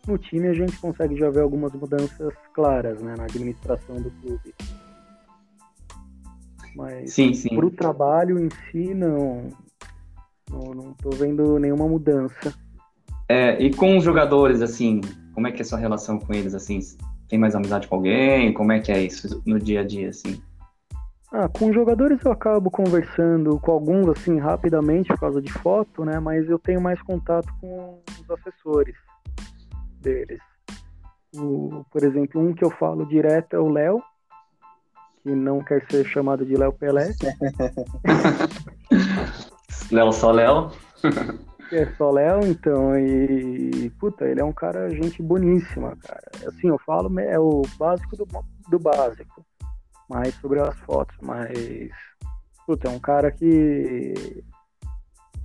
No 0.08 0.18
time 0.18 0.48
a 0.48 0.54
gente 0.54 0.78
consegue 0.78 1.18
já 1.18 1.30
ver 1.30 1.42
algumas 1.42 1.74
mudanças 1.74 2.34
claras, 2.54 3.02
né, 3.02 3.14
na 3.18 3.26
administração 3.26 3.96
do 4.02 4.10
clube. 4.12 4.56
Mas 6.76 7.16
para 7.16 7.66
o 7.66 7.72
trabalho 7.72 8.40
em 8.40 8.50
si, 8.72 8.94
não, 8.94 9.50
não, 10.50 10.74
não 10.74 10.94
tô 10.94 11.10
vendo 11.10 11.58
nenhuma 11.60 11.88
mudança. 11.88 12.54
É, 13.28 13.62
e 13.62 13.74
com 13.74 13.98
os 13.98 14.04
jogadores, 14.04 14.62
assim, 14.62 15.02
como 15.34 15.48
é 15.48 15.52
que 15.52 15.60
é 15.60 15.62
a 15.64 15.66
sua 15.66 15.80
relação 15.80 16.18
com 16.18 16.34
eles, 16.34 16.54
assim? 16.54 16.80
Tem 17.28 17.38
mais 17.38 17.56
amizade 17.56 17.88
com 17.88 17.96
alguém? 17.96 18.54
Como 18.54 18.72
é 18.72 18.80
que 18.80 18.92
é 18.92 19.04
isso 19.04 19.42
no 19.46 19.60
dia 19.60 19.82
a 19.82 19.84
dia, 19.84 20.10
assim? 20.10 20.42
Ah, 21.32 21.48
com 21.50 21.74
jogadores 21.74 22.24
eu 22.24 22.32
acabo 22.32 22.72
conversando 22.72 23.60
com 23.60 23.72
alguns 23.72 24.08
assim 24.08 24.40
rapidamente 24.40 25.10
por 25.10 25.20
causa 25.20 25.42
de 25.42 25.52
foto, 25.52 26.06
né? 26.06 26.20
Mas 26.20 26.50
eu 26.50 26.58
tenho 26.58 26.80
mais 26.80 27.02
contato 27.02 27.54
com 27.60 28.02
os 28.22 28.32
assessores 28.32 28.96
deles. 30.00 30.40
O, 31.36 31.84
por 31.92 32.04
exemplo, 32.04 32.42
um 32.42 32.54
que 32.54 32.64
eu 32.64 32.72
falo 32.72 33.06
direto 33.06 33.58
é 33.58 33.60
o 33.60 33.68
Léo, 33.68 34.02
que 35.22 35.30
não 35.30 35.62
quer 35.62 35.86
ser 35.92 36.06
chamado 36.06 36.46
de 36.46 36.56
Léo 36.56 36.72
Pelé. 36.72 37.12
Léo 39.92 40.14
só 40.14 40.32
Léo. 40.32 40.72
é 41.74 41.86
só 41.98 42.10
Léo, 42.10 42.40
então, 42.46 42.98
e 42.98 43.90
puta, 44.00 44.26
ele 44.26 44.40
é 44.40 44.46
um 44.46 44.54
cara 44.54 44.90
gente 44.90 45.22
boníssima, 45.22 45.98
cara. 45.98 46.24
Assim, 46.48 46.70
eu 46.70 46.80
falo, 46.80 47.20
é 47.20 47.38
o 47.38 47.64
básico 47.78 48.16
do, 48.16 48.26
do 48.70 48.80
básico 48.80 49.46
mais 50.10 50.34
sobre 50.36 50.60
as 50.60 50.78
fotos, 50.80 51.16
mas 51.22 51.90
puta, 52.66 52.90
é 52.90 52.92
um 52.92 53.00
cara 53.00 53.32
que 53.32 54.14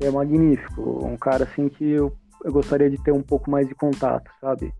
é 0.00 0.10
magnífico, 0.10 1.06
um 1.06 1.16
cara 1.16 1.44
assim 1.44 1.68
que 1.68 1.88
eu, 1.88 2.12
eu 2.44 2.52
gostaria 2.52 2.90
de 2.90 2.98
ter 3.02 3.12
um 3.12 3.22
pouco 3.22 3.50
mais 3.50 3.68
de 3.68 3.74
contato, 3.74 4.30
sabe? 4.40 4.74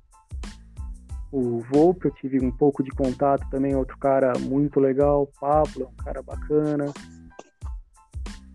O 1.31 1.61
Volpe 1.61 2.07
eu 2.07 2.11
tive 2.11 2.45
um 2.45 2.51
pouco 2.51 2.83
de 2.83 2.91
contato 2.91 3.49
também, 3.49 3.75
outro 3.75 3.97
cara 3.97 4.33
muito 4.39 4.81
legal, 4.81 5.29
Pablo, 5.41 5.91
um 5.91 6.05
cara 6.05 6.23
bacana. 6.23 6.93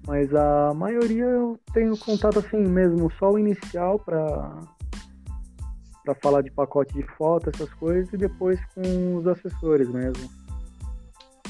Mas 0.05 0.33
a 0.33 0.73
maioria 0.73 1.25
eu 1.25 1.59
tenho 1.73 1.97
contato 1.97 2.39
assim 2.39 2.59
mesmo, 2.59 3.11
só 3.13 3.31
o 3.31 3.39
inicial 3.39 3.97
para 3.99 4.61
para 6.03 6.15
falar 6.15 6.41
de 6.41 6.49
pacote 6.51 6.93
de 6.93 7.03
foto, 7.17 7.49
essas 7.53 7.73
coisas, 7.73 8.13
e 8.13 8.17
depois 8.17 8.57
com 8.73 9.17
os 9.17 9.27
assessores 9.27 9.89
mesmo. 9.89 10.29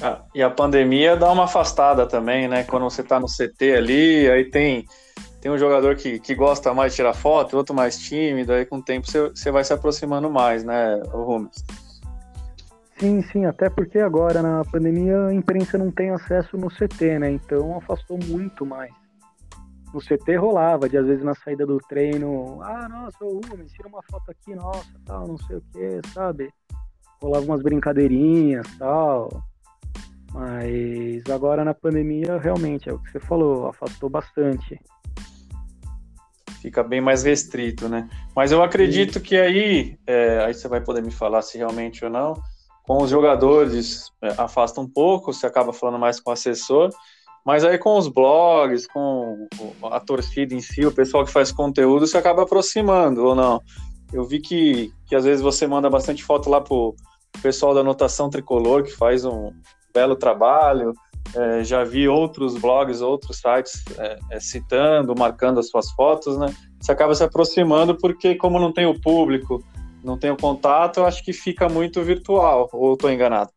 Ah, 0.01 0.21
e 0.33 0.43
a 0.43 0.49
pandemia 0.49 1.15
dá 1.15 1.31
uma 1.31 1.45
afastada 1.45 2.05
também, 2.05 2.47
né? 2.47 2.63
Quando 2.63 2.83
você 2.83 3.01
tá 3.03 3.19
no 3.19 3.27
CT 3.27 3.75
ali, 3.75 4.29
aí 4.29 4.45
tem, 4.45 4.85
tem 5.41 5.51
um 5.51 5.57
jogador 5.57 5.95
que, 5.95 6.19
que 6.19 6.35
gosta 6.35 6.73
mais 6.73 6.91
de 6.91 6.97
tirar 6.97 7.13
foto, 7.13 7.57
outro 7.57 7.73
mais 7.73 7.97
tímido, 7.97 8.53
aí 8.53 8.65
com 8.65 8.77
o 8.77 8.83
tempo 8.83 9.07
você, 9.07 9.29
você 9.29 9.49
vai 9.49 9.63
se 9.63 9.73
aproximando 9.73 10.29
mais, 10.29 10.63
né, 10.63 11.01
Rumes? 11.07 11.63
Sim, 12.99 13.21
sim, 13.23 13.45
até 13.45 13.69
porque 13.69 13.99
agora 13.99 14.41
na 14.41 14.63
pandemia 14.65 15.27
a 15.27 15.33
imprensa 15.33 15.77
não 15.77 15.91
tem 15.91 16.09
acesso 16.09 16.57
no 16.57 16.67
CT, 16.67 17.19
né? 17.19 17.31
Então 17.31 17.77
afastou 17.77 18.17
muito 18.17 18.65
mais. 18.65 18.91
No 19.93 19.99
CT 19.99 20.35
rolava, 20.35 20.89
de 20.89 20.97
às 20.97 21.05
vezes 21.05 21.23
na 21.23 21.33
saída 21.33 21.65
do 21.65 21.77
treino, 21.77 22.59
ah, 22.61 22.89
nossa, 22.89 23.23
o 23.23 23.35
Rubens, 23.35 23.71
tira 23.71 23.87
uma 23.87 24.01
foto 24.11 24.29
aqui, 24.29 24.53
nossa, 24.53 24.91
tal, 25.05 25.27
não 25.27 25.37
sei 25.37 25.57
o 25.57 25.61
que, 25.71 26.01
sabe? 26.13 26.51
Rolava 27.21 27.45
umas 27.45 27.63
brincadeirinhas, 27.63 28.67
tal. 28.77 29.46
Mas 30.33 31.23
agora 31.29 31.63
na 31.63 31.73
pandemia, 31.73 32.37
realmente, 32.37 32.89
é 32.89 32.93
o 32.93 32.99
que 32.99 33.11
você 33.11 33.19
falou, 33.19 33.67
afastou 33.67 34.09
bastante. 34.09 34.79
Fica 36.61 36.83
bem 36.83 36.99
mais 36.99 37.23
restrito, 37.23 37.87
né? 37.87 38.09
Mas 38.35 38.51
eu 38.51 38.61
acredito 38.61 39.19
Sim. 39.19 39.19
que 39.21 39.37
aí, 39.37 39.97
é, 40.05 40.43
aí 40.45 40.53
você 40.53 40.67
vai 40.67 40.81
poder 40.81 41.01
me 41.01 41.11
falar 41.11 41.41
se 41.41 41.57
realmente 41.57 42.03
ou 42.03 42.11
não, 42.11 42.33
com 42.83 43.03
os 43.03 43.09
jogadores 43.09 44.11
é, 44.21 44.29
afasta 44.37 44.79
um 44.79 44.87
pouco, 44.87 45.33
você 45.33 45.45
acaba 45.45 45.73
falando 45.73 45.99
mais 45.99 46.19
com 46.19 46.29
o 46.29 46.33
assessor, 46.33 46.89
mas 47.45 47.63
aí 47.63 47.77
com 47.77 47.97
os 47.97 48.07
blogs, 48.07 48.87
com 48.87 49.47
a 49.83 49.99
torcida 49.99 50.53
em 50.53 50.59
si, 50.59 50.85
o 50.85 50.91
pessoal 50.91 51.23
que 51.23 51.31
faz 51.31 51.51
conteúdo, 51.51 52.07
você 52.07 52.17
acaba 52.17 52.43
aproximando, 52.43 53.23
ou 53.23 53.35
não? 53.35 53.61
Eu 54.11 54.25
vi 54.25 54.39
que, 54.39 54.91
que 55.05 55.15
às 55.15 55.25
vezes 55.25 55.41
você 55.41 55.67
manda 55.67 55.89
bastante 55.89 56.23
foto 56.23 56.49
lá 56.49 56.61
pro 56.61 56.95
pessoal 57.41 57.73
da 57.73 57.81
anotação 57.81 58.29
tricolor, 58.29 58.83
que 58.83 58.91
faz 58.91 59.25
um, 59.25 59.51
belo 59.93 60.15
trabalho. 60.15 60.93
É, 61.35 61.63
já 61.63 61.83
vi 61.83 62.07
outros 62.07 62.57
blogs, 62.57 63.01
outros 63.01 63.37
sites 63.39 63.83
é, 63.97 64.19
é, 64.31 64.39
citando, 64.39 65.13
marcando 65.17 65.59
as 65.59 65.69
suas 65.69 65.91
fotos, 65.91 66.37
né? 66.37 66.47
Você 66.79 66.91
acaba 66.91 67.13
se 67.13 67.23
aproximando 67.23 67.97
porque, 67.97 68.35
como 68.35 68.59
não 68.59 68.71
tem 68.71 68.85
o 68.85 68.99
público, 68.99 69.61
não 70.03 70.17
tem 70.17 70.31
o 70.31 70.37
contato, 70.37 70.99
eu 70.99 71.05
acho 71.05 71.23
que 71.23 71.33
fica 71.33 71.67
muito 71.67 72.01
virtual, 72.01 72.69
ou 72.71 72.93
estou 72.93 73.11
enganado? 73.11 73.49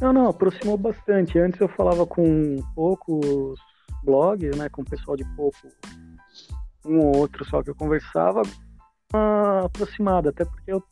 Não, 0.00 0.12
não, 0.12 0.28
aproximou 0.28 0.76
bastante. 0.76 1.38
Antes 1.38 1.60
eu 1.60 1.68
falava 1.68 2.06
com 2.06 2.56
poucos 2.74 3.58
blogs, 4.04 4.56
né, 4.56 4.68
com 4.68 4.82
o 4.82 4.84
pessoal 4.84 5.16
de 5.16 5.24
pouco, 5.34 5.56
um 6.84 6.98
ou 7.00 7.16
outro 7.16 7.44
só 7.44 7.62
que 7.62 7.70
eu 7.70 7.74
conversava, 7.74 8.42
aproximado, 9.64 10.28
até 10.28 10.44
porque 10.44 10.72
eu 10.72 10.82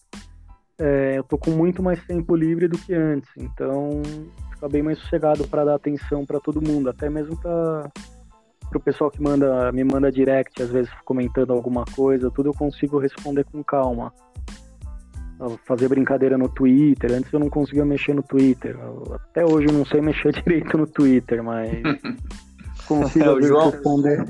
é, 0.79 1.19
eu 1.19 1.25
tô 1.25 1.39
com 1.39 1.51
muito 1.51 1.83
mais 1.83 2.03
tempo 2.05 2.37
livre 2.37 2.69
do 2.69 2.77
que 2.77 2.95
antes, 2.95 3.31
então 3.39 4.03
fica 4.53 4.69
bem 4.69 4.83
mais 4.83 4.99
sossegado 4.99 5.47
para 5.49 5.65
dar 5.65 5.75
atenção 5.75 6.27
para 6.27 6.39
todo 6.39 6.67
mundo, 6.67 6.91
até 6.91 7.09
mesmo 7.09 7.37
para 7.37 7.91
o 8.75 8.81
pessoal 8.81 9.11
que 9.11 9.23
manda 9.23 9.73
me 9.73 9.85
manda 9.85 10.13
direct, 10.13 10.63
às 10.63 10.71
vezes 10.71 10.91
comentando 11.05 11.53
alguma 11.53 11.85
coisa, 11.85 12.31
tudo 12.31 12.51
eu 12.51 12.55
consigo 12.55 12.99
responder 12.99 13.45
com 13.45 13.63
calma. 13.65 14.13
Fazer 15.67 15.89
brincadeira 15.89 16.39
no 16.39 16.49
Twitter, 16.49 17.13
antes 17.13 17.31
eu 17.31 17.39
não 17.39 17.51
conseguia 17.51 17.85
mexer 17.85 18.15
no 18.15 18.23
Twitter. 18.23 18.75
Até 19.13 19.45
hoje 19.45 19.69
eu 19.69 19.73
não 19.73 19.85
sei 19.85 20.01
mexer 20.01 20.33
direito 20.43 20.79
no 20.79 20.87
Twitter, 20.87 21.43
mas 21.43 21.71
consigo 22.89 23.39
é, 23.39 23.43
João... 23.43 23.71
responder. 23.71 24.25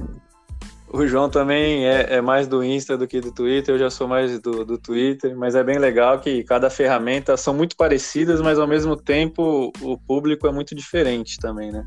O 0.93 1.07
João 1.07 1.29
também 1.29 1.85
é, 1.85 2.15
é, 2.15 2.21
mais 2.21 2.47
do 2.47 2.63
Insta 2.63 2.97
do 2.97 3.09
que 3.09 3.21
do 3.21 3.33
Twitter, 3.33 3.75
eu 3.75 3.79
já 3.79 3.91
sou 3.91 4.07
mais 4.07 4.39
do, 4.39 4.65
do 4.65 4.79
Twitter, 4.79 5.37
mas 5.37 5.55
é 5.55 5.65
bem 5.65 5.79
legal 5.79 6.21
que 6.21 6.45
cada 6.45 6.71
ferramenta 6.71 7.37
são 7.37 7.53
muito 7.53 7.77
parecidas, 7.77 8.41
mas 8.41 8.59
ao 8.59 8.69
mesmo 8.69 8.97
tempo 8.97 9.73
o 9.83 9.99
público 9.99 10.47
é 10.47 10.53
muito 10.53 10.75
diferente 10.75 11.39
também, 11.39 11.73
né? 11.73 11.85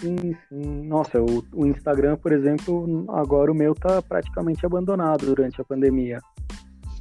Sim, 0.00 0.34
sim. 0.48 0.86
Nossa, 0.86 1.20
o, 1.20 1.44
o 1.52 1.66
Instagram, 1.66 2.16
por 2.16 2.32
exemplo, 2.32 3.04
agora 3.10 3.52
o 3.52 3.54
meu 3.54 3.74
tá 3.74 4.00
praticamente 4.00 4.64
abandonado 4.64 5.26
durante 5.26 5.60
a 5.60 5.64
pandemia. 5.64 6.20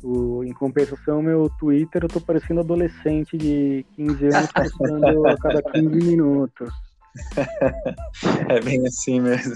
O, 0.04 0.44
em 0.44 0.52
compensação, 0.52 1.22
meu 1.22 1.50
Twitter, 1.60 2.04
eu 2.04 2.10
tô 2.10 2.20
parecendo 2.20 2.60
adolescente 2.60 3.38
de 3.38 3.86
15 3.96 4.26
anos 4.26 4.52
postando 4.54 5.28
a 5.28 5.38
cada 5.38 5.62
15 5.62 5.88
minutos. 5.88 6.87
é 8.50 8.60
bem 8.62 8.86
assim 8.86 9.20
mesmo. 9.20 9.56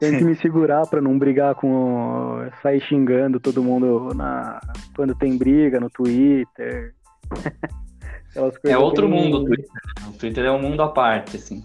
Tem 0.00 0.16
que 0.18 0.24
me 0.24 0.36
segurar 0.36 0.86
para 0.86 1.00
não 1.00 1.18
brigar 1.18 1.54
com. 1.54 2.48
sair 2.62 2.80
xingando 2.82 3.40
todo 3.40 3.64
mundo 3.64 4.14
na, 4.14 4.60
quando 4.94 5.14
tem 5.14 5.36
briga 5.36 5.80
no 5.80 5.90
Twitter. 5.90 6.94
é 8.64 8.78
outro 8.78 9.08
mundo 9.08 9.38
o 9.38 9.44
Twitter. 9.44 9.70
Né? 9.74 10.08
O 10.08 10.12
Twitter 10.12 10.44
é 10.44 10.52
um 10.52 10.62
mundo 10.62 10.82
à 10.82 10.88
parte, 10.88 11.36
assim. 11.36 11.62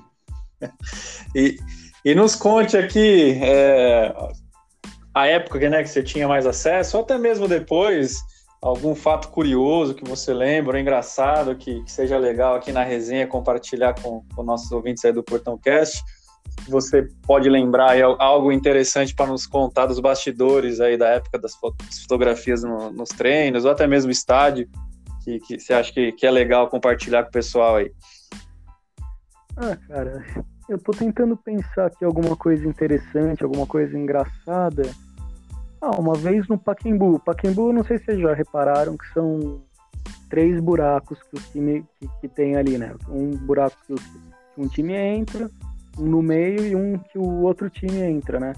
E, 1.36 1.58
e 2.06 2.14
nos 2.14 2.36
conte 2.36 2.78
aqui 2.78 3.40
é, 3.42 4.14
a 5.14 5.26
época 5.26 5.68
né, 5.68 5.82
que 5.82 5.90
você 5.90 6.04
tinha 6.04 6.28
mais 6.28 6.46
acesso, 6.46 6.96
ou 6.96 7.04
até 7.04 7.18
mesmo 7.18 7.48
depois 7.48 8.24
algum 8.64 8.96
fato 8.96 9.28
curioso 9.28 9.94
que 9.94 10.08
você 10.08 10.34
lembra, 10.34 10.80
engraçado, 10.80 11.54
que, 11.56 11.84
que, 11.84 11.92
seja 11.92 12.18
legal 12.18 12.56
aqui 12.56 12.72
na 12.72 12.82
resenha 12.82 13.28
compartilhar 13.28 13.94
com, 14.02 14.24
com 14.34 14.42
nossos 14.42 14.72
ouvintes 14.72 15.04
aí 15.04 15.12
do 15.12 15.22
Portão 15.22 15.58
Cast. 15.58 16.02
Você 16.70 17.10
pode 17.28 17.50
lembrar 17.50 17.92
aí 17.92 18.02
algo 18.02 18.52
interessante 18.54 19.14
para 19.14 19.28
nos 19.28 19.46
contar 19.46 19.88
dos 19.88 20.00
bastidores 20.00 20.80
aí 20.80 20.98
da 20.98 21.10
época 21.10 21.38
das 21.38 21.54
fotografias 22.02 22.64
no, 22.64 22.90
nos 22.90 23.10
treinos, 23.10 23.66
ou 23.66 23.72
até 23.72 23.86
mesmo 23.86 24.12
estádio, 24.12 24.70
que, 25.24 25.40
que 25.40 25.60
você 25.60 25.74
acha 25.74 25.92
que, 25.92 26.14
que 26.14 26.26
é 26.26 26.32
legal 26.32 26.70
compartilhar 26.70 27.24
com 27.24 27.30
o 27.30 27.34
pessoal 27.34 27.76
aí? 27.76 27.92
Ah, 29.58 29.76
cara, 29.88 30.24
eu 30.70 30.78
tô 30.78 30.94
tentando 30.94 31.36
pensar 31.36 31.88
aqui 31.88 32.06
alguma 32.06 32.36
coisa 32.38 32.66
interessante, 32.66 33.44
alguma 33.44 33.68
coisa 33.68 33.98
engraçada. 33.98 34.84
Ah, 35.84 36.00
uma 36.00 36.14
vez 36.14 36.48
no 36.48 36.58
Paquembu. 36.58 37.20
Paquembu, 37.20 37.74
não 37.74 37.84
sei 37.84 37.98
se 37.98 38.06
vocês 38.06 38.20
já 38.22 38.34
repararam 38.34 38.96
que 38.96 39.06
são 39.12 39.62
três 40.30 40.58
buracos 40.62 41.22
que 41.24 41.36
o 41.36 41.42
time 41.52 41.86
que, 42.00 42.08
que 42.22 42.28
tem 42.30 42.56
ali, 42.56 42.78
né? 42.78 42.96
Um 43.10 43.32
buraco 43.32 43.76
que, 43.86 43.92
o, 43.92 43.98
que 43.98 44.62
um 44.62 44.66
time 44.66 44.94
entra, 44.94 45.52
um 46.00 46.06
no 46.06 46.22
meio 46.22 46.66
e 46.66 46.74
um 46.74 46.98
que 46.98 47.18
o 47.18 47.42
outro 47.42 47.70
time 47.70 48.00
entra, 48.00 48.40
né? 48.40 48.54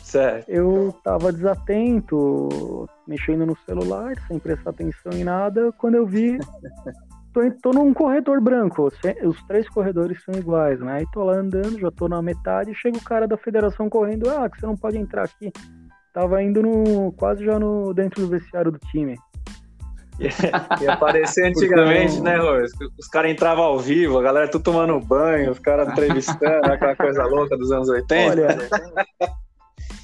Certo. 0.00 0.48
Eu 0.48 0.94
tava 1.02 1.32
desatento, 1.32 2.88
mexendo 3.04 3.44
no 3.44 3.56
celular, 3.66 4.14
sem 4.28 4.38
prestar 4.38 4.70
atenção 4.70 5.10
em 5.12 5.24
nada. 5.24 5.72
Quando 5.72 5.96
eu 5.96 6.06
vi, 6.06 6.38
tô, 7.34 7.40
tô 7.62 7.70
num 7.72 7.92
corredor 7.92 8.40
branco. 8.40 8.92
Os 9.24 9.42
três 9.48 9.68
corredores 9.68 10.22
são 10.22 10.32
iguais, 10.32 10.78
né? 10.78 10.98
Aí 10.98 11.06
tô 11.12 11.24
lá 11.24 11.34
andando, 11.34 11.80
já 11.80 11.90
tô 11.90 12.06
na 12.06 12.22
metade, 12.22 12.72
chega 12.76 12.96
o 12.96 13.02
cara 13.02 13.26
da 13.26 13.36
federação 13.36 13.90
correndo, 13.90 14.30
ah, 14.30 14.48
que 14.48 14.60
você 14.60 14.66
não 14.66 14.76
pode 14.76 14.96
entrar 14.96 15.24
aqui. 15.24 15.52
Tava 16.14 16.40
indo 16.40 16.62
no. 16.62 17.12
quase 17.12 17.44
já 17.44 17.58
no 17.58 17.92
dentro 17.92 18.22
do 18.22 18.28
vestiário 18.28 18.70
do 18.70 18.78
time. 18.78 19.16
E 20.80 20.86
aparecer 20.86 21.46
antigamente, 21.46 22.20
né, 22.20 22.36
Rô? 22.36 22.62
Os 22.96 23.08
caras 23.08 23.32
entravam 23.32 23.64
ao 23.64 23.80
vivo, 23.80 24.16
a 24.16 24.22
galera 24.22 24.48
tudo 24.48 24.62
tomando 24.62 25.00
banho, 25.00 25.50
os 25.50 25.58
caras 25.58 25.88
entrevistando, 25.88 26.66
aquela 26.70 26.94
coisa 26.94 27.24
louca 27.24 27.56
dos 27.56 27.72
anos 27.72 27.88
80. 27.88 28.30
Olha, 28.30 28.68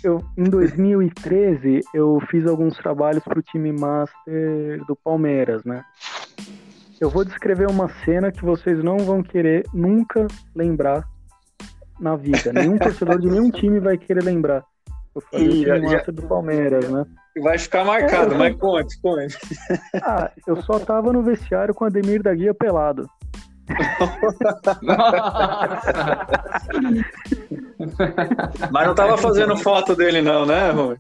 eu, 0.03 0.21
em 0.37 0.51
2013, 0.51 1.81
eu 1.95 2.21
fiz 2.29 2.45
alguns 2.45 2.77
trabalhos 2.77 3.23
para 3.23 3.39
o 3.39 3.43
time 3.43 3.71
master 3.71 4.85
do 4.89 4.97
Palmeiras, 4.97 5.63
né? 5.65 5.85
Eu 7.01 7.09
vou 7.09 7.25
descrever 7.25 7.71
uma 7.71 7.89
cena 8.05 8.33
que 8.33 8.45
vocês 8.45 8.83
não 8.83 8.99
vão 8.99 9.23
querer 9.23 9.65
nunca 9.73 10.27
lembrar 10.57 11.05
na 12.01 12.17
vida. 12.17 12.53
Nenhum 12.53 12.77
torcedor 12.79 13.21
de 13.21 13.29
nenhum 13.29 13.51
time 13.51 13.79
vai 13.79 13.97
querer 13.97 14.25
lembrar. 14.25 14.65
Eu 15.33 15.39
falei 15.39 15.49
o 15.49 15.65
time 15.65 15.81
master 15.81 16.15
do 16.15 16.23
Palmeiras, 16.23 16.89
né? 16.89 17.05
Vai 17.43 17.59
ficar 17.59 17.85
marcado, 17.85 18.35
é, 18.35 18.39
mas 18.39 18.57
conte, 18.57 19.01
conte. 19.01 19.39
Ah, 20.03 20.31
eu 20.47 20.61
só 20.63 20.79
tava 20.79 21.13
no 21.13 21.23
vestiário 21.23 21.75
com 21.75 21.85
o 21.85 21.87
Ademir 21.87 22.23
da 22.23 22.35
Guia 22.35 22.53
pelado. 22.53 23.09
Mas 28.71 28.87
não 28.87 28.95
tava 28.95 29.17
fazendo 29.17 29.57
foto 29.57 29.95
dele, 29.95 30.21
não, 30.21 30.45
né, 30.45 30.71
Rui? 30.71 30.99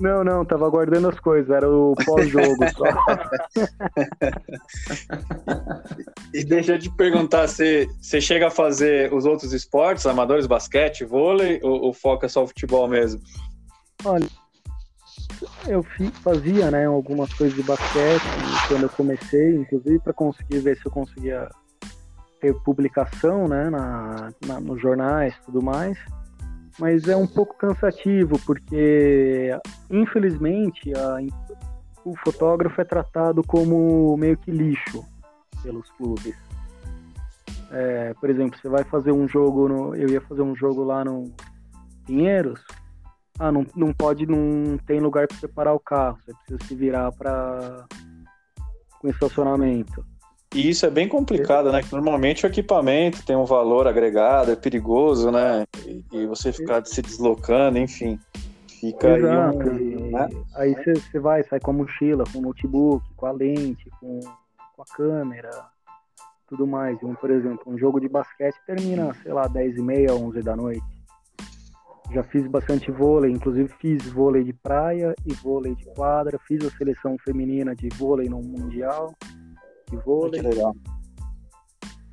Não, 0.00 0.22
não, 0.22 0.44
tava 0.44 0.70
guardando 0.70 1.08
as 1.08 1.18
coisas, 1.18 1.50
era 1.50 1.68
o 1.68 1.92
pós-jogo 2.06 2.64
só. 2.76 2.84
e 6.32 6.44
deixa 6.44 6.74
eu 6.74 6.78
te 6.78 6.88
perguntar, 6.90 7.48
você, 7.48 7.88
você 8.00 8.20
chega 8.20 8.46
a 8.46 8.50
fazer 8.50 9.12
os 9.12 9.24
outros 9.24 9.52
esportes, 9.52 10.06
amadores, 10.06 10.46
basquete, 10.46 11.04
vôlei, 11.04 11.58
ou, 11.64 11.82
ou 11.82 11.92
foca 11.92 12.28
só 12.28 12.44
o 12.44 12.46
futebol 12.46 12.86
mesmo? 12.86 13.20
Olha, 14.04 14.28
eu 15.66 15.84
fazia 16.22 16.70
né, 16.70 16.86
algumas 16.86 17.32
coisas 17.34 17.56
de 17.56 17.62
basquete 17.62 18.22
quando 18.68 18.84
eu 18.84 18.88
comecei, 18.90 19.56
inclusive 19.56 19.98
para 19.98 20.12
conseguir 20.12 20.60
ver 20.60 20.76
se 20.76 20.86
eu 20.86 20.92
conseguia 20.92 21.48
ter 22.40 22.54
publicação 22.62 23.48
né, 23.48 23.68
na, 23.68 24.30
na, 24.46 24.60
nos 24.60 24.80
jornais 24.80 25.34
e 25.34 25.44
tudo 25.46 25.62
mais. 25.62 25.98
Mas 26.78 27.08
é 27.08 27.16
um 27.16 27.26
pouco 27.26 27.56
cansativo, 27.56 28.38
porque 28.46 29.50
infelizmente 29.90 30.92
a, 30.96 31.18
o 32.04 32.16
fotógrafo 32.16 32.80
é 32.80 32.84
tratado 32.84 33.42
como 33.42 34.16
meio 34.16 34.36
que 34.36 34.50
lixo 34.50 35.04
pelos 35.62 35.90
clubes. 35.90 36.36
É, 37.70 38.14
por 38.14 38.30
exemplo, 38.30 38.58
você 38.58 38.68
vai 38.68 38.84
fazer 38.84 39.12
um 39.12 39.28
jogo, 39.28 39.68
no, 39.68 39.94
eu 39.94 40.08
ia 40.08 40.20
fazer 40.20 40.42
um 40.42 40.54
jogo 40.54 40.84
lá 40.84 41.04
no 41.04 41.32
Pinheiros, 42.06 42.64
ah, 43.38 43.52
não, 43.52 43.66
não 43.76 43.92
pode, 43.92 44.26
não 44.26 44.78
tem 44.86 45.00
lugar 45.00 45.26
para 45.28 45.36
separar 45.36 45.74
o 45.74 45.80
carro, 45.80 46.18
você 46.24 46.32
precisa 46.34 46.68
se 46.68 46.74
virar 46.74 47.12
para 47.12 47.86
com 49.00 49.08
estacionamento. 49.08 50.04
E 50.54 50.70
isso 50.70 50.86
é 50.86 50.90
bem 50.90 51.06
complicado, 51.06 51.70
né? 51.70 51.82
Que 51.82 51.92
normalmente 51.92 52.44
o 52.44 52.48
equipamento 52.48 53.24
tem 53.24 53.36
um 53.36 53.44
valor 53.44 53.86
agregado, 53.86 54.50
é 54.50 54.56
perigoso, 54.56 55.30
né? 55.30 55.64
E, 55.86 56.04
e 56.12 56.26
você 56.26 56.52
ficar 56.52 56.84
se 56.86 57.02
deslocando, 57.02 57.78
enfim. 57.78 58.18
Fica 58.80 59.18
Exato. 59.18 59.60
aí 59.60 59.96
um, 59.96 60.10
né? 60.10 60.28
Aí 60.54 60.74
você 60.74 61.18
vai, 61.18 61.42
sai 61.44 61.60
com 61.60 61.70
a 61.70 61.74
mochila, 61.74 62.24
com 62.32 62.38
o 62.38 62.42
notebook, 62.42 63.04
com 63.14 63.26
a 63.26 63.32
lente, 63.32 63.90
com, 64.00 64.20
com 64.74 64.82
a 64.82 64.96
câmera, 64.96 65.50
tudo 66.48 66.66
mais. 66.66 66.96
Um, 67.02 67.14
por 67.14 67.30
exemplo, 67.30 67.64
um 67.66 67.78
jogo 67.78 68.00
de 68.00 68.08
basquete 68.08 68.56
termina, 68.66 69.14
sei 69.22 69.32
lá, 69.32 69.46
10 69.46 69.76
e 69.76 69.82
meia, 69.82 70.14
11 70.14 70.42
da 70.42 70.56
noite. 70.56 70.97
Já 72.12 72.22
fiz 72.24 72.46
bastante 72.46 72.90
vôlei, 72.90 73.30
inclusive 73.30 73.68
fiz 73.80 74.06
vôlei 74.06 74.42
de 74.42 74.52
praia 74.52 75.14
e 75.26 75.34
vôlei 75.34 75.74
de 75.74 75.84
quadra, 75.94 76.38
fiz 76.46 76.64
a 76.64 76.70
seleção 76.70 77.16
feminina 77.22 77.74
de 77.74 77.88
vôlei 77.90 78.28
no 78.28 78.40
Mundial 78.40 79.14
de 79.90 79.96
vôlei. 79.98 80.40
Que 80.40 80.48
legal. 80.48 80.74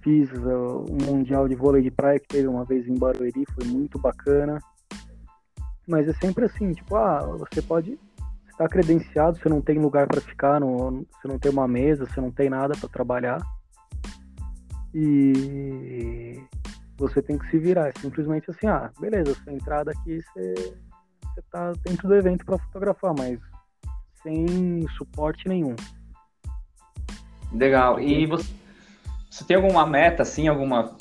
Fiz 0.01 0.31
uh, 0.31 0.86
um 0.89 1.13
mundial 1.13 1.47
de 1.47 1.55
vôlei 1.55 1.81
de 1.81 1.91
praia 1.91 2.19
que 2.19 2.27
teve 2.27 2.47
uma 2.47 2.63
vez 2.63 2.88
em 2.88 2.97
Barueri, 2.97 3.43
foi 3.53 3.65
muito 3.67 3.99
bacana. 3.99 4.60
Mas 5.88 6.08
é 6.08 6.13
sempre 6.13 6.45
assim, 6.45 6.71
tipo, 6.73 6.95
ah, 6.95 7.19
você 7.38 7.62
pode 7.62 7.99
estar 8.49 8.67
credenciado, 8.67 9.38
você 9.38 9.49
não 9.49 9.62
tem 9.62 9.77
lugar 9.79 10.08
para 10.08 10.21
ficar, 10.21 10.60
você 10.60 11.27
não 11.27 11.39
tem 11.39 11.51
uma 11.51 11.67
mesa, 11.67 12.05
você 12.05 12.21
não 12.21 12.31
tem 12.31 12.49
nada 12.49 12.75
para 12.79 12.89
trabalhar. 12.89 13.41
E 14.93 16.39
você 16.97 17.21
tem 17.21 17.38
que 17.38 17.49
se 17.49 17.58
virar. 17.58 17.89
É 17.89 17.93
simplesmente 17.99 18.49
assim, 18.49 18.67
ah, 18.67 18.91
beleza, 18.99 19.36
sua 19.36 19.53
entrada 19.53 19.91
aqui, 19.91 20.21
você, 20.21 20.53
você 21.21 21.41
tá 21.51 21.73
dentro 21.84 22.08
do 22.08 22.15
evento 22.15 22.45
para 22.45 22.58
fotografar, 22.58 23.13
mas 23.17 23.39
sem 24.23 24.88
suporte 24.97 25.47
nenhum. 25.47 25.75
Legal. 27.53 27.99
E 27.99 28.25
você, 28.25 28.51
você 29.29 29.43
tem 29.43 29.58
alguma 29.58 29.86
meta, 29.86 30.23
assim, 30.23 30.47
alguma, 30.47 30.95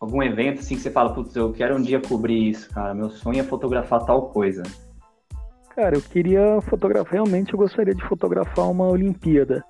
algum 0.00 0.22
evento, 0.22 0.60
assim, 0.60 0.76
que 0.76 0.82
você 0.82 0.90
fala, 0.90 1.14
putz, 1.14 1.34
eu 1.34 1.52
quero 1.52 1.76
um 1.76 1.82
dia 1.82 2.00
cobrir 2.00 2.50
isso, 2.50 2.68
cara, 2.70 2.94
meu 2.94 3.10
sonho 3.10 3.40
é 3.40 3.44
fotografar 3.44 4.04
tal 4.04 4.30
coisa? 4.30 4.62
Cara, 5.74 5.96
eu 5.96 6.02
queria 6.02 6.60
fotografar, 6.62 7.12
realmente 7.12 7.52
eu 7.52 7.58
gostaria 7.58 7.94
de 7.94 8.04
fotografar 8.04 8.68
uma 8.68 8.86
Olimpíada. 8.86 9.64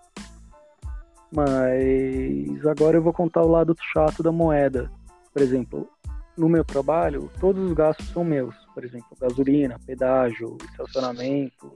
Mas 1.31 2.66
agora 2.66 2.96
eu 2.96 3.02
vou 3.02 3.12
contar 3.12 3.42
o 3.42 3.50
lado 3.50 3.76
chato 3.92 4.22
da 4.22 4.33
moeda. 4.33 4.90
Por 5.33 5.43
exemplo, 5.43 5.88
no 6.37 6.49
meu 6.49 6.64
trabalho, 6.64 7.31
todos 7.41 7.62
os 7.62 7.73
gastos 7.73 8.09
são 8.09 8.25
meus. 8.25 8.55
Por 8.75 8.85
exemplo, 8.85 9.17
gasolina, 9.21 9.79
pedágio, 9.87 10.57
estacionamento. 10.71 11.75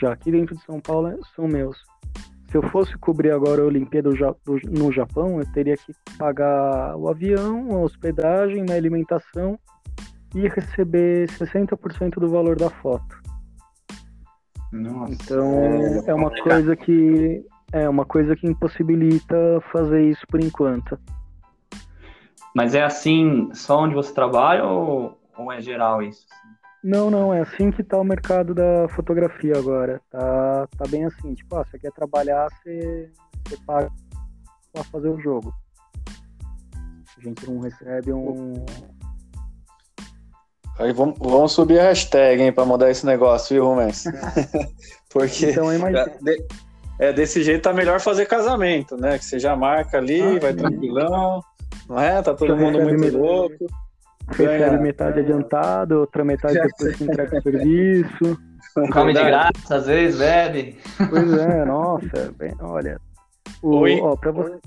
Já 0.00 0.12
aqui 0.12 0.30
dentro 0.32 0.56
de 0.56 0.64
São 0.64 0.80
Paulo 0.80 1.18
são 1.34 1.46
meus 1.46 1.76
se 2.52 2.58
eu 2.58 2.62
fosse 2.68 2.96
cobrir 2.98 3.30
agora 3.30 3.62
a 3.62 3.64
Olimpíada 3.64 4.10
no 4.70 4.92
Japão, 4.92 5.38
eu 5.38 5.52
teria 5.52 5.74
que 5.74 5.94
pagar 6.18 6.94
o 6.96 7.08
avião, 7.08 7.70
a 7.70 7.80
hospedagem, 7.80 8.66
a 8.70 8.74
alimentação 8.74 9.58
e 10.34 10.46
receber 10.46 11.30
60% 11.30 12.20
do 12.20 12.28
valor 12.28 12.56
da 12.56 12.68
foto. 12.68 13.22
Nossa, 14.70 15.14
então 15.14 15.54
é, 15.64 16.10
é 16.10 16.14
uma 16.14 16.30
coisa 16.30 16.76
que 16.76 17.42
é 17.72 17.88
uma 17.88 18.04
coisa 18.04 18.36
que 18.36 18.46
impossibilita 18.46 19.34
fazer 19.72 20.10
isso 20.10 20.26
por 20.28 20.38
enquanto. 20.38 20.98
Mas 22.54 22.74
é 22.74 22.82
assim 22.82 23.50
só 23.54 23.80
onde 23.80 23.94
você 23.94 24.12
trabalha 24.12 24.64
ou, 24.64 25.18
ou 25.36 25.52
é 25.52 25.60
geral 25.60 26.02
isso? 26.02 26.26
Não, 26.82 27.10
não, 27.10 27.32
é 27.32 27.40
assim 27.40 27.70
que 27.70 27.84
tá 27.84 27.96
o 27.96 28.04
mercado 28.04 28.54
da 28.54 28.88
fotografia 28.88 29.56
agora. 29.56 30.00
Tá, 30.10 30.66
tá 30.76 30.84
bem 30.88 31.04
assim, 31.04 31.32
tipo, 31.32 31.54
ah, 31.56 31.64
você 31.64 31.78
quer 31.78 31.92
trabalhar, 31.92 32.48
você, 32.50 33.10
você 33.46 33.56
paga 33.64 33.90
pra 34.72 34.82
fazer 34.84 35.08
o 35.08 35.20
jogo. 35.20 35.54
A 37.16 37.20
gente 37.20 37.48
não 37.48 37.60
recebe 37.60 38.12
um. 38.12 38.64
Aí 40.78 40.92
vamos, 40.92 41.16
vamos 41.20 41.52
subir 41.52 41.78
a 41.78 41.84
hashtag, 41.84 42.42
hein, 42.42 42.52
pra 42.52 42.64
mudar 42.64 42.90
esse 42.90 43.06
negócio, 43.06 43.54
viu, 43.54 43.66
Rubens? 43.66 44.04
Porque 45.08 45.50
então, 45.50 45.70
é, 45.70 45.78
de, 45.78 46.46
é, 46.98 47.12
desse 47.12 47.42
jeito 47.44 47.62
tá 47.62 47.72
melhor 47.72 48.00
fazer 48.00 48.26
casamento, 48.26 48.96
né? 48.96 49.18
Que 49.18 49.24
você 49.24 49.38
já 49.38 49.54
marca 49.54 49.98
ali, 49.98 50.20
ah, 50.20 50.40
vai 50.40 50.52
sim. 50.52 50.58
tranquilão, 50.58 51.40
não 51.92 52.00
é? 52.00 52.22
Tá 52.22 52.34
todo 52.34 52.56
mundo 52.56 52.80
muito 52.80 53.18
louco. 53.18 53.66
Recebe 54.28 54.78
metade 54.78 55.20
adiantado, 55.20 56.00
outra 56.00 56.24
metade 56.24 56.54
depois 56.54 56.96
que 56.96 57.04
entrega 57.04 57.38
o 57.38 57.42
serviço. 57.42 58.38
Come 58.92 59.12
de 59.12 59.22
graça, 59.22 59.76
às 59.76 59.86
vezes 59.86 60.18
bebe. 60.18 60.78
Pois 61.10 61.32
é, 61.34 61.64
nossa, 61.66 62.32
bem, 62.38 62.54
olha. 62.60 62.98
O, 63.62 63.76
ou, 63.76 64.04
ó, 64.04 64.16
pra 64.16 64.30
você... 64.30 64.58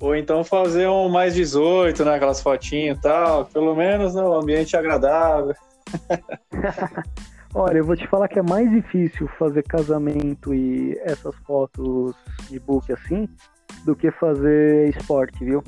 ou 0.00 0.16
então 0.16 0.42
fazer 0.42 0.88
um 0.88 1.08
mais 1.08 1.34
18, 1.34 2.04
né? 2.04 2.16
Aquelas 2.16 2.42
fotinhas 2.42 2.98
e 2.98 3.00
tal. 3.00 3.44
Pelo 3.44 3.76
menos 3.76 4.14
no 4.14 4.30
né, 4.30 4.36
ambiente 4.42 4.76
agradável. 4.76 5.54
Olha, 7.54 7.78
eu 7.78 7.84
vou 7.84 7.96
te 7.96 8.06
falar 8.06 8.28
que 8.28 8.38
é 8.38 8.42
mais 8.42 8.70
difícil 8.70 9.28
fazer 9.38 9.64
casamento 9.64 10.54
e 10.54 10.96
essas 11.02 11.34
fotos 11.46 12.14
de 12.48 12.60
book 12.60 12.92
assim 12.92 13.28
do 13.84 13.94
que 13.94 14.10
fazer 14.12 14.88
esporte, 14.90 15.44
viu? 15.44 15.62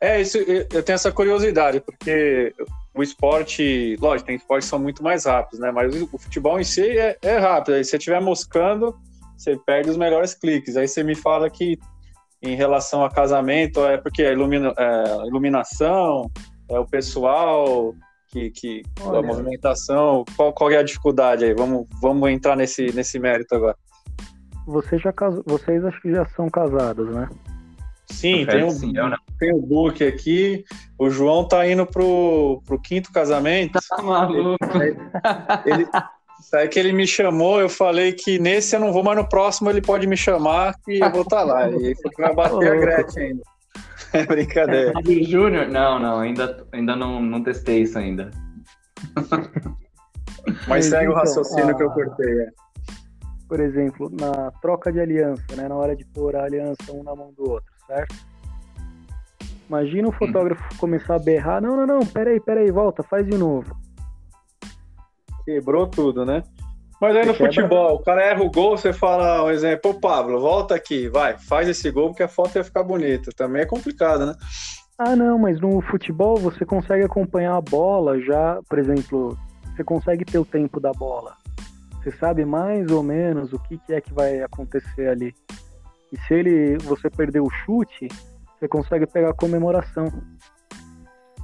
É, 0.00 0.20
isso, 0.20 0.38
eu 0.38 0.82
tenho 0.82 0.94
essa 0.94 1.12
curiosidade, 1.12 1.80
porque 1.80 2.54
o 2.94 3.02
esporte, 3.02 3.96
lógico, 4.00 4.28
tem 4.28 4.36
esportes 4.36 4.66
que 4.66 4.70
são 4.70 4.78
muito 4.78 5.02
mais 5.02 5.26
rápidos, 5.26 5.60
né? 5.60 5.70
Mas 5.70 5.94
o 5.94 6.18
futebol 6.18 6.58
em 6.58 6.64
si 6.64 6.98
é, 6.98 7.18
é 7.22 7.36
rápido. 7.38 7.74
Aí 7.74 7.84
se 7.84 7.90
você 7.90 7.98
estiver 7.98 8.20
moscando, 8.20 8.98
você 9.36 9.56
perde 9.66 9.90
os 9.90 9.96
melhores 9.96 10.34
cliques. 10.34 10.76
Aí 10.76 10.88
você 10.88 11.02
me 11.02 11.14
fala 11.14 11.50
que 11.50 11.78
em 12.42 12.54
relação 12.54 13.04
a 13.04 13.10
casamento 13.10 13.84
é 13.84 13.98
porque 13.98 14.22
a 14.24 14.32
ilumina, 14.32 14.72
é, 14.76 15.26
iluminação, 15.26 16.30
é 16.68 16.78
o 16.78 16.86
pessoal 16.86 17.94
Que, 18.32 18.48
que 18.48 18.82
a 19.02 19.20
movimentação, 19.20 20.24
qual, 20.36 20.52
qual 20.52 20.70
é 20.70 20.76
a 20.76 20.84
dificuldade 20.84 21.44
aí? 21.44 21.52
Vamos, 21.52 21.88
vamos 22.00 22.30
entrar 22.30 22.56
nesse, 22.56 22.92
nesse 22.94 23.18
mérito 23.18 23.56
agora. 23.56 23.76
Você 24.68 24.98
já 24.98 25.12
cas... 25.12 25.34
Vocês 25.44 25.84
acho 25.84 26.00
que 26.00 26.12
já 26.12 26.24
são 26.36 26.48
casados, 26.48 27.10
né? 27.10 27.28
Sim, 28.10 28.44
tem 28.46 28.64
um, 28.64 28.70
sim, 28.70 28.92
tem 29.38 29.54
um 29.54 29.60
book 29.60 30.04
aqui. 30.04 30.64
O 30.98 31.08
João 31.08 31.46
tá 31.46 31.66
indo 31.66 31.86
pro, 31.86 32.62
pro 32.66 32.80
quinto 32.80 33.12
casamento. 33.12 33.78
Tá 33.88 34.02
maluco. 34.02 34.58
Ele, 35.64 35.86
Aí 36.54 36.68
que 36.68 36.78
ele 36.78 36.92
me 36.92 37.06
chamou, 37.06 37.60
eu 37.60 37.68
falei 37.68 38.12
que 38.12 38.38
nesse 38.38 38.74
eu 38.74 38.80
não 38.80 38.92
vou, 38.92 39.04
mas 39.04 39.16
no 39.16 39.28
próximo 39.28 39.70
ele 39.70 39.80
pode 39.80 40.06
me 40.06 40.16
chamar 40.16 40.74
que 40.84 40.98
eu 40.98 41.10
vou 41.10 41.22
estar 41.22 41.38
tá 41.38 41.44
lá. 41.44 41.68
E 41.68 41.94
vai 42.18 42.34
bater 42.34 42.72
a 42.72 42.76
Gretchen 42.76 43.22
ainda. 43.22 43.42
É 44.12 44.24
brincadeira. 44.26 44.92
Júnior? 45.22 45.68
Não, 45.68 45.98
não, 45.98 46.18
ainda, 46.18 46.66
ainda 46.72 46.96
não, 46.96 47.22
não 47.22 47.42
testei 47.42 47.82
isso 47.82 47.98
ainda. 47.98 48.30
Mas 50.66 50.86
segue 50.86 51.08
o 51.08 51.14
raciocínio 51.14 51.76
que 51.76 51.82
eu 51.82 51.90
cortei. 51.90 52.42
É. 52.42 52.48
Por 53.48 53.60
exemplo, 53.60 54.10
na 54.10 54.50
troca 54.62 54.92
de 54.92 55.00
aliança, 55.00 55.44
né? 55.56 55.68
Na 55.68 55.76
hora 55.76 55.94
de 55.94 56.04
pôr 56.06 56.34
a 56.36 56.44
aliança 56.44 56.92
um 56.92 57.02
na 57.02 57.14
mão 57.14 57.32
do 57.36 57.50
outro, 57.50 57.69
certo? 57.90 58.14
Imagina 59.68 60.08
o 60.08 60.12
fotógrafo 60.12 60.62
hum. 60.62 60.76
começar 60.78 61.16
a 61.16 61.18
berrar, 61.18 61.60
não, 61.60 61.76
não, 61.76 61.86
não, 61.86 62.06
peraí, 62.06 62.40
peraí, 62.40 62.70
volta, 62.70 63.02
faz 63.02 63.26
de 63.26 63.36
novo. 63.36 63.76
Quebrou 65.44 65.86
tudo, 65.86 66.24
né? 66.24 66.42
Mas 67.00 67.16
aí 67.16 67.24
no 67.24 67.34
futebol, 67.34 67.94
o 67.94 68.02
cara 68.02 68.22
erra 68.22 68.42
o 68.42 68.50
gol, 68.50 68.76
você 68.76 68.92
fala, 68.92 69.44
um 69.44 69.50
exemplo, 69.50 69.92
ô 69.92 69.94
Pablo, 69.94 70.38
volta 70.38 70.74
aqui, 70.74 71.08
vai, 71.08 71.38
faz 71.38 71.68
esse 71.68 71.90
gol 71.90 72.08
porque 72.08 72.22
a 72.22 72.28
foto 72.28 72.56
ia 72.56 72.64
ficar 72.64 72.82
bonita. 72.82 73.30
Também 73.34 73.62
é 73.62 73.66
complicado, 73.66 74.26
né? 74.26 74.34
Ah, 74.98 75.16
não, 75.16 75.38
mas 75.38 75.58
no 75.60 75.80
futebol 75.80 76.36
você 76.36 76.64
consegue 76.64 77.02
acompanhar 77.02 77.56
a 77.56 77.60
bola 77.60 78.20
já, 78.20 78.60
por 78.68 78.78
exemplo, 78.78 79.38
você 79.74 79.82
consegue 79.82 80.26
ter 80.26 80.38
o 80.38 80.44
tempo 80.44 80.78
da 80.78 80.92
bola. 80.92 81.34
Você 82.02 82.12
sabe 82.12 82.44
mais 82.44 82.90
ou 82.90 83.02
menos 83.02 83.52
o 83.54 83.58
que, 83.60 83.78
que 83.78 83.94
é 83.94 84.00
que 84.00 84.12
vai 84.12 84.42
acontecer 84.42 85.08
ali. 85.08 85.34
E 86.12 86.18
se 86.18 86.34
ele 86.34 86.78
você 86.78 87.08
perder 87.08 87.40
o 87.40 87.50
chute, 87.50 88.08
você 88.58 88.68
consegue 88.68 89.06
pegar 89.06 89.30
a 89.30 89.34
comemoração 89.34 90.08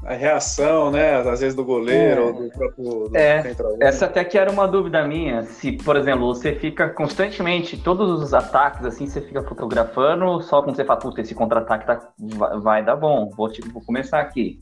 a 0.07 0.15
reação, 0.15 0.91
né? 0.91 1.17
Às 1.17 1.41
vezes 1.41 1.55
do 1.55 1.65
goleiro 1.65 2.21
é. 2.21 2.25
ou 2.25 2.33
do 2.33 2.51
próprio. 2.51 3.09
Do 3.09 3.17
é, 3.17 3.55
essa 3.81 4.07
até 4.07 4.25
que 4.25 4.39
era 4.39 4.51
uma 4.51 4.67
dúvida 4.69 5.07
minha. 5.07 5.43
Se, 5.43 5.73
por 5.73 5.97
exemplo, 5.97 6.33
você 6.33 6.55
fica 6.55 6.89
constantemente, 6.89 7.77
todos 7.77 8.23
os 8.23 8.33
ataques, 8.33 8.85
assim, 8.85 9.07
você 9.07 9.21
fica 9.21 9.43
fotografando, 9.43 10.41
só 10.43 10.63
quando 10.63 10.77
você 10.77 10.85
fala, 10.85 11.01
puta, 11.01 11.21
esse 11.21 11.35
contra-ataque 11.35 11.87
tá, 11.87 12.09
vai, 12.19 12.61
vai, 12.61 12.85
dar 12.85 12.95
bom, 12.95 13.31
vou, 13.37 13.51
tipo, 13.51 13.69
vou 13.71 13.83
começar 13.83 14.21
aqui. 14.21 14.61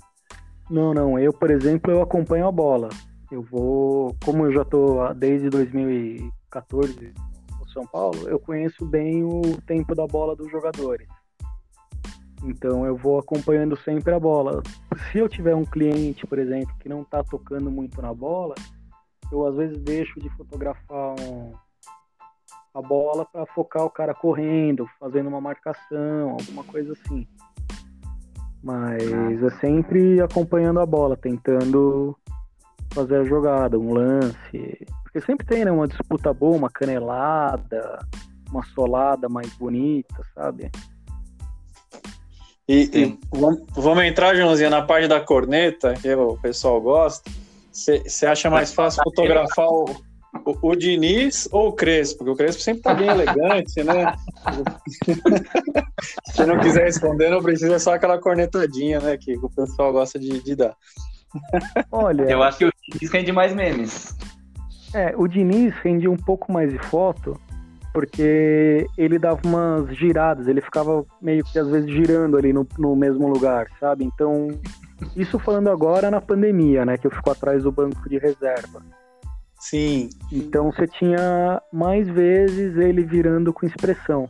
Não, 0.71 0.95
não. 0.95 1.19
Eu, 1.19 1.33
por 1.33 1.51
exemplo, 1.51 1.93
eu 1.93 2.01
acompanho 2.01 2.47
a 2.47 2.53
bola. 2.53 2.89
Eu 3.31 3.43
vou, 3.43 4.17
como 4.25 4.47
eu 4.47 4.53
já 4.53 4.65
tô 4.65 5.13
desde 5.15 5.51
2014 5.51 7.13
no 7.13 7.34
São 7.75 7.87
Paulo, 7.87 8.29
eu 8.29 8.39
conheço 8.39 8.87
bem 8.87 9.25
o 9.25 9.43
tempo 9.67 9.95
da 9.95 10.07
bola 10.07 10.35
dos 10.35 10.51
jogadores. 10.51 11.07
Então 12.45 12.87
eu 12.87 12.97
vou 12.97 13.19
acompanhando 13.19 13.77
sempre 13.77 14.15
a 14.15 14.21
bola. 14.21 14.63
Se 15.11 15.19
eu 15.19 15.29
tiver 15.29 15.55
um 15.55 15.65
cliente, 15.65 16.27
por 16.27 16.39
exemplo, 16.39 16.75
que 16.79 16.89
não 16.89 17.03
está 17.03 17.23
tocando 17.23 17.71
muito 17.71 18.01
na 18.01 18.15
bola, 18.15 18.55
eu 19.33 19.47
às 19.47 19.57
vezes 19.57 19.79
deixo 19.79 20.21
de 20.21 20.29
fotografar 20.31 21.15
um, 21.21 21.53
a 22.75 22.83
bola 22.83 23.25
para 23.25 23.47
focar 23.47 23.85
o 23.85 23.91
cara 23.91 24.15
correndo, 24.15 24.87
fazendo 25.01 25.29
uma 25.29 25.41
marcação, 25.41 26.31
alguma 26.31 26.63
coisa 26.65 26.93
assim. 26.93 27.27
Mas 28.63 29.43
é 29.43 29.51
sempre 29.61 30.21
acompanhando 30.21 30.81
a 30.81 30.87
bola, 30.87 31.17
tentando 31.17 32.17
fazer 32.95 33.17
a 33.17 33.25
jogada, 33.25 33.79
um 33.79 33.93
lance. 33.93 34.87
Porque 35.03 35.21
sempre 35.21 35.47
tem 35.47 35.65
né, 35.65 35.71
uma 35.71 35.89
disputa 35.89 36.33
boa, 36.33 36.57
uma 36.57 36.71
canelada, 36.71 37.99
uma 38.51 38.65
solada 38.75 39.29
mais 39.29 39.53
bonita, 39.55 40.23
sabe? 40.35 40.71
E, 42.67 42.91
e 42.95 43.19
vamos, 43.31 44.05
entrar, 44.05 44.35
Joãozinho, 44.35 44.71
na 44.71 44.81
parte 44.81 45.07
da 45.07 45.21
corneta, 45.21 45.95
que 45.95 46.15
o 46.15 46.39
pessoal 46.39 46.81
gosta. 46.81 47.31
Você 47.71 48.25
acha 48.25 48.49
mais 48.49 48.73
fácil 48.73 49.03
fotografar 49.03 49.67
o, 49.67 49.85
o, 50.47 50.71
o, 50.71 50.77
Diniz 50.77 51.49
ou 51.53 51.69
o 51.69 51.73
Crespo? 51.73 52.19
Porque 52.19 52.31
o 52.31 52.37
Crespo 52.37 52.63
sempre 52.63 52.83
tá 52.83 52.95
bem 52.95 53.09
elegante, 53.09 53.83
né? 53.83 54.15
Se 56.33 56.47
não 56.47 56.59
quiser 56.61 56.85
responder, 56.85 57.31
não 57.31 57.43
precisa, 57.43 57.75
é 57.75 57.79
só 57.79 57.95
aquela 57.95 58.19
cornetadinha, 58.19 59.01
né? 59.01 59.19
Que 59.19 59.37
o 59.37 59.51
pessoal 59.51 59.93
gosta 59.93 60.19
de, 60.19 60.43
de 60.43 60.55
dar. 60.55 60.75
Olha. 61.91 62.23
Eu 62.23 62.43
acho 62.43 62.59
que 62.59 62.65
o 62.67 62.73
Diniz 62.89 63.11
rende 63.11 63.33
mais 63.33 63.55
memes. 63.55 64.17
É, 64.93 65.15
o 65.17 65.27
Diniz 65.27 65.75
rende 65.83 66.09
um 66.09 66.17
pouco 66.17 66.53
mais 66.53 66.71
de 66.71 66.79
foto, 66.79 67.39
porque 67.93 68.87
ele 68.97 69.19
dava 69.19 69.41
umas 69.45 69.97
giradas, 69.97 70.47
ele 70.47 70.61
ficava 70.61 71.05
meio 71.21 71.45
que 71.45 71.59
às 71.59 71.69
vezes 71.69 71.91
girando 71.91 72.37
ali 72.37 72.53
no, 72.53 72.67
no 72.79 72.95
mesmo 72.95 73.29
lugar, 73.29 73.67
sabe? 73.81 74.05
Então, 74.05 74.49
isso 75.17 75.39
falando 75.39 75.69
agora 75.71 76.11
na 76.11 76.21
pandemia, 76.21 76.85
né? 76.85 76.97
Que 76.97 77.07
eu 77.07 77.11
fico 77.11 77.31
atrás 77.31 77.65
do 77.65 77.73
banco 77.73 78.09
de 78.09 78.19
reserva. 78.19 78.83
Sim. 79.59 80.11
Então 80.31 80.71
você 80.71 80.87
tinha 80.87 81.61
mais 81.73 82.07
vezes 82.09 82.77
ele 82.77 83.03
virando 83.03 83.53
com 83.53 83.65
expressão. 83.65 84.29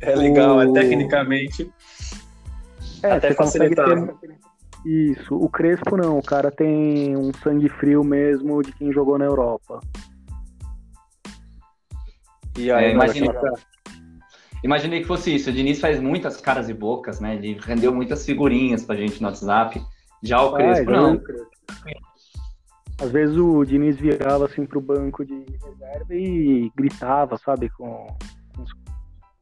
É 0.00 0.14
legal, 0.14 0.58
o... 0.58 0.62
é 0.62 0.80
tecnicamente. 0.80 1.70
É, 3.02 3.12
até 3.12 3.34
facilitado. 3.34 4.16
Ter... 4.20 4.36
Isso. 4.86 5.34
O 5.34 5.48
Crespo 5.48 5.96
não, 5.96 6.16
o 6.16 6.22
cara 6.22 6.48
tem 6.48 7.16
um 7.16 7.32
sangue 7.42 7.68
frio 7.68 8.04
mesmo 8.04 8.62
de 8.62 8.72
quem 8.72 8.92
jogou 8.92 9.18
na 9.18 9.24
Europa. 9.24 9.80
E 12.56 12.70
aí, 12.70 12.86
é, 12.86 12.92
imaginei, 12.92 13.30
imaginei 14.62 15.00
que 15.00 15.06
fosse 15.06 15.34
isso. 15.34 15.50
O 15.50 15.52
Diniz 15.52 15.80
faz 15.80 16.00
muitas 16.00 16.40
caras 16.40 16.68
e 16.68 16.74
bocas, 16.74 17.18
né? 17.18 17.34
Ele 17.34 17.58
rendeu 17.60 17.92
muitas 17.92 18.24
figurinhas 18.24 18.84
pra 18.84 18.94
gente 18.94 19.20
no 19.20 19.26
WhatsApp. 19.26 19.84
Já 20.22 20.40
o 20.40 20.54
Crespo, 20.54 20.90
não. 20.90 21.20
Às 23.00 23.10
vezes 23.10 23.36
o 23.36 23.64
Diniz 23.64 23.96
virava 23.96 24.46
assim 24.46 24.64
pro 24.64 24.80
banco 24.80 25.24
de 25.24 25.34
reserva 25.34 26.14
e 26.14 26.70
gritava, 26.76 27.36
sabe, 27.36 27.68
com, 27.70 28.06
com 28.54 28.62
os 28.62 28.70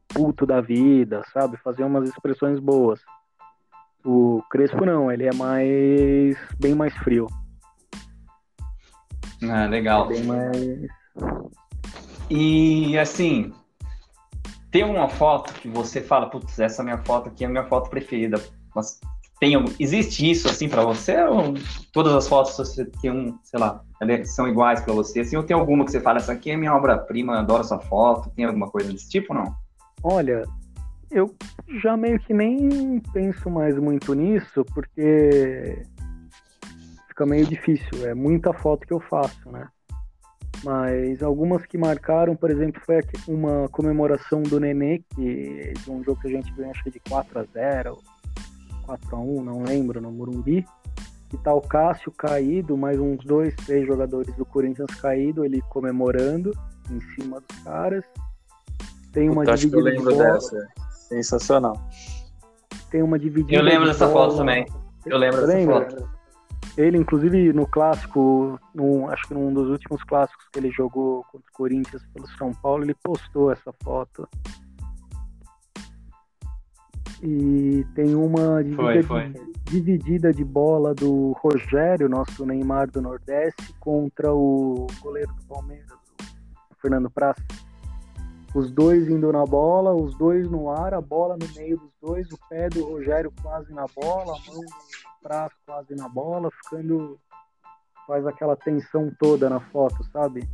puto 0.09 0.45
da 0.45 0.59
vida, 0.59 1.21
sabe? 1.31 1.57
Fazia 1.57 1.85
umas 1.85 2.09
expressões 2.09 2.59
boas. 2.59 2.99
O 4.05 4.43
Crespo 4.51 4.85
não, 4.85 5.11
ele 5.11 5.25
é 5.25 5.33
mais. 5.33 6.37
bem 6.59 6.75
mais 6.75 6.93
frio. 6.97 7.27
Ah, 9.43 9.65
legal. 9.65 10.05
É 10.05 10.13
bem 10.13 10.23
mais. 10.23 10.87
E 12.29 12.97
assim, 12.97 13.51
tem 14.71 14.83
uma 14.83 15.09
foto 15.09 15.53
que 15.53 15.67
você 15.67 16.01
fala, 16.01 16.29
putz, 16.29 16.59
essa 16.59 16.83
minha 16.83 16.97
foto 16.99 17.29
aqui 17.29 17.43
é 17.43 17.47
a 17.47 17.49
minha 17.49 17.65
foto 17.65 17.89
preferida. 17.89 18.39
Mas 18.75 18.99
tem, 19.39 19.53
existe 19.79 20.29
isso 20.29 20.47
assim 20.47 20.69
para 20.69 20.83
você 20.83 21.23
ou 21.23 21.53
todas 21.91 22.13
as 22.13 22.27
fotos 22.27 22.55
você 22.55 22.85
tem 22.85 23.11
um, 23.11 23.37
sei 23.43 23.59
lá, 23.59 23.81
são 24.25 24.47
iguais 24.47 24.81
para 24.81 24.93
você? 24.93 25.21
Assim, 25.21 25.35
ou 25.35 25.43
tem 25.43 25.55
alguma 25.55 25.83
que 25.83 25.91
você 25.91 25.99
fala, 25.99 26.17
essa 26.17 26.31
aqui 26.31 26.51
é 26.51 26.57
minha 26.57 26.75
obra-prima, 26.75 27.39
adoro 27.39 27.61
essa 27.61 27.79
foto? 27.79 28.29
Tem 28.35 28.45
alguma 28.45 28.69
coisa 28.69 28.91
desse 28.91 29.09
tipo 29.09 29.33
ou 29.33 29.39
não? 29.39 29.55
Olha, 30.03 30.43
eu 31.11 31.35
já 31.81 31.95
meio 31.95 32.19
que 32.19 32.33
nem 32.33 32.99
penso 33.13 33.49
mais 33.49 33.77
muito 33.77 34.13
nisso, 34.13 34.65
porque 34.73 35.81
fica 37.07 37.25
meio 37.25 37.45
difícil. 37.45 38.05
É 38.05 38.13
muita 38.13 38.53
foto 38.53 38.85
que 38.85 38.93
eu 38.93 38.99
faço, 38.99 39.49
né? 39.51 39.67
Mas 40.63 41.21
algumas 41.21 41.65
que 41.65 41.77
marcaram, 41.77 42.35
por 42.35 42.49
exemplo, 42.49 42.81
foi 42.85 43.01
uma 43.27 43.67
comemoração 43.69 44.41
do 44.41 44.59
Nenê, 44.59 45.03
que 45.15 45.73
de 45.73 45.91
um 45.91 46.03
jogo 46.03 46.19
que 46.21 46.27
a 46.27 46.31
gente 46.31 46.51
ganhou 46.53 46.71
acho 46.71 46.83
que 46.83 46.91
de 46.91 46.99
4 46.99 47.39
a 47.39 47.43
0 47.43 47.97
4 48.85 49.15
a 49.15 49.19
1 49.19 49.43
não 49.43 49.63
lembro, 49.63 49.99
no 50.01 50.11
Morumbi. 50.11 50.65
E 51.33 51.37
tá 51.37 51.53
o 51.53 51.61
Cássio 51.61 52.11
caído, 52.11 52.77
mais 52.77 52.99
uns 52.99 53.23
dois, 53.25 53.53
três 53.55 53.85
jogadores 53.85 54.33
do 54.35 54.45
Corinthians 54.45 54.89
caído, 55.01 55.43
ele 55.43 55.61
comemorando 55.69 56.51
em 56.89 57.01
cima 57.13 57.41
dos 57.41 57.59
caras. 57.63 58.05
Tem 59.11 59.29
uma 59.29 59.41
Puta, 59.41 59.55
dividida 59.55 59.91
de 59.91 60.17
dessa. 60.17 60.67
Sensacional. 61.07 61.79
Tem 62.89 63.01
uma 63.01 63.19
dividida. 63.19 63.55
Eu 63.55 63.63
lembro 63.63 63.85
de 63.85 63.91
dessa 63.91 64.07
bola. 64.07 64.29
foto 64.29 64.37
também. 64.37 64.65
Eu 65.05 65.17
lembro 65.17 65.41
Você 65.41 65.47
dessa 65.47 65.57
lembra? 65.57 65.89
foto. 65.89 66.15
Ele, 66.77 66.97
inclusive, 66.97 67.53
no 67.53 67.65
clássico, 67.65 68.59
no, 68.73 69.09
acho 69.09 69.27
que 69.27 69.33
num 69.33 69.53
dos 69.53 69.69
últimos 69.69 70.03
clássicos 70.03 70.45
que 70.51 70.59
ele 70.59 70.71
jogou 70.71 71.23
contra 71.31 71.47
o 71.49 71.53
Corinthians 71.53 72.03
pelo 72.13 72.27
São 72.37 72.51
Paulo, 72.51 72.83
ele 72.83 72.95
postou 72.95 73.51
essa 73.51 73.73
foto. 73.83 74.27
E 77.23 77.85
tem 77.95 78.13
uma 78.13 78.61
dividida, 78.61 79.03
foi, 79.03 79.03
foi. 79.03 79.33
dividida 79.63 80.33
de 80.33 80.43
bola 80.43 80.93
do 80.93 81.31
Rogério, 81.41 82.09
nosso 82.09 82.45
Neymar 82.45 82.91
do 82.91 83.01
Nordeste, 83.01 83.73
contra 83.79 84.33
o 84.33 84.85
goleiro 85.01 85.33
do 85.33 85.45
Palmeiras, 85.45 85.91
o 86.71 86.75
Fernando 86.81 87.09
Praça. 87.09 87.41
Os 88.55 88.71
dois 88.71 89.09
indo 89.09 89.31
na 89.33 89.45
bola, 89.45 89.93
os 89.93 90.17
dois 90.17 90.49
no 90.49 90.69
ar, 90.69 90.93
a 90.93 91.01
bola 91.01 91.37
no 91.37 91.47
meio 91.55 91.77
dos 91.77 91.91
dois, 92.01 92.31
o 92.31 92.37
pé 92.49 92.69
do 92.69 92.85
Rogério 92.85 93.31
quase 93.41 93.73
na 93.73 93.85
bola, 93.93 94.37
a 94.37 94.51
mão 94.51 94.61
do 94.61 94.85
Praz 95.21 95.51
quase 95.65 95.93
na 95.93 96.07
bola, 96.07 96.49
ficando 96.63 97.19
faz 98.07 98.25
aquela 98.25 98.55
tensão 98.55 99.11
toda 99.19 99.49
na 99.49 99.59
foto, 99.59 100.03
sabe? 100.13 100.47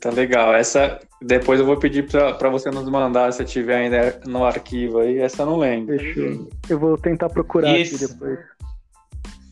Tá 0.00 0.10
legal. 0.10 0.54
Essa 0.54 0.98
depois 1.20 1.60
eu 1.60 1.66
vou 1.66 1.76
pedir 1.76 2.08
para 2.08 2.48
você 2.48 2.70
nos 2.70 2.88
mandar 2.88 3.32
se 3.32 3.44
tiver 3.44 3.76
ainda 3.76 4.20
no 4.26 4.44
arquivo 4.44 5.00
aí. 5.00 5.18
Essa 5.18 5.42
eu 5.42 5.46
não 5.46 5.58
lembro. 5.58 5.96
Fechou. 5.98 6.48
Eu 6.68 6.78
vou 6.78 6.96
tentar 6.96 7.28
procurar 7.28 7.78
Isso. 7.78 7.96
aqui 7.96 8.12
depois. 8.12 8.38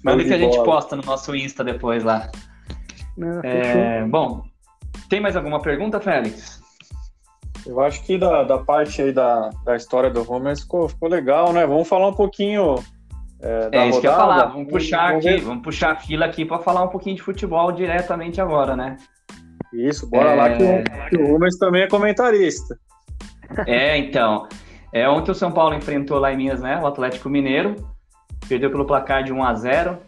Manda 0.03 0.25
que 0.25 0.33
a 0.33 0.39
gente 0.39 0.57
posta 0.65 0.97
no 0.97 1.03
nosso 1.03 1.35
Insta 1.37 1.63
depois 1.63 2.03
lá. 2.03 2.31
Não, 3.17 3.41
é, 3.43 4.05
bom, 4.07 4.43
tem 5.11 5.21
mais 5.21 5.37
alguma 5.37 5.61
pergunta, 5.61 6.01
Félix? 6.01 6.60
Eu 7.67 7.81
acho 7.81 8.03
que 8.05 8.17
da, 8.17 8.43
da 8.43 8.59
parte 8.59 9.03
aí 9.03 9.13
da, 9.13 9.51
da 9.65 9.77
história 9.77 10.11
do 10.11 10.23
Rubens 10.23 10.61
ficou, 10.61 10.89
ficou 10.89 11.09
legal, 11.09 11.53
né? 11.53 11.67
Vamos 11.67 11.89
falar 11.89 12.09
um 12.09 12.15
pouquinho 12.15 12.77
é, 13.43 13.69
é 13.73 13.89
isso 13.89 13.97
rodada. 13.97 14.01
que 14.01 14.07
eu 14.07 14.11
ia 14.11 14.17
falar. 14.17 14.45
Vamos 14.47 14.69
puxar 14.69 15.09
vamos 15.09 15.27
aqui, 15.27 15.37
ver. 15.37 15.43
vamos 15.43 15.63
puxar 15.63 15.93
a 15.93 15.97
fila 15.97 16.27
aqui 16.27 16.45
para 16.45 16.59
falar 16.59 16.83
um 16.83 16.89
pouquinho 16.89 17.17
de 17.17 17.23
futebol 17.23 17.73
diretamente 17.73 18.41
agora, 18.41 18.77
né? 18.77 18.97
Isso, 19.73 20.09
bora 20.09 20.31
é... 20.31 20.35
lá 20.35 20.51
que 20.51 20.63
o, 20.63 21.09
que 21.11 21.17
o 21.17 21.33
Rubens 21.33 21.57
também 21.59 21.83
é 21.83 21.89
comentarista. 21.89 22.79
É, 23.67 23.97
então. 23.97 24.47
É, 24.93 25.09
ontem 25.09 25.31
o 25.31 25.35
São 25.35 25.53
Paulo 25.53 25.75
enfrentou 25.75 26.19
lá 26.19 26.33
em 26.33 26.37
Minas, 26.37 26.61
né? 26.61 26.81
O 26.81 26.87
Atlético 26.87 27.29
Mineiro. 27.29 27.77
Perdeu 28.49 28.71
pelo 28.71 28.85
placar 28.85 29.23
de 29.23 29.33
1 29.33 29.45
a 29.45 29.55
0 29.55 29.99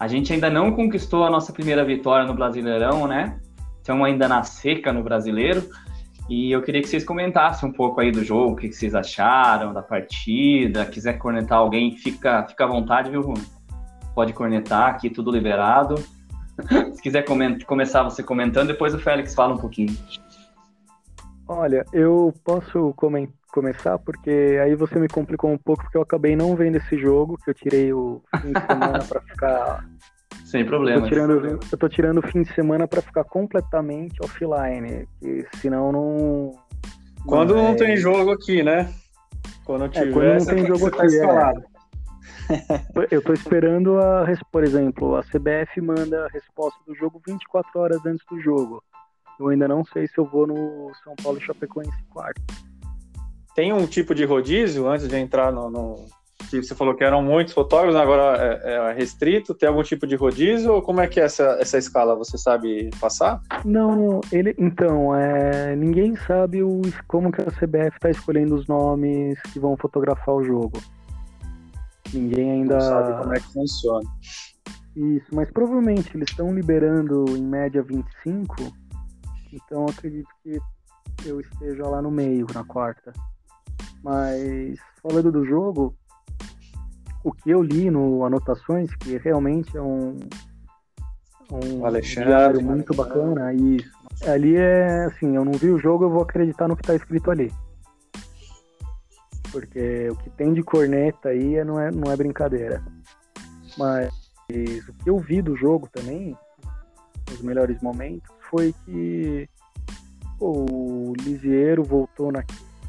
A 0.00 0.08
gente 0.08 0.32
ainda 0.32 0.50
não 0.50 0.72
conquistou 0.72 1.24
a 1.24 1.30
nossa 1.30 1.52
primeira 1.52 1.84
vitória 1.84 2.26
no 2.26 2.34
Brasileirão, 2.34 3.06
né? 3.06 3.38
Estamos 3.76 4.06
ainda 4.06 4.26
na 4.28 4.42
seca 4.42 4.92
no 4.92 5.02
brasileiro. 5.02 5.62
E 6.28 6.52
eu 6.52 6.60
queria 6.60 6.82
que 6.82 6.88
vocês 6.88 7.04
comentassem 7.04 7.68
um 7.68 7.72
pouco 7.72 8.00
aí 8.00 8.12
do 8.12 8.22
jogo, 8.22 8.52
o 8.52 8.56
que 8.56 8.70
vocês 8.70 8.94
acharam 8.94 9.72
da 9.72 9.80
partida. 9.80 10.84
Quiser 10.84 11.14
cornetar 11.14 11.58
alguém, 11.58 11.96
fica, 11.96 12.46
fica 12.46 12.64
à 12.64 12.66
vontade, 12.66 13.10
viu? 13.10 13.32
Pode 14.14 14.34
cornetar 14.34 14.90
aqui, 14.90 15.08
tudo 15.08 15.30
liberado. 15.30 15.94
Se 16.92 17.00
quiser 17.00 17.24
começar 17.66 18.02
você 18.02 18.22
comentando, 18.22 18.68
depois 18.68 18.94
o 18.94 18.98
Félix 18.98 19.34
fala 19.34 19.54
um 19.54 19.58
pouquinho. 19.58 19.96
Olha, 21.46 21.82
eu 21.94 22.34
posso 22.44 22.92
come 22.94 23.30
começar 23.50 23.98
porque 23.98 24.58
aí 24.62 24.74
você 24.74 24.98
me 24.98 25.08
complicou 25.08 25.50
um 25.50 25.56
pouco 25.56 25.82
porque 25.82 25.96
eu 25.96 26.02
acabei 26.02 26.36
não 26.36 26.54
vendo 26.54 26.76
esse 26.76 26.98
jogo, 26.98 27.38
que 27.42 27.48
eu 27.48 27.54
tirei 27.54 27.92
o 27.92 28.20
fim 28.42 28.52
de 28.52 28.60
semana 28.60 28.98
para 29.02 29.20
ficar 29.22 29.84
sem 30.48 30.64
problema. 30.64 30.98
Eu 30.98 31.02
tô 31.02 31.08
tirando, 31.08 31.46
eu 31.46 31.78
tô 31.78 31.88
tirando 31.88 32.18
o 32.18 32.26
fim 32.26 32.42
de 32.42 32.54
semana 32.54 32.88
para 32.88 33.02
ficar 33.02 33.24
completamente 33.24 34.18
offline, 34.24 35.06
senão 35.60 35.92
não 35.92 36.52
Quando 37.26 37.54
não, 37.54 37.64
não 37.64 37.70
é... 37.72 37.74
tem 37.74 37.96
jogo 37.96 38.32
aqui, 38.32 38.62
né? 38.62 38.90
Quando 39.64 39.88
tiver, 39.90 40.08
é, 40.08 40.12
quando 40.12 40.38
não 40.38 40.46
tem 40.46 40.66
jogo 40.66 40.90
tá 40.90 41.02
aqui, 41.02 41.18
é. 41.18 41.78
Eu 43.14 43.20
tô 43.20 43.34
esperando 43.34 43.98
a, 43.98 44.24
por 44.50 44.64
exemplo, 44.64 45.16
a 45.16 45.22
CBF 45.22 45.82
manda 45.82 46.24
a 46.24 46.28
resposta 46.28 46.80
do 46.86 46.94
jogo 46.94 47.20
24 47.26 47.78
horas 47.78 48.06
antes 48.06 48.24
do 48.30 48.40
jogo. 48.40 48.82
Eu 49.38 49.48
ainda 49.48 49.68
não 49.68 49.84
sei 49.84 50.08
se 50.08 50.16
eu 50.16 50.24
vou 50.24 50.46
no 50.46 50.90
São 51.04 51.14
Paulo 51.22 51.38
Chapecoense 51.40 51.92
quarto. 52.08 52.40
Tem 53.54 53.70
um 53.70 53.86
tipo 53.86 54.14
de 54.14 54.24
rodízio 54.24 54.88
antes 54.88 55.06
de 55.06 55.16
entrar 55.16 55.52
no, 55.52 55.68
no... 55.68 56.06
Que 56.50 56.62
você 56.62 56.74
falou 56.74 56.94
que 56.94 57.04
eram 57.04 57.22
muitos 57.22 57.52
fotógrafos, 57.52 57.96
agora 57.96 58.60
é, 58.62 58.74
é, 58.74 58.92
restrito. 58.92 59.54
Tem 59.54 59.68
algum 59.68 59.82
tipo 59.82 60.06
de 60.06 60.16
rodízio 60.16 60.72
ou 60.72 60.82
como 60.82 61.00
é 61.00 61.06
que 61.06 61.20
é 61.20 61.24
essa, 61.24 61.58
essa 61.60 61.76
escala? 61.76 62.16
Você 62.16 62.38
sabe 62.38 62.90
passar? 63.00 63.42
Não, 63.64 64.20
ele. 64.32 64.54
Então, 64.56 65.14
é, 65.14 65.76
ninguém 65.76 66.16
sabe 66.16 66.62
o, 66.62 66.80
como 67.06 67.30
que 67.30 67.42
a 67.42 67.46
CBF 67.46 67.96
está 67.96 68.10
escolhendo 68.10 68.54
os 68.54 68.66
nomes 68.66 69.38
que 69.52 69.58
vão 69.58 69.76
fotografar 69.76 70.34
o 70.34 70.44
jogo. 70.44 70.80
Ninguém 72.14 72.52
ainda 72.52 72.74
Não 72.74 72.80
sabe 72.80 73.22
como 73.22 73.34
é 73.34 73.40
que 73.40 73.52
funciona. 73.52 74.08
Isso, 74.96 75.26
mas 75.32 75.50
provavelmente 75.50 76.16
eles 76.16 76.28
estão 76.30 76.52
liberando 76.52 77.24
em 77.36 77.42
média 77.42 77.82
25, 77.82 78.56
então 79.52 79.86
acredito 79.86 80.28
que 80.42 80.58
eu 81.24 81.40
esteja 81.40 81.86
lá 81.86 82.02
no 82.02 82.10
meio, 82.10 82.46
na 82.52 82.64
quarta. 82.64 83.12
Mas 84.02 84.78
falando 85.00 85.30
do 85.30 85.44
jogo, 85.44 85.94
o 87.28 87.32
que 87.32 87.50
eu 87.50 87.62
li 87.62 87.90
no 87.90 88.24
Anotações, 88.24 88.94
que 88.96 89.18
realmente 89.18 89.76
é 89.76 89.82
um, 89.82 90.16
um 91.52 91.84
Alexandre, 91.84 92.62
muito 92.62 92.94
bacana, 92.94 93.52
isso. 93.52 93.90
Ali 94.26 94.56
é 94.56 95.04
assim, 95.04 95.36
eu 95.36 95.44
não 95.44 95.52
vi 95.52 95.70
o 95.70 95.78
jogo, 95.78 96.04
eu 96.04 96.10
vou 96.10 96.22
acreditar 96.22 96.66
no 96.66 96.76
que 96.76 96.82
está 96.82 96.94
escrito 96.94 97.30
ali. 97.30 97.52
Porque 99.52 100.08
o 100.10 100.16
que 100.16 100.30
tem 100.30 100.52
de 100.52 100.62
corneta 100.62 101.30
aí 101.30 101.56
é, 101.56 101.64
não 101.64 101.80
é, 101.80 101.90
não 101.90 102.12
é 102.12 102.16
brincadeira. 102.16 102.82
Mas 103.76 104.12
o 104.50 104.92
que 104.94 105.10
eu 105.10 105.18
vi 105.18 105.40
do 105.40 105.56
jogo 105.56 105.88
também, 105.92 106.36
nos 107.30 107.40
melhores 107.42 107.80
momentos, 107.80 108.28
foi 108.50 108.74
que 108.84 109.48
pô, 110.38 110.66
o 110.70 111.12
Lisiero 111.20 111.84
voltou 111.84 112.32
na, 112.32 112.42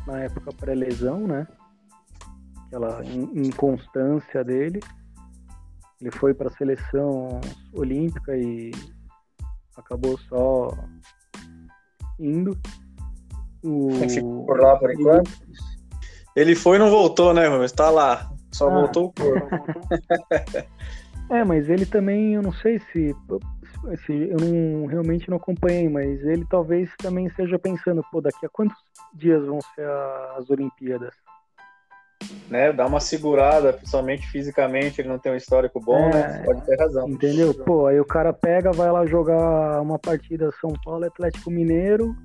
na 0.08 0.20
época 0.20 0.52
pré-lesão, 0.54 1.28
né? 1.28 1.48
Aquela 2.70 3.04
inconstância 3.06 4.44
dele. 4.44 4.80
Ele 6.00 6.12
foi 6.12 6.34
para 6.34 6.48
a 6.48 6.52
seleção 6.52 7.42
olímpica 7.74 8.38
e 8.38 8.72
acabou 9.76 10.18
só 10.30 10.70
indo. 12.20 12.58
O... 13.64 13.92
Ficou 13.92 14.46
por 14.46 14.62
lá 14.62 14.78
por 14.78 14.94
enquanto? 14.94 15.32
Ele 16.36 16.56
foi 16.56 16.78
e 16.78 16.80
não 16.80 16.90
voltou, 16.90 17.34
né, 17.34 17.50
mas 17.50 17.72
tá 17.72 17.90
lá. 17.90 18.32
Só 18.52 18.70
ah. 18.70 18.74
voltou 18.74 19.08
o 19.08 19.14
corpo. 19.14 19.48
é, 21.30 21.44
mas 21.44 21.70
ele 21.70 21.86
também, 21.86 22.36
eu 22.36 22.42
não 22.42 22.54
sei 22.54 22.80
se, 22.92 23.16
se. 24.06 24.14
Eu 24.14 24.38
não, 24.38 24.86
realmente 24.86 25.30
não 25.30 25.38
acompanhei, 25.38 25.90
mas 25.90 26.24
ele 26.24 26.46
talvez 26.50 26.90
também 26.98 27.26
esteja 27.26 27.60
pensando, 27.60 28.04
pô, 28.12 28.22
daqui 28.22 28.46
a 28.46 28.50
quantos 28.50 28.78
dias 29.14 29.46
vão 29.46 29.60
ser 29.76 29.88
as 30.38 30.50
Olimpíadas? 30.50 31.14
Né, 32.50 32.74
dá 32.74 32.88
uma 32.88 33.00
segurada, 33.00 33.72
principalmente 33.72 34.28
fisicamente, 34.28 35.00
ele 35.00 35.08
não 35.08 35.20
tem 35.20 35.32
um 35.32 35.36
histórico 35.36 35.80
bom, 35.80 36.10
né? 36.10 36.20
é, 36.20 36.28
né? 36.40 36.44
Pode 36.44 36.66
ter 36.66 36.80
razão. 36.80 37.08
Entendeu? 37.08 37.54
Pô, 37.54 37.86
aí 37.86 38.00
o 38.00 38.06
cara 38.06 38.34
pega, 38.34 38.72
vai 38.72 38.92
lá 38.92 39.06
jogar 39.06 39.80
uma 39.82 40.00
partida 40.00 40.52
São 40.60 40.74
Paulo 40.84 41.06
Atlético 41.06 41.52
Mineiro, 41.52 42.16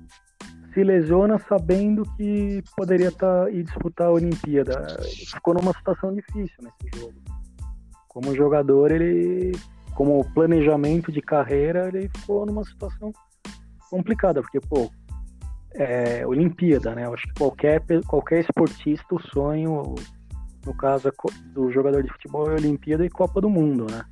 se 0.73 0.83
lesiona 0.83 1.39
sabendo 1.47 2.03
que 2.17 2.61
poderia 2.75 3.11
tá, 3.11 3.49
ir 3.49 3.63
disputar 3.63 4.07
a 4.07 4.11
Olimpíada. 4.11 4.85
Ele 4.99 5.25
ficou 5.25 5.53
numa 5.53 5.73
situação 5.73 6.13
difícil 6.13 6.57
nesse 6.61 6.99
jogo. 6.99 7.13
Como 8.09 8.35
jogador, 8.35 8.91
ele, 8.91 9.53
como 9.95 10.25
planejamento 10.33 11.11
de 11.11 11.21
carreira, 11.21 11.87
ele 11.87 12.09
ficou 12.17 12.45
numa 12.45 12.63
situação 12.65 13.13
complicada, 13.89 14.41
porque, 14.41 14.59
pô, 14.59 14.89
é 15.77 16.25
Olimpíada, 16.25 16.95
né? 16.95 17.05
Eu 17.05 17.13
acho 17.13 17.27
que 17.27 17.33
qualquer, 17.33 17.81
qualquer 18.07 18.41
esportista, 18.41 19.15
o 19.15 19.21
sonho, 19.21 19.95
no 20.65 20.73
caso 20.75 21.11
do 21.53 21.71
jogador 21.71 22.03
de 22.03 22.11
futebol, 22.11 22.49
é 22.49 22.55
Olimpíada 22.55 23.05
e 23.05 23.09
Copa 23.09 23.39
do 23.39 23.49
Mundo, 23.49 23.87
né? 23.89 24.03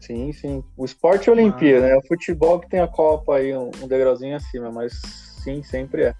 Sim, 0.00 0.32
sim. 0.32 0.64
O 0.76 0.84
esporte 0.84 1.28
é 1.28 1.32
Olimpíada, 1.32 1.86
ah. 1.86 1.88
né? 1.90 1.96
O 1.96 2.06
futebol 2.06 2.58
que 2.60 2.68
tem 2.68 2.80
a 2.80 2.88
Copa 2.88 3.36
aí 3.36 3.54
um, 3.54 3.70
um 3.82 3.86
degrauzinho 3.86 4.36
acima, 4.36 4.70
mas 4.70 5.28
Sim, 5.48 5.62
sempre 5.62 6.02
é. 6.02 6.14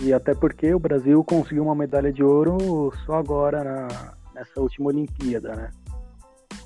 E 0.00 0.12
até 0.12 0.34
porque 0.34 0.72
o 0.72 0.78
Brasil 0.78 1.22
conseguiu 1.24 1.64
uma 1.64 1.74
medalha 1.74 2.12
de 2.12 2.22
ouro 2.22 2.92
só 3.04 3.14
agora 3.14 3.64
na, 3.64 4.14
nessa 4.34 4.60
última 4.60 4.88
Olimpíada, 4.88 5.56
né? 5.56 5.70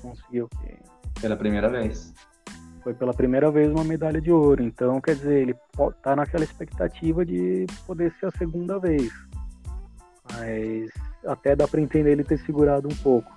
Conseguiu. 0.01 0.47
Pela 1.19 1.35
primeira 1.35 1.69
vez. 1.69 2.13
Foi 2.87 2.93
pela 2.93 3.13
primeira 3.13 3.51
vez 3.51 3.69
uma 3.69 3.83
medalha 3.83 4.21
de 4.21 4.31
ouro. 4.31 4.63
Então, 4.63 5.01
quer 5.01 5.15
dizer, 5.15 5.41
ele 5.41 5.55
tá 6.01 6.15
naquela 6.15 6.45
expectativa 6.45 7.25
de 7.25 7.65
poder 7.85 8.13
ser 8.13 8.27
a 8.27 8.31
segunda 8.31 8.79
vez. 8.79 9.11
Mas 10.31 10.89
até 11.25 11.53
dá 11.53 11.67
para 11.67 11.81
entender 11.81 12.11
ele 12.11 12.23
ter 12.23 12.37
segurado 12.45 12.87
um 12.87 12.95
pouco. 13.03 13.29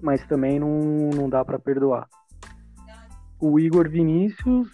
Mas 0.00 0.26
também 0.26 0.58
não, 0.58 1.10
não 1.14 1.28
dá 1.28 1.44
para 1.44 1.58
perdoar. 1.58 2.08
O 3.38 3.60
Igor 3.60 3.86
Vinícius 3.86 4.70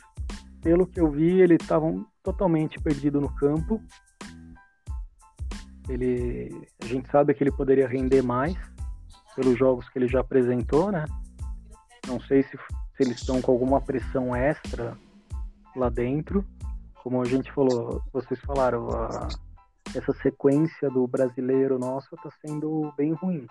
pelo 0.63 0.87
que 0.87 1.01
eu 1.01 1.11
vi, 1.11 1.41
ele 1.41 1.57
estava 1.57 1.93
totalmente 2.23 2.81
perdido 2.81 3.21
no 3.21 3.35
campo. 3.35 3.83
Ele, 5.89 6.65
a 6.81 6.87
gente 6.87 7.11
sabe 7.11 7.35
que 7.35 7.43
ele 7.43 7.51
poderia 7.51 7.89
render 7.89 8.23
mais 8.23 8.57
pelos 9.35 9.59
jogos 9.59 9.89
que 9.89 9.99
ele 9.99 10.07
já 10.07 10.21
apresentou, 10.21 10.93
né? 10.93 11.05
Não 12.07 12.21
sei 12.21 12.45
se, 12.45 12.57
se 12.97 13.03
eles 13.03 13.21
estão 13.21 13.41
com 13.41 13.53
alguma 13.53 13.81
pressão 13.81 14.35
extra 14.35 14.97
lá 15.77 15.89
dentro. 15.89 16.45
Como 17.03 17.21
a 17.21 17.25
gente 17.25 17.53
falou, 17.53 18.03
vocês 18.13 18.41
falaram, 18.41 18.89
a, 18.91 19.29
essa 19.95 20.13
sequência 20.23 20.89
do 20.89 21.07
brasileiro 21.07 21.79
nosso 21.79 22.15
está 22.15 22.31
sendo 22.45 22.93
bem 22.97 23.13
ruim. 23.13 23.47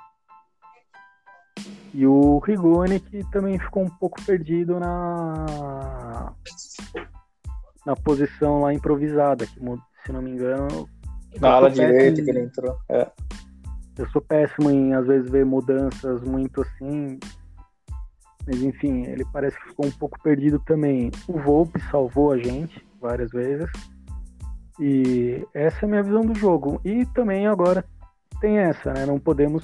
E 1.94 2.08
o 2.08 2.40
Rigoni 2.40 3.00
que 3.00 3.24
também 3.32 3.60
ficou 3.60 3.84
um 3.84 3.90
pouco 3.90 4.20
perdido 4.26 4.80
na 4.80 6.34
na 7.86 7.96
posição 7.96 8.62
lá 8.62 8.74
improvisada, 8.74 9.46
que 9.46 9.60
se 10.06 10.12
não 10.12 10.22
me 10.22 10.32
engano. 10.32 10.90
Na 11.40 11.52
ala 11.52 11.70
direita 11.70 12.22
que 12.22 12.30
ele 12.30 12.42
entrou. 12.42 12.78
É. 12.90 13.12
Eu 13.98 14.10
sou 14.10 14.22
péssimo 14.22 14.72
em, 14.72 14.94
às 14.94 15.06
vezes, 15.06 15.30
ver 15.30 15.46
mudanças 15.46 16.22
muito 16.24 16.62
assim. 16.62 17.20
Mas 18.46 18.62
enfim, 18.62 19.04
ele 19.04 19.26
parece 19.32 19.58
que 19.58 19.70
ficou 19.70 19.86
um 19.86 19.92
pouco 19.92 20.22
perdido 20.22 20.60
também. 20.60 21.12
O 21.28 21.40
Volpe 21.40 21.80
salvou 21.90 22.32
a 22.32 22.38
gente 22.38 22.86
várias 23.00 23.32
vezes. 23.32 23.70
E 24.80 25.46
essa 25.54 25.86
é 25.86 25.86
a 25.86 25.90
minha 25.90 26.04
visão 26.04 26.22
do 26.22 26.36
jogo. 26.36 26.82
E 26.84 27.06
também 27.08 27.48
agora 27.48 27.86
tem 28.42 28.58
essa, 28.58 28.92
né? 28.94 29.06
Não 29.06 29.20
podemos 29.20 29.64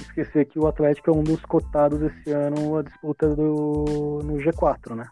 esquecer 0.00 0.46
que 0.46 0.58
o 0.58 0.66
Atlético 0.66 1.10
é 1.10 1.14
um 1.14 1.22
dos 1.22 1.40
cotados 1.42 2.02
esse 2.02 2.30
ano 2.30 2.76
a 2.78 2.82
disputa 2.82 3.28
do, 3.34 4.20
no 4.24 4.34
G4, 4.38 4.94
né? 4.94 5.06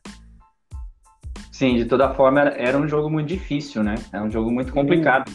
Sim, 1.53 1.77
de 1.77 1.85
toda 1.85 2.15
forma 2.15 2.41
era, 2.41 2.79
um 2.79 2.89
jogo 2.89 3.11
muito 3.11 3.29
difícil, 3.29 3.83
né? 3.83 3.95
É 4.13 4.21
um 4.21 4.31
jogo 4.31 4.51
muito 4.51 4.73
complicado. 4.73 5.31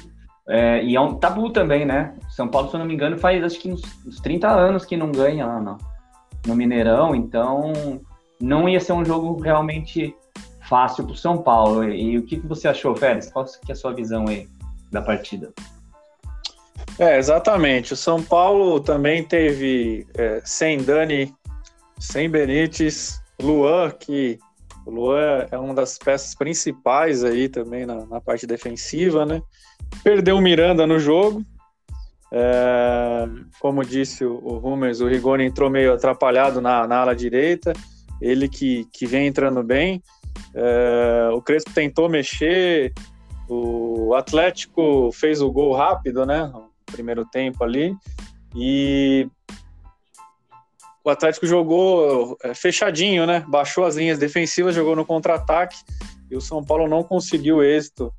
É, 0.47 0.84
e 0.84 0.95
é 0.95 1.01
um 1.01 1.16
tabu 1.16 1.51
também, 1.51 1.86
né? 1.86 2.13
São 2.30 2.47
Paulo, 2.47 2.70
se 2.70 2.76
eu 2.76 2.80
não 2.80 2.86
me 2.86 2.93
engano, 2.93 3.18
faz 3.18 3.43
acho 3.43 3.59
que 3.59 3.72
uns, 3.72 3.82
uns 4.05 4.20
30 4.20 4.47
anos 4.47 4.86
que 4.86 4.97
não 4.97 5.11
ganha 5.11 5.45
lá 5.45 5.59
no, 5.59 5.78
no 6.46 6.56
Mineirão, 6.56 7.16
então 7.16 8.02
não 8.39 8.68
ia 8.68 8.80
ser 8.80 8.93
um 8.93 9.04
jogo 9.04 9.41
realmente 9.41 10.16
fácil 10.68 11.04
para 11.04 11.14
o 11.14 11.18
São 11.18 11.38
Paulo. 11.38 11.84
E, 11.84 12.14
e, 12.14 12.18
o 12.18 12.24
que, 12.24 12.39
que 12.39 12.48
você 12.48 12.68
achou, 12.68 12.96
Félix? 12.96 13.32
Qual 13.32 13.46
que 13.46 13.72
é 13.72 13.74
a 13.74 13.76
sua 13.76 13.93
visão 13.93 14.26
aí 14.28 14.48
da 14.91 15.02
partida? 15.02 15.54
É, 16.98 17.18
exatamente. 17.18 17.93
O 17.93 17.98
São 17.98 18.22
Paulo 18.22 18.80
também 18.80 19.24
teve 19.24 20.08
é, 20.16 20.41
sem 20.43 20.82
Dani, 20.82 21.34
sem 22.00 22.30
Benítez, 22.30 23.22
Luan, 23.41 23.91
que 23.91 24.39
o 24.86 24.91
Luan 24.91 25.46
é 25.52 25.58
uma 25.58 25.74
das 25.74 25.98
peças 25.98 26.36
principais 26.36 27.24
aí 27.24 27.50
também 27.50 27.86
na, 27.86 28.06
na 28.06 28.22
parte 28.22 28.46
defensiva, 28.46 29.26
né? 29.26 29.41
Perdeu 30.04 30.38
o 30.38 30.41
Miranda 30.41 30.86
no 30.88 31.00
jogo. 31.00 31.43
É, 32.38 33.30
como 33.62 33.86
disse 33.86 34.26
o, 34.26 34.34
o 34.44 34.58
Hummers, 34.58 35.00
o 35.00 35.08
Rigoni 35.08 35.46
entrou 35.46 35.70
meio 35.70 35.94
atrapalhado 35.94 36.60
na, 36.60 36.86
na 36.86 36.98
ala 36.98 37.16
direita. 37.16 37.72
Ele 38.22 38.50
que, 38.50 38.86
que 38.92 39.06
vem 39.06 39.28
entrando 39.28 39.64
bem. 39.64 40.04
É, 40.54 41.30
o 41.32 41.42
Crespo 41.42 41.72
tentou 41.74 42.10
mexer. 42.10 42.94
O 43.48 44.14
Atlético 44.16 45.12
fez 45.14 45.42
o 45.42 45.50
gol 45.50 45.74
rápido, 45.74 46.26
né? 46.26 46.46
No 46.48 46.70
primeiro 46.86 47.24
tempo 47.26 47.64
ali. 47.64 47.96
E 48.54 49.30
o 51.06 51.10
Atlético 51.10 51.48
jogou 51.48 52.38
é, 52.44 52.54
fechadinho, 52.54 53.26
né? 53.26 53.46
Baixou 53.48 53.86
as 53.86 53.96
linhas 53.96 54.20
defensivas, 54.20 54.76
jogou 54.76 54.94
no 54.94 55.06
contra-ataque 55.06 55.78
e 56.30 56.36
o 56.36 56.42
São 56.42 56.62
Paulo 56.62 56.86
não 56.86 57.02
conseguiu 57.02 57.64
êxito 57.64 58.12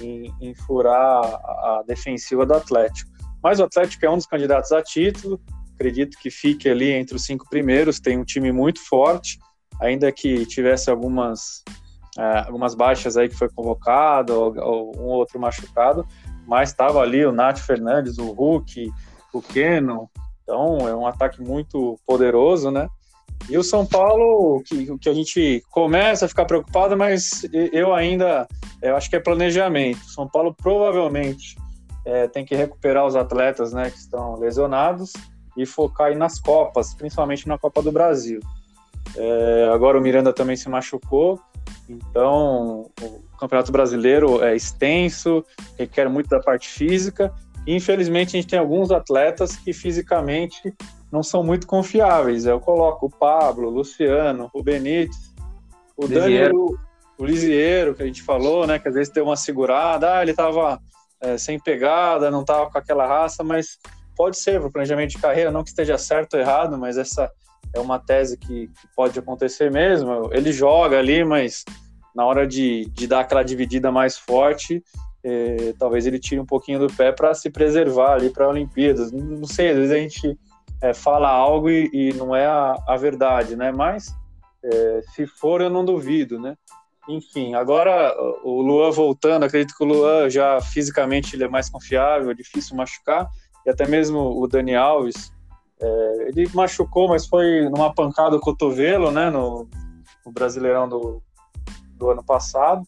em, 0.00 0.32
em 0.40 0.54
furar 0.54 1.24
a, 1.24 1.82
defensiva 1.84 2.46
do 2.46 2.54
Atlético. 2.54 3.15
Mas 3.42 3.60
o 3.60 3.64
Atlético 3.64 4.04
é 4.04 4.10
um 4.10 4.16
dos 4.16 4.26
candidatos 4.26 4.72
a 4.72 4.82
título, 4.82 5.40
acredito 5.74 6.18
que 6.18 6.30
fique 6.30 6.68
ali 6.68 6.90
entre 6.90 7.14
os 7.14 7.24
cinco 7.24 7.48
primeiros, 7.48 8.00
tem 8.00 8.18
um 8.18 8.24
time 8.24 8.50
muito 8.50 8.80
forte, 8.80 9.38
ainda 9.80 10.10
que 10.10 10.46
tivesse 10.46 10.90
algumas, 10.90 11.62
é, 12.18 12.38
algumas 12.46 12.74
baixas 12.74 13.16
aí 13.16 13.28
que 13.28 13.36
foi 13.36 13.48
convocado, 13.48 14.34
ou, 14.34 14.58
ou 14.58 14.96
um 14.98 15.04
outro 15.04 15.38
machucado, 15.38 16.06
mas 16.46 16.70
estava 16.70 17.00
ali 17.00 17.24
o 17.24 17.32
Nath 17.32 17.58
Fernandes, 17.58 18.18
o 18.18 18.32
Hulk, 18.32 18.90
o 19.32 19.42
Keno, 19.42 20.10
então 20.42 20.78
é 20.88 20.94
um 20.94 21.06
ataque 21.06 21.42
muito 21.42 21.98
poderoso, 22.06 22.70
né? 22.70 22.88
E 23.50 23.58
o 23.58 23.62
São 23.62 23.84
Paulo, 23.84 24.62
que, 24.64 24.96
que 24.98 25.08
a 25.08 25.14
gente 25.14 25.62
começa 25.70 26.24
a 26.24 26.28
ficar 26.28 26.46
preocupado, 26.46 26.96
mas 26.96 27.44
eu 27.72 27.94
ainda 27.94 28.48
eu 28.82 28.96
acho 28.96 29.10
que 29.10 29.16
é 29.16 29.20
planejamento. 29.20 29.98
O 29.98 30.10
São 30.10 30.28
Paulo 30.28 30.54
provavelmente 30.54 31.56
é, 32.06 32.26
tem 32.26 32.44
que 32.44 32.54
recuperar 32.54 33.04
os 33.04 33.14
atletas 33.14 33.72
né, 33.72 33.90
que 33.90 33.98
estão 33.98 34.38
lesionados 34.38 35.12
e 35.56 35.66
focar 35.66 36.06
aí 36.06 36.14
nas 36.14 36.40
Copas, 36.40 36.94
principalmente 36.94 37.46
na 37.46 37.58
Copa 37.58 37.82
do 37.82 37.92
Brasil. 37.92 38.40
É, 39.14 39.70
agora 39.72 39.98
o 39.98 40.00
Miranda 40.00 40.32
também 40.32 40.56
se 40.56 40.68
machucou, 40.68 41.38
então 41.88 42.90
o 43.02 43.36
Campeonato 43.38 43.70
Brasileiro 43.70 44.42
é 44.42 44.56
extenso, 44.56 45.44
requer 45.78 46.08
muito 46.08 46.28
da 46.28 46.40
parte 46.40 46.68
física 46.68 47.32
Infelizmente, 47.66 48.36
a 48.36 48.40
gente 48.40 48.48
tem 48.48 48.58
alguns 48.58 48.92
atletas 48.92 49.56
que 49.56 49.72
fisicamente 49.72 50.72
não 51.10 51.22
são 51.22 51.42
muito 51.42 51.66
confiáveis. 51.66 52.46
Eu 52.46 52.60
coloco 52.60 53.06
o 53.06 53.10
Pablo, 53.10 53.66
o 53.66 53.70
Luciano, 53.70 54.48
o 54.54 54.62
Benítez, 54.62 55.34
o 55.96 56.06
Danilo, 56.06 56.78
o 57.18 57.24
Lisieiro, 57.24 57.94
que 57.94 58.04
a 58.04 58.06
gente 58.06 58.22
falou, 58.22 58.66
né? 58.66 58.78
Que 58.78 58.88
às 58.88 58.94
vezes 58.94 59.12
deu 59.12 59.24
uma 59.24 59.36
segurada, 59.36 60.18
ah, 60.18 60.22
ele 60.22 60.30
estava 60.30 60.80
é, 61.20 61.38
sem 61.38 61.58
pegada, 61.58 62.30
não 62.30 62.42
estava 62.42 62.70
com 62.70 62.78
aquela 62.78 63.06
raça, 63.06 63.42
mas 63.42 63.78
pode 64.16 64.38
ser 64.38 64.58
para 64.60 64.68
o 64.68 64.72
planejamento 64.72 65.10
de 65.10 65.18
carreira, 65.18 65.50
não 65.50 65.62
que 65.62 65.70
esteja 65.70 65.98
certo 65.98 66.34
ou 66.34 66.40
errado, 66.40 66.78
mas 66.78 66.96
essa 66.96 67.30
é 67.74 67.80
uma 67.80 67.98
tese 67.98 68.36
que, 68.38 68.68
que 68.68 68.88
pode 68.94 69.18
acontecer 69.18 69.70
mesmo. 69.70 70.30
Ele 70.32 70.52
joga 70.52 70.98
ali, 70.98 71.24
mas 71.24 71.64
na 72.14 72.24
hora 72.24 72.46
de, 72.46 72.86
de 72.86 73.06
dar 73.06 73.20
aquela 73.20 73.42
dividida 73.42 73.92
mais 73.92 74.16
forte, 74.16 74.82
é, 75.22 75.74
talvez 75.78 76.06
ele 76.06 76.18
tire 76.18 76.40
um 76.40 76.46
pouquinho 76.46 76.78
do 76.78 76.86
pé 76.86 77.12
para 77.12 77.34
se 77.34 77.50
preservar 77.50 78.14
ali 78.14 78.30
para 78.30 78.48
Olimpíadas. 78.48 79.12
Não 79.12 79.44
sei, 79.44 79.70
às 79.70 79.76
vezes 79.76 79.92
a 79.92 79.98
gente 79.98 80.38
é, 80.80 80.94
fala 80.94 81.28
algo 81.28 81.68
e, 81.68 81.90
e, 81.92 82.12
não 82.14 82.34
é 82.34 82.46
a, 82.46 82.76
a, 82.86 82.96
verdade, 82.96 83.56
né? 83.56 83.72
Mas 83.72 84.14
é, 84.64 85.00
se 85.14 85.26
for, 85.26 85.60
eu 85.60 85.68
não 85.68 85.84
duvido, 85.84 86.38
né? 86.40 86.56
Enfim, 87.08 87.54
agora 87.54 88.14
o 88.42 88.60
Luan 88.60 88.90
voltando, 88.90 89.44
acredito 89.44 89.76
que 89.76 89.84
o 89.84 89.86
Luan 89.86 90.28
já 90.28 90.60
fisicamente 90.60 91.36
ele 91.36 91.44
é 91.44 91.48
mais 91.48 91.70
confiável, 91.70 92.30
é 92.30 92.34
difícil 92.34 92.76
machucar, 92.76 93.28
e 93.64 93.70
até 93.70 93.86
mesmo 93.86 94.18
o 94.18 94.46
Dani 94.48 94.74
Alves, 94.74 95.32
é, 95.80 96.28
ele 96.28 96.48
machucou, 96.52 97.08
mas 97.08 97.26
foi 97.26 97.68
numa 97.68 97.94
pancada 97.94 98.30
do 98.30 98.40
cotovelo, 98.40 99.10
né, 99.10 99.30
no, 99.30 99.68
no 100.24 100.32
Brasileirão 100.32 100.88
do, 100.88 101.22
do 101.90 102.10
ano 102.10 102.24
passado, 102.24 102.82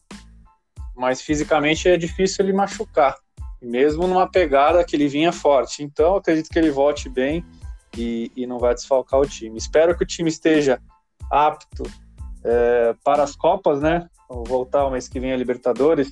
mas 0.95 1.21
fisicamente 1.21 1.87
é 1.87 1.95
difícil 1.95 2.43
ele 2.43 2.53
machucar, 2.53 3.15
mesmo 3.61 4.05
numa 4.05 4.29
pegada 4.29 4.83
que 4.83 4.97
ele 4.97 5.07
vinha 5.07 5.31
forte. 5.31 5.81
Então, 5.81 6.17
acredito 6.17 6.49
que 6.49 6.59
ele 6.59 6.71
volte 6.71 7.07
bem 7.07 7.45
e, 7.97 8.31
e 8.35 8.45
não 8.45 8.59
vai 8.59 8.73
desfalcar 8.73 9.19
o 9.19 9.25
time. 9.25 9.57
Espero 9.57 9.97
que 9.97 10.03
o 10.03 10.07
time 10.07 10.29
esteja 10.29 10.81
apto 11.31 11.83
é, 12.49 12.95
para 13.03 13.21
as 13.21 13.35
Copas, 13.35 13.81
né? 13.81 14.07
Vou 14.27 14.43
voltar 14.43 14.85
o 14.85 14.91
mês 14.91 15.07
que 15.07 15.19
vem 15.19 15.31
a 15.31 15.37
Libertadores 15.37 16.09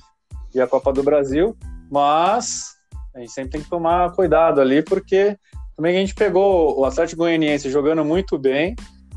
e 0.54 0.60
a 0.60 0.66
Copa 0.66 0.92
do 0.92 1.02
Brasil, 1.02 1.56
mas 1.90 2.76
a 3.14 3.18
gente 3.18 3.32
sempre 3.32 3.50
tem 3.50 3.60
que 3.62 3.68
tomar 3.68 4.12
cuidado 4.12 4.60
ali, 4.60 4.82
porque 4.82 5.36
também 5.76 5.96
a 5.96 6.00
gente 6.00 6.14
pegou 6.14 6.78
o 6.78 6.84
Atlético 6.84 7.22
Goianiense 7.22 7.70
jogando 7.70 8.04
muito 8.04 8.38
bem, 8.38 8.76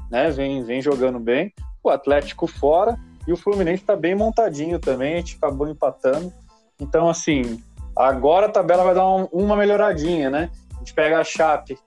né? 0.10 0.32
Vem, 0.32 0.64
vem 0.64 0.82
jogando 0.82 1.20
bem, 1.20 1.54
o 1.84 1.90
Atlético 1.90 2.48
fora 2.48 2.98
e 3.28 3.32
o 3.32 3.38
Fluminense 3.38 3.84
está 3.84 3.96
bem 3.96 4.16
montadinho 4.16 4.80
também, 4.80 5.14
a 5.14 5.18
gente 5.18 5.38
acabou 5.38 5.68
empatando. 5.68 6.34
Então, 6.80 7.08
assim, 7.08 7.62
agora 7.96 8.48
a 8.48 8.52
tabela 8.52 8.84
vai 8.84 8.96
dar 8.96 9.08
um, 9.08 9.26
uma 9.32 9.56
melhoradinha, 9.56 10.30
né? 10.30 10.50
A 10.74 10.80
gente 10.80 10.94
pega 10.94 11.20
a 11.20 11.24
Chape, 11.24 11.78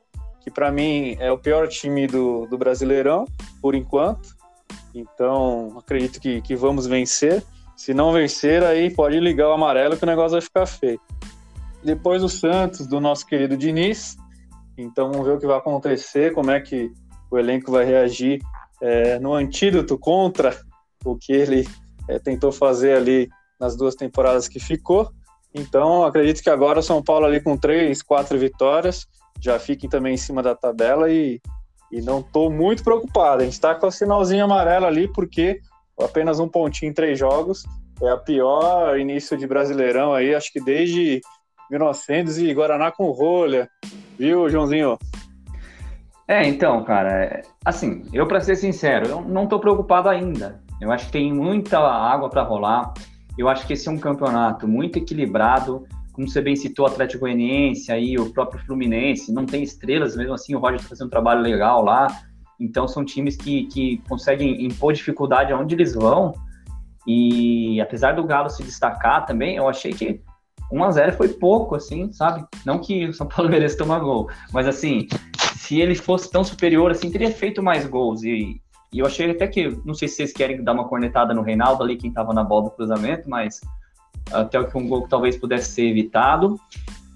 que 0.41 0.51
para 0.51 0.71
mim 0.71 1.17
é 1.19 1.33
o 1.33 1.39
pior 1.39 1.67
time 1.67 2.07
do, 2.07 2.47
do 2.47 2.57
Brasileirão, 2.57 3.25
por 3.61 3.75
enquanto. 3.75 4.34
Então, 4.95 5.77
acredito 5.77 6.21
que, 6.21 6.41
que 6.41 6.55
vamos 6.55 6.87
vencer. 6.87 7.45
Se 7.77 7.93
não 7.93 8.13
vencer, 8.13 8.63
aí 8.63 8.91
pode 8.91 9.19
ligar 9.19 9.49
o 9.49 9.53
amarelo 9.53 9.97
que 9.97 10.05
o 10.05 10.07
negócio 10.07 10.33
vai 10.33 10.41
ficar 10.41 10.67
feio. 10.67 11.01
Depois 11.83 12.23
o 12.23 12.29
Santos, 12.29 12.87
do 12.87 13.01
nosso 13.01 13.27
querido 13.27 13.57
Diniz. 13.57 14.17
Então, 14.79 15.11
vamos 15.11 15.27
ver 15.27 15.35
o 15.35 15.39
que 15.39 15.47
vai 15.47 15.59
acontecer, 15.59 16.33
como 16.33 16.51
é 16.51 16.61
que 16.61 16.93
o 17.31 17.39
elenco 17.39 17.73
vai 17.73 17.85
reagir 17.85 18.41
é, 18.81 19.19
no 19.19 19.35
antídoto 19.35 19.99
contra 19.99 20.57
o 21.05 21.17
que 21.17 21.33
ele 21.33 21.67
é, 22.09 22.19
tentou 22.19 22.53
fazer 22.53 22.97
ali 22.97 23.29
nas 23.61 23.77
duas 23.77 23.95
temporadas 23.95 24.49
que 24.49 24.61
ficou. 24.61 25.11
Então, 25.53 26.05
acredito 26.05 26.43
que 26.43 26.51
agora 26.51 26.81
o 26.81 26.83
São 26.83 27.03
Paulo 27.03 27.27
ali 27.27 27.41
com 27.41 27.57
três, 27.57 28.03
quatro 28.03 28.39
vitórias, 28.39 29.07
já 29.41 29.59
fiquem 29.59 29.89
também 29.89 30.15
em 30.15 30.19
cima 30.19 30.43
da 30.43 30.55
tabela 30.55 31.11
e, 31.11 31.41
e 31.95 32.03
não 32.03 32.21
estou 32.21 32.51
muito 32.51 32.83
preocupado. 32.83 33.43
A 33.43 33.45
gente 33.45 33.55
está 33.55 33.75
com 33.75 33.87
o 33.87 33.93
sinalzinho 33.93 34.45
amarelo 34.45 34.87
ali, 34.87 35.07
porque 35.07 35.61
apenas 35.99 36.41
um 36.41 36.49
pontinho 36.49 36.91
em 36.91 36.95
três 36.95 37.19
jogos 37.19 37.65
é 38.03 38.11
a 38.11 38.17
pior 38.17 38.99
início 38.99 39.37
de 39.37 39.47
Brasileirão 39.47 40.13
aí, 40.13 40.35
acho 40.35 40.53
que 40.53 40.61
desde 40.61 41.21
1900 41.71 42.39
e 42.39 42.53
Guaraná 42.53 42.91
com 42.91 43.11
rolha, 43.11 43.69
viu, 44.19 44.49
Joãozinho? 44.49 44.99
É, 46.27 46.47
então, 46.47 46.83
cara, 46.85 47.43
assim, 47.65 48.03
eu 48.13 48.27
para 48.27 48.41
ser 48.41 48.57
sincero, 48.57 49.07
eu 49.07 49.21
não 49.23 49.45
estou 49.45 49.61
preocupado 49.61 50.09
ainda. 50.09 50.63
Eu 50.81 50.91
acho 50.91 51.07
que 51.07 51.13
tem 51.13 51.33
muita 51.33 51.79
água 51.79 52.29
para 52.29 52.43
rolar. 52.43 52.93
Eu 53.39 53.49
acho 53.49 53.67
que 53.67 53.75
esse 53.75 53.89
é 53.89 53.93
um 53.93 53.99
campeonato 53.99 54.67
muito 54.67 54.99
equilibrado. 54.99 55.87
Como 56.15 56.29
você 56.29 56.41
bem 56.41 56.55
citou, 56.55 56.87
o 56.87 56.89
Atlético 56.89 57.23
Goianiense, 57.23 57.91
aí 57.91 58.17
o 58.17 58.33
próprio 58.33 58.65
Fluminense, 58.65 59.33
não 59.33 59.45
tem 59.45 59.65
estrelas, 59.65 60.17
mesmo 60.17 60.33
assim 60.33 60.55
o 60.55 60.61
Roger 60.61 60.77
está 60.77 60.89
fazendo 60.89 61.09
um 61.09 61.11
trabalho 61.11 61.43
legal 61.43 61.85
lá. 61.85 62.07
Então 62.59 62.87
são 62.87 63.05
times 63.05 63.37
que, 63.37 63.65
que 63.65 63.99
conseguem 64.09 64.65
impor 64.65 64.93
dificuldade 64.93 65.53
aonde 65.53 65.75
eles 65.75 65.93
vão. 65.93 66.33
E 67.05 67.81
apesar 67.81 68.13
do 68.13 68.23
Galo 68.25 68.49
se 68.49 68.63
destacar 68.63 69.27
também, 69.27 69.57
eu 69.57 69.69
achei 69.69 69.93
que 69.93 70.23
1 70.73 70.85
a 70.85 70.91
0 70.93 71.13
foi 71.15 71.29
pouco, 71.29 71.75
assim, 71.75 72.13
sabe? 72.13 72.47
Não 72.65 72.79
que 72.79 73.07
o 73.07 73.13
São 73.13 73.27
Paulo 73.27 73.51
mereça 73.51 73.77
tomar 73.77 73.99
gol, 73.99 74.31
mas 74.53 74.69
assim, 74.69 75.09
se 75.57 75.81
ele 75.81 75.97
fosse 75.97 76.31
tão 76.31 76.45
superior, 76.45 76.93
assim, 76.93 77.11
teria 77.11 77.31
feito 77.31 77.63
mais 77.63 77.87
gols. 77.87 78.23
E, 78.23 78.61
e 78.93 78.99
eu 79.01 79.07
achei 79.07 79.33
até 79.33 79.49
que, 79.49 79.69
não 79.85 79.95
sei 79.95 80.07
se 80.07 80.15
vocês 80.15 80.33
querem 80.33 80.63
dar 80.63 80.73
uma 80.75 80.89
cornetada 80.89 81.35
no 81.35 81.43
Reinaldo 81.43 81.83
ali, 81.83 81.97
quem 81.97 82.11
estava 82.11 82.33
na 82.33 82.45
bola 82.45 82.65
do 82.65 82.71
cruzamento, 82.71 83.29
mas 83.29 83.61
até 84.33 84.63
que 84.63 84.77
um 84.77 84.89
gol 84.89 85.03
que 85.03 85.09
talvez 85.09 85.37
pudesse 85.37 85.73
ser 85.73 85.87
evitado. 85.87 86.59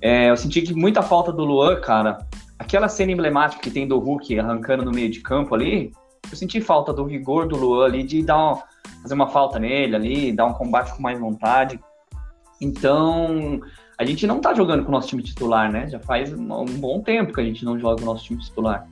É, 0.01 0.31
eu 0.31 0.37
senti 0.37 0.63
que 0.63 0.75
muita 0.75 1.03
falta 1.03 1.33
do 1.33 1.45
Luan, 1.45 1.81
cara. 1.81 2.27
Aquela 2.59 2.89
cena 2.89 3.13
emblemática 3.13 3.63
que 3.63 3.71
tem 3.71 3.87
do 3.87 3.99
Hulk 3.99 4.39
arrancando 4.39 4.85
no 4.85 4.91
meio 4.91 5.11
de 5.11 5.21
campo 5.21 5.55
ali, 5.55 5.93
eu 6.31 6.37
senti 6.37 6.61
falta 6.61 6.93
do 6.93 7.05
rigor 7.05 7.47
do 7.47 7.57
Luan 7.57 7.87
ali, 7.87 8.03
de 8.03 8.23
dar 8.23 8.37
uma, 8.37 8.63
fazer 9.03 9.15
uma 9.15 9.29
falta 9.29 9.59
nele 9.59 9.97
ali, 9.97 10.33
dar 10.33 10.47
um 10.47 10.55
combate 10.55 10.95
com 10.95 11.03
mais 11.03 11.19
vontade. 11.19 11.81
Então, 12.61 13.61
a 13.97 14.05
gente 14.05 14.27
não 14.27 14.41
tá 14.41 14.55
jogando 14.55 14.83
com 14.83 14.89
o 14.89 14.93
nosso 14.93 15.09
time 15.09 15.23
titular, 15.23 15.71
né? 15.71 15.89
Já 15.89 15.99
faz 16.01 16.33
um 16.33 16.65
bom 16.79 17.01
tempo 17.01 17.33
que 17.33 17.41
a 17.41 17.45
gente 17.45 17.65
não 17.65 17.79
joga 17.79 17.97
com 17.97 18.03
o 18.03 18.07
nosso 18.07 18.25
time 18.25 18.41
titular. 18.41 18.87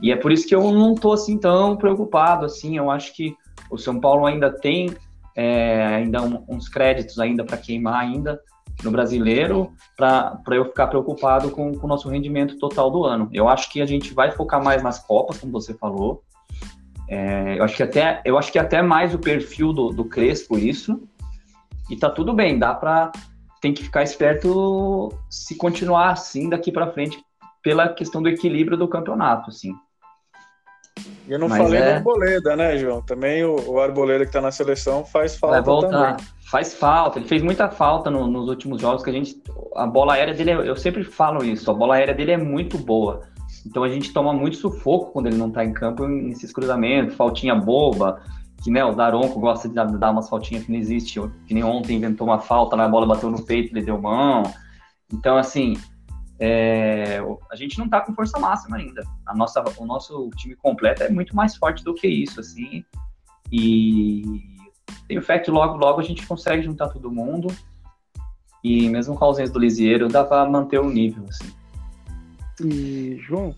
E 0.00 0.12
é 0.12 0.16
por 0.16 0.32
isso 0.32 0.46
que 0.46 0.54
eu 0.54 0.72
não 0.72 0.94
tô 0.94 1.12
assim 1.12 1.38
tão 1.38 1.76
preocupado, 1.76 2.44
assim. 2.44 2.76
Eu 2.76 2.90
acho 2.90 3.14
que 3.14 3.34
o 3.70 3.78
São 3.78 4.00
Paulo 4.00 4.26
ainda 4.26 4.50
tem 4.50 4.94
é, 5.36 5.84
ainda 5.84 6.22
um, 6.22 6.42
uns 6.48 6.68
créditos 6.68 7.18
ainda 7.18 7.44
para 7.44 7.58
queimar 7.58 8.00
ainda 8.00 8.40
no 8.82 8.90
brasileiro 8.90 9.72
para 9.96 10.40
eu 10.50 10.64
ficar 10.64 10.86
preocupado 10.86 11.50
com, 11.50 11.72
com, 11.72 11.86
o 11.86 11.88
nosso 11.88 12.08
rendimento 12.08 12.58
total 12.58 12.90
do 12.90 13.04
ano. 13.04 13.28
Eu 13.32 13.48
acho 13.48 13.70
que 13.70 13.80
a 13.80 13.86
gente 13.86 14.14
vai 14.14 14.30
focar 14.30 14.62
mais 14.62 14.82
nas 14.82 14.98
Copas, 14.98 15.38
como 15.38 15.52
você 15.52 15.74
falou. 15.74 16.22
É, 17.08 17.58
eu, 17.58 17.64
acho 17.64 17.76
que 17.76 17.82
até, 17.82 18.20
eu 18.24 18.36
acho 18.36 18.50
que 18.50 18.58
até 18.58 18.82
mais 18.82 19.14
o 19.14 19.18
perfil 19.18 19.72
do, 19.72 19.90
do 19.90 20.04
Crespo 20.06 20.58
isso. 20.58 21.00
E 21.88 21.96
tá 21.96 22.10
tudo 22.10 22.32
bem, 22.32 22.58
dá 22.58 22.74
para 22.74 23.12
tem 23.60 23.72
que 23.72 23.84
ficar 23.84 24.02
esperto 24.02 25.12
se 25.30 25.56
continuar 25.56 26.10
assim 26.10 26.48
daqui 26.48 26.70
para 26.70 26.92
frente 26.92 27.18
pela 27.62 27.88
questão 27.88 28.22
do 28.22 28.28
equilíbrio 28.28 28.76
do 28.76 28.86
campeonato, 28.86 29.50
assim. 29.50 29.74
Eu 31.28 31.38
não 31.38 31.48
Mas 31.48 31.58
falei 31.58 31.80
é... 31.80 31.84
do 31.84 31.96
Arboleda, 31.96 32.56
né, 32.56 32.78
João? 32.78 33.02
Também 33.02 33.44
o, 33.44 33.56
o 33.70 33.80
Arboleda 33.80 34.24
que 34.24 34.32
tá 34.32 34.40
na 34.40 34.52
seleção 34.52 35.04
faz 35.04 35.36
falta 35.36 35.56
Vai 35.56 35.64
voltar. 35.64 36.16
também. 36.16 36.26
Faz 36.48 36.74
falta, 36.74 37.18
ele 37.18 37.26
fez 37.26 37.42
muita 37.42 37.68
falta 37.68 38.08
no, 38.08 38.28
nos 38.28 38.48
últimos 38.48 38.80
jogos 38.80 39.02
que 39.02 39.10
a 39.10 39.12
gente. 39.12 39.42
A 39.74 39.86
bola 39.86 40.14
aérea 40.14 40.32
dele, 40.32 40.52
é, 40.52 40.68
eu 40.68 40.76
sempre 40.76 41.02
falo 41.02 41.44
isso, 41.44 41.68
a 41.70 41.74
bola 41.74 41.96
aérea 41.96 42.14
dele 42.14 42.30
é 42.32 42.36
muito 42.36 42.78
boa. 42.78 43.22
Então 43.66 43.82
a 43.82 43.88
gente 43.88 44.12
toma 44.12 44.32
muito 44.32 44.56
sufoco 44.56 45.10
quando 45.12 45.26
ele 45.26 45.36
não 45.36 45.50
tá 45.50 45.64
em 45.64 45.72
campo 45.72 46.06
nesses 46.06 46.52
cruzamentos, 46.52 47.16
faltinha 47.16 47.54
boba, 47.56 48.22
que 48.62 48.70
né, 48.70 48.84
o 48.84 48.94
Daronco 48.94 49.40
gosta 49.40 49.68
de 49.68 49.74
dar 49.74 50.10
umas 50.10 50.28
faltinhas 50.28 50.64
que 50.64 50.70
não 50.70 50.78
existe, 50.78 51.20
que 51.46 51.52
nem 51.54 51.64
ontem 51.64 51.96
inventou 51.96 52.28
uma 52.28 52.38
falta, 52.38 52.76
a 52.76 52.88
bola 52.88 53.06
bateu 53.06 53.28
no 53.28 53.44
peito, 53.44 53.72
ele 53.72 53.84
deu 53.84 54.00
mão. 54.00 54.44
Então, 55.12 55.36
assim, 55.36 55.74
é, 56.38 57.18
a 57.50 57.56
gente 57.56 57.78
não 57.78 57.86
está 57.86 58.00
com 58.00 58.14
força 58.14 58.38
máxima 58.38 58.76
ainda. 58.76 59.02
A 59.24 59.34
nossa, 59.34 59.64
o 59.78 59.86
nosso 59.86 60.30
time 60.36 60.54
completo 60.54 61.02
é 61.02 61.08
muito 61.08 61.34
mais 61.34 61.56
forte 61.56 61.82
do 61.82 61.94
que 61.94 62.06
isso, 62.06 62.40
assim. 62.40 62.84
E 63.50 64.22
tenho 65.08 65.22
fé 65.22 65.38
que 65.38 65.50
logo, 65.50 65.76
logo 65.76 66.00
a 66.00 66.02
gente 66.02 66.26
consegue 66.26 66.62
juntar 66.62 66.88
todo 66.88 67.10
mundo. 67.10 67.48
E 68.62 68.88
mesmo 68.88 69.16
com 69.16 69.24
a 69.24 69.28
ausência 69.28 69.52
do 69.52 69.60
Lisieiro, 69.60 70.08
dá 70.08 70.24
para 70.24 70.48
manter 70.48 70.80
o 70.80 70.90
nível, 70.90 71.24
assim. 71.28 71.52
E, 72.62 73.16
João, 73.20 73.54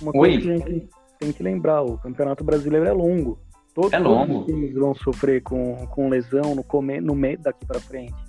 uma 0.00 0.12
Oi. 0.16 0.40
coisa 0.40 0.40
que 0.40 0.50
a 0.50 0.72
gente 0.72 0.88
tem 1.18 1.32
que 1.32 1.42
lembrar, 1.42 1.82
o 1.82 1.98
Campeonato 1.98 2.42
Brasileiro 2.42 2.86
é 2.86 2.92
longo. 2.92 3.38
Todos, 3.74 3.92
é 3.92 3.98
longo. 3.98 4.40
os 4.40 4.46
times 4.46 4.74
vão 4.74 4.94
sofrer 4.94 5.42
com, 5.42 5.86
com 5.88 6.08
lesão 6.08 6.54
no, 6.54 6.64
come, 6.64 7.00
no 7.00 7.14
meio 7.14 7.38
daqui 7.38 7.66
para 7.66 7.78
frente 7.78 8.25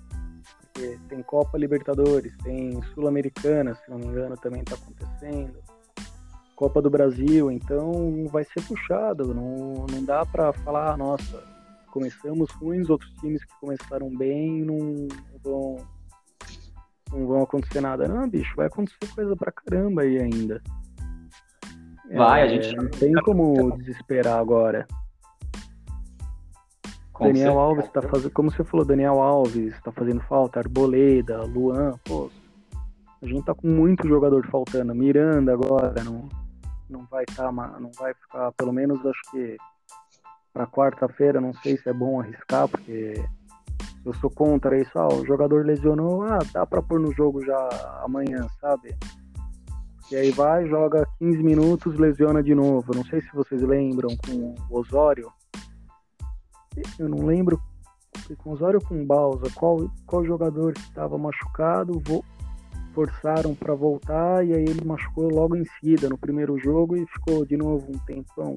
porque 0.78 1.00
tem 1.10 1.24
Copa 1.24 1.58
Libertadores, 1.58 2.38
tem 2.44 2.80
Sul-Americana, 2.94 3.74
se 3.74 3.90
não 3.90 3.98
me 3.98 4.06
engano, 4.06 4.38
também 4.38 4.62
está 4.62 4.76
acontecendo. 4.76 5.58
Copa 6.56 6.82
do 6.82 6.90
Brasil, 6.90 7.52
então 7.52 8.28
vai 8.32 8.44
ser 8.44 8.62
puxado, 8.62 9.34
não, 9.34 9.86
não 9.92 10.04
dá 10.04 10.26
para 10.26 10.54
falar, 10.54 10.98
nossa, 10.98 11.44
começamos 11.92 12.50
ruins, 12.52 12.90
outros 12.90 13.12
times 13.20 13.44
que 13.44 13.60
começaram 13.60 14.10
bem 14.16 14.64
não 14.64 15.08
vão 15.44 15.78
não 17.12 17.26
vão 17.26 17.42
acontecer 17.44 17.80
nada. 17.80 18.08
Não, 18.08 18.30
bicho, 18.30 18.54
vai 18.56 18.68
acontecer 18.68 19.08
coisa 19.16 19.36
pra 19.36 19.52
caramba 19.52 20.02
aí 20.02 20.20
ainda. 20.20 20.62
Vai, 22.14 22.42
é, 22.42 22.44
a 22.44 22.48
gente 22.48 22.76
não 22.76 22.90
tem 22.90 23.14
como 23.24 23.78
desesperar 23.78 24.40
agora. 24.40 24.86
Com 27.18 27.26
Daniel 27.26 27.54
certeza. 27.54 27.60
Alves 27.60 27.86
está 27.86 28.02
fazendo, 28.04 28.32
como 28.32 28.52
você 28.52 28.64
falou, 28.64 28.86
Daniel 28.86 29.20
Alves 29.20 29.74
está 29.74 29.92
fazendo 29.92 30.22
falta, 30.22 30.60
Arboleda, 30.60 31.44
Luan, 31.46 31.98
pô, 32.06 32.30
a 33.20 33.26
gente 33.26 33.44
tá 33.44 33.56
com 33.56 33.68
muito 33.68 34.08
jogador 34.08 34.46
faltando. 34.48 34.94
Miranda 34.94 35.52
agora 35.52 36.04
não, 36.04 36.30
não 36.88 37.06
vai 37.10 37.24
estar, 37.28 37.52
tá, 37.52 37.80
não 37.80 37.90
vai 37.98 38.14
ficar, 38.14 38.52
pelo 38.52 38.72
menos 38.72 39.04
acho 39.04 39.22
que 39.32 39.58
para 40.54 40.68
quarta-feira, 40.68 41.42
não 41.42 41.54
sei 41.56 41.78
se 41.78 41.90
é 41.90 41.94
bom 41.94 42.20
arriscar, 42.20 42.68
porque 42.68 43.16
eu 44.06 44.14
sou 44.16 44.30
contra 44.30 44.80
isso. 44.80 44.92
Ah, 44.96 45.08
o 45.08 45.26
jogador 45.26 45.66
lesionou, 45.66 46.22
ah, 46.22 46.40
dá 46.54 46.68
para 46.68 46.84
pôr 46.84 47.00
no 47.00 47.12
jogo 47.14 47.44
já 47.44 48.02
amanhã, 48.04 48.48
sabe? 48.62 48.96
E 50.12 50.16
aí 50.16 50.30
vai, 50.30 50.68
joga 50.68 51.06
15 51.18 51.44
minutos, 51.44 51.98
lesiona 51.98 52.44
de 52.44 52.54
novo. 52.54 52.94
Não 52.96 53.04
sei 53.06 53.22
se 53.22 53.30
vocês 53.34 53.62
lembram 53.62 54.10
com 54.26 54.54
o 54.70 54.80
Osório 54.80 55.32
eu 57.00 57.10
não 57.10 57.26
lembro 57.26 57.62
com 58.40 58.52
Osório 58.52 58.80
ou 58.82 58.88
com 58.88 59.06
Balsa, 59.06 59.50
qual, 59.54 59.90
qual 60.06 60.26
jogador 60.26 60.74
que 60.74 60.82
estava 60.82 61.18
machucado, 61.18 62.02
vo, 62.06 62.24
forçaram 62.94 63.54
para 63.54 63.76
voltar 63.76 64.46
e 64.46 64.54
aí 64.54 64.64
ele 64.64 64.84
machucou 64.84 65.30
logo 65.30 65.56
em 65.56 65.64
seguida 65.66 66.10
no 66.10 66.18
primeiro 66.18 66.58
jogo 66.58 66.98
e 66.98 67.06
ficou 67.08 67.46
de 67.46 67.56
novo 67.56 67.92
um 67.92 68.00
tempão. 68.00 68.56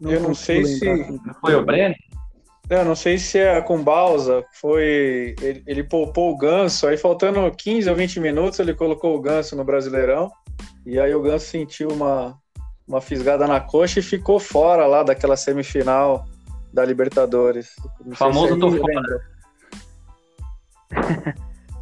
Não 0.00 0.10
eu 0.10 0.20
não 0.20 0.34
sei 0.34 0.64
se 0.64 0.88
assim, 0.88 1.18
foi 1.40 1.54
o 1.54 1.64
Breno. 1.64 1.94
Eu 2.68 2.84
não 2.84 2.94
sei 2.94 3.18
se 3.18 3.38
é 3.38 3.60
com 3.60 3.82
Balsa, 3.82 4.42
foi 4.54 5.34
ele, 5.40 5.62
ele 5.66 5.84
poupou 5.84 6.32
o 6.32 6.36
Ganso, 6.36 6.86
aí 6.86 6.96
faltando 6.96 7.50
15 7.50 7.90
ou 7.90 7.96
20 7.96 8.20
minutos 8.20 8.58
ele 8.58 8.74
colocou 8.74 9.14
o 9.14 9.20
Ganso 9.20 9.54
no 9.54 9.64
Brasileirão 9.64 10.30
e 10.86 10.98
aí 10.98 11.14
o 11.14 11.22
Ganso 11.22 11.46
sentiu 11.46 11.88
uma 11.88 12.38
uma 12.86 13.00
fisgada 13.00 13.46
na 13.46 13.60
coxa 13.60 14.00
e 14.00 14.02
ficou 14.02 14.38
fora 14.38 14.86
lá 14.86 15.02
daquela 15.02 15.38
semifinal 15.38 16.26
da 16.74 16.84
Libertadores. 16.84 17.76
O 18.04 18.14
famoso 18.14 18.58
tô 18.58 18.72
fora. 18.72 19.34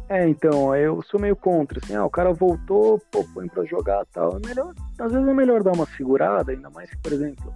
é, 0.07 0.29
então, 0.29 0.75
eu 0.75 1.01
sou 1.01 1.19
meio 1.19 1.35
contra, 1.35 1.79
assim, 1.83 1.95
ah, 1.95 2.05
o 2.05 2.09
cara 2.09 2.31
voltou, 2.31 3.01
pô, 3.11 3.25
põe 3.33 3.47
pra 3.47 3.65
jogar 3.65 4.05
tal. 4.13 4.37
É 4.37 4.47
melhor, 4.47 4.73
às 4.99 5.11
vezes 5.11 5.27
é 5.27 5.33
melhor 5.33 5.63
dar 5.63 5.73
uma 5.73 5.87
segurada, 5.87 6.51
ainda 6.51 6.69
mais 6.69 6.91
que, 6.91 6.97
por 6.97 7.11
exemplo, 7.11 7.51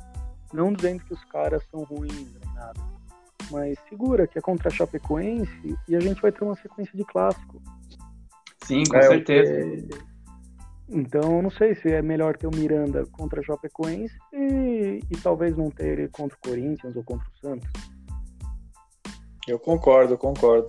não 0.52 0.74
dizendo 0.74 1.04
que 1.04 1.14
os 1.14 1.24
caras 1.26 1.64
são 1.70 1.84
ruins 1.84 2.34
nem 2.34 2.54
nada, 2.56 2.82
mas 3.52 3.78
segura 3.88 4.26
que 4.26 4.40
é 4.40 4.42
contra 4.42 4.70
a 4.70 4.72
Chapecoense 4.72 5.78
e 5.88 5.96
a 5.96 6.00
gente 6.00 6.20
vai 6.22 6.32
ter 6.32 6.44
uma 6.44 6.56
sequência 6.56 6.98
de 6.98 7.06
clássico. 7.06 7.62
Sim, 8.64 8.84
com 8.90 8.98
é, 8.98 9.02
certeza. 9.04 9.88
Então, 10.90 11.42
não 11.42 11.50
sei 11.50 11.76
se 11.76 11.92
é 11.92 12.02
melhor 12.02 12.38
ter 12.38 12.48
o 12.48 12.56
Miranda 12.56 13.06
contra 13.12 13.42
a 13.42 13.44
Chapecoense 13.44 14.16
e, 14.34 15.02
e 15.10 15.18
talvez 15.22 15.56
não 15.56 15.70
ter 15.70 16.00
ele 16.00 16.08
contra 16.08 16.38
o 16.38 16.50
Corinthians 16.50 16.96
ou 16.96 17.04
contra 17.04 17.28
o 17.28 17.38
Santos. 17.40 17.70
Eu 19.48 19.60
concordo, 19.60 20.14
eu 20.14 20.18
concordo. 20.18 20.68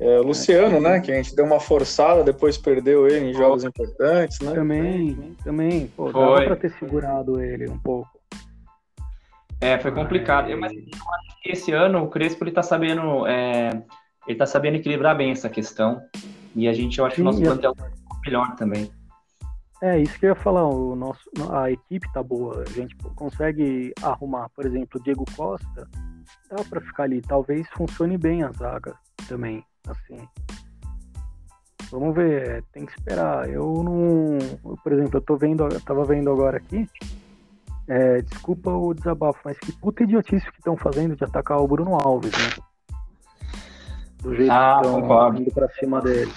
É, 0.00 0.18
o 0.18 0.22
Luciano, 0.22 0.78
é, 0.78 0.80
né, 0.80 1.00
que 1.00 1.12
a 1.12 1.14
gente 1.14 1.36
deu 1.36 1.44
uma 1.44 1.60
forçada, 1.60 2.24
depois 2.24 2.56
perdeu 2.56 3.06
ele 3.06 3.30
em 3.30 3.34
jogos 3.34 3.64
importantes, 3.64 4.40
né? 4.40 4.54
Também, 4.54 5.36
também. 5.44 5.86
Pô, 5.88 6.10
foi. 6.10 6.20
dava 6.20 6.44
pra 6.46 6.56
ter 6.56 6.72
segurado 6.78 7.40
ele 7.40 7.68
um 7.68 7.78
pouco. 7.78 8.08
É, 9.60 9.78
foi 9.78 9.92
complicado. 9.92 10.48
Mas, 10.56 10.72
mas 10.72 10.72
eu 10.72 11.14
acho 11.14 11.42
que 11.42 11.50
esse 11.50 11.72
ano 11.72 12.02
o 12.02 12.08
Crespo 12.08 12.42
ele 12.42 12.50
tá 12.50 12.62
sabendo, 12.62 13.26
é, 13.26 13.82
ele 14.26 14.38
tá 14.38 14.46
sabendo 14.46 14.76
equilibrar 14.76 15.14
bem 15.14 15.32
essa 15.32 15.50
questão. 15.50 16.00
E 16.56 16.66
a 16.66 16.72
gente, 16.72 16.98
eu 16.98 17.04
acho 17.04 17.16
Sim, 17.16 17.22
que 17.22 17.28
o 17.28 17.30
nosso 17.30 17.42
plantel 17.42 17.74
tá 17.74 17.90
melhor 18.24 18.56
também. 18.56 18.90
É, 19.82 19.98
isso 19.98 20.18
que 20.18 20.26
eu 20.26 20.30
ia 20.30 20.34
falar, 20.34 20.68
o 20.68 20.94
nosso, 20.94 21.22
a 21.50 21.70
equipe 21.70 22.06
tá 22.12 22.22
boa, 22.22 22.62
a 22.62 22.70
gente 22.70 22.94
consegue 23.16 23.94
arrumar, 24.02 24.50
por 24.50 24.66
exemplo, 24.66 25.00
o 25.00 25.02
Diego 25.02 25.24
Costa, 25.34 25.88
dá 26.50 26.62
para 26.68 26.82
ficar 26.82 27.04
ali, 27.04 27.22
talvez 27.22 27.66
funcione 27.70 28.18
bem 28.18 28.42
a 28.42 28.52
zaga 28.52 28.94
também, 29.26 29.64
assim. 29.88 30.18
Vamos 31.90 32.14
ver, 32.14 32.62
tem 32.72 32.84
que 32.84 32.92
esperar. 32.92 33.48
Eu 33.48 33.82
não, 33.82 34.76
por 34.76 34.92
exemplo, 34.92 35.16
eu 35.16 35.22
tô 35.22 35.36
vendo, 35.36 35.66
eu 35.66 35.80
tava 35.80 36.04
vendo 36.04 36.30
agora 36.30 36.58
aqui, 36.58 36.86
é, 37.88 38.20
desculpa 38.22 38.70
o 38.70 38.94
desabafo, 38.94 39.40
mas 39.44 39.58
que 39.58 39.72
puta 39.72 40.04
idiotice 40.04 40.48
que 40.52 40.58
estão 40.58 40.76
fazendo 40.76 41.16
de 41.16 41.24
atacar 41.24 41.58
o 41.58 41.66
Bruno 41.66 41.96
Alves, 41.96 42.32
né? 42.32 42.64
Do 44.22 44.36
jeito 44.36 44.52
ah, 44.52 44.80
que 44.80 44.88
estão 44.88 45.34
indo 45.36 45.50
pra 45.52 45.68
cima 45.70 46.00
dele. 46.02 46.30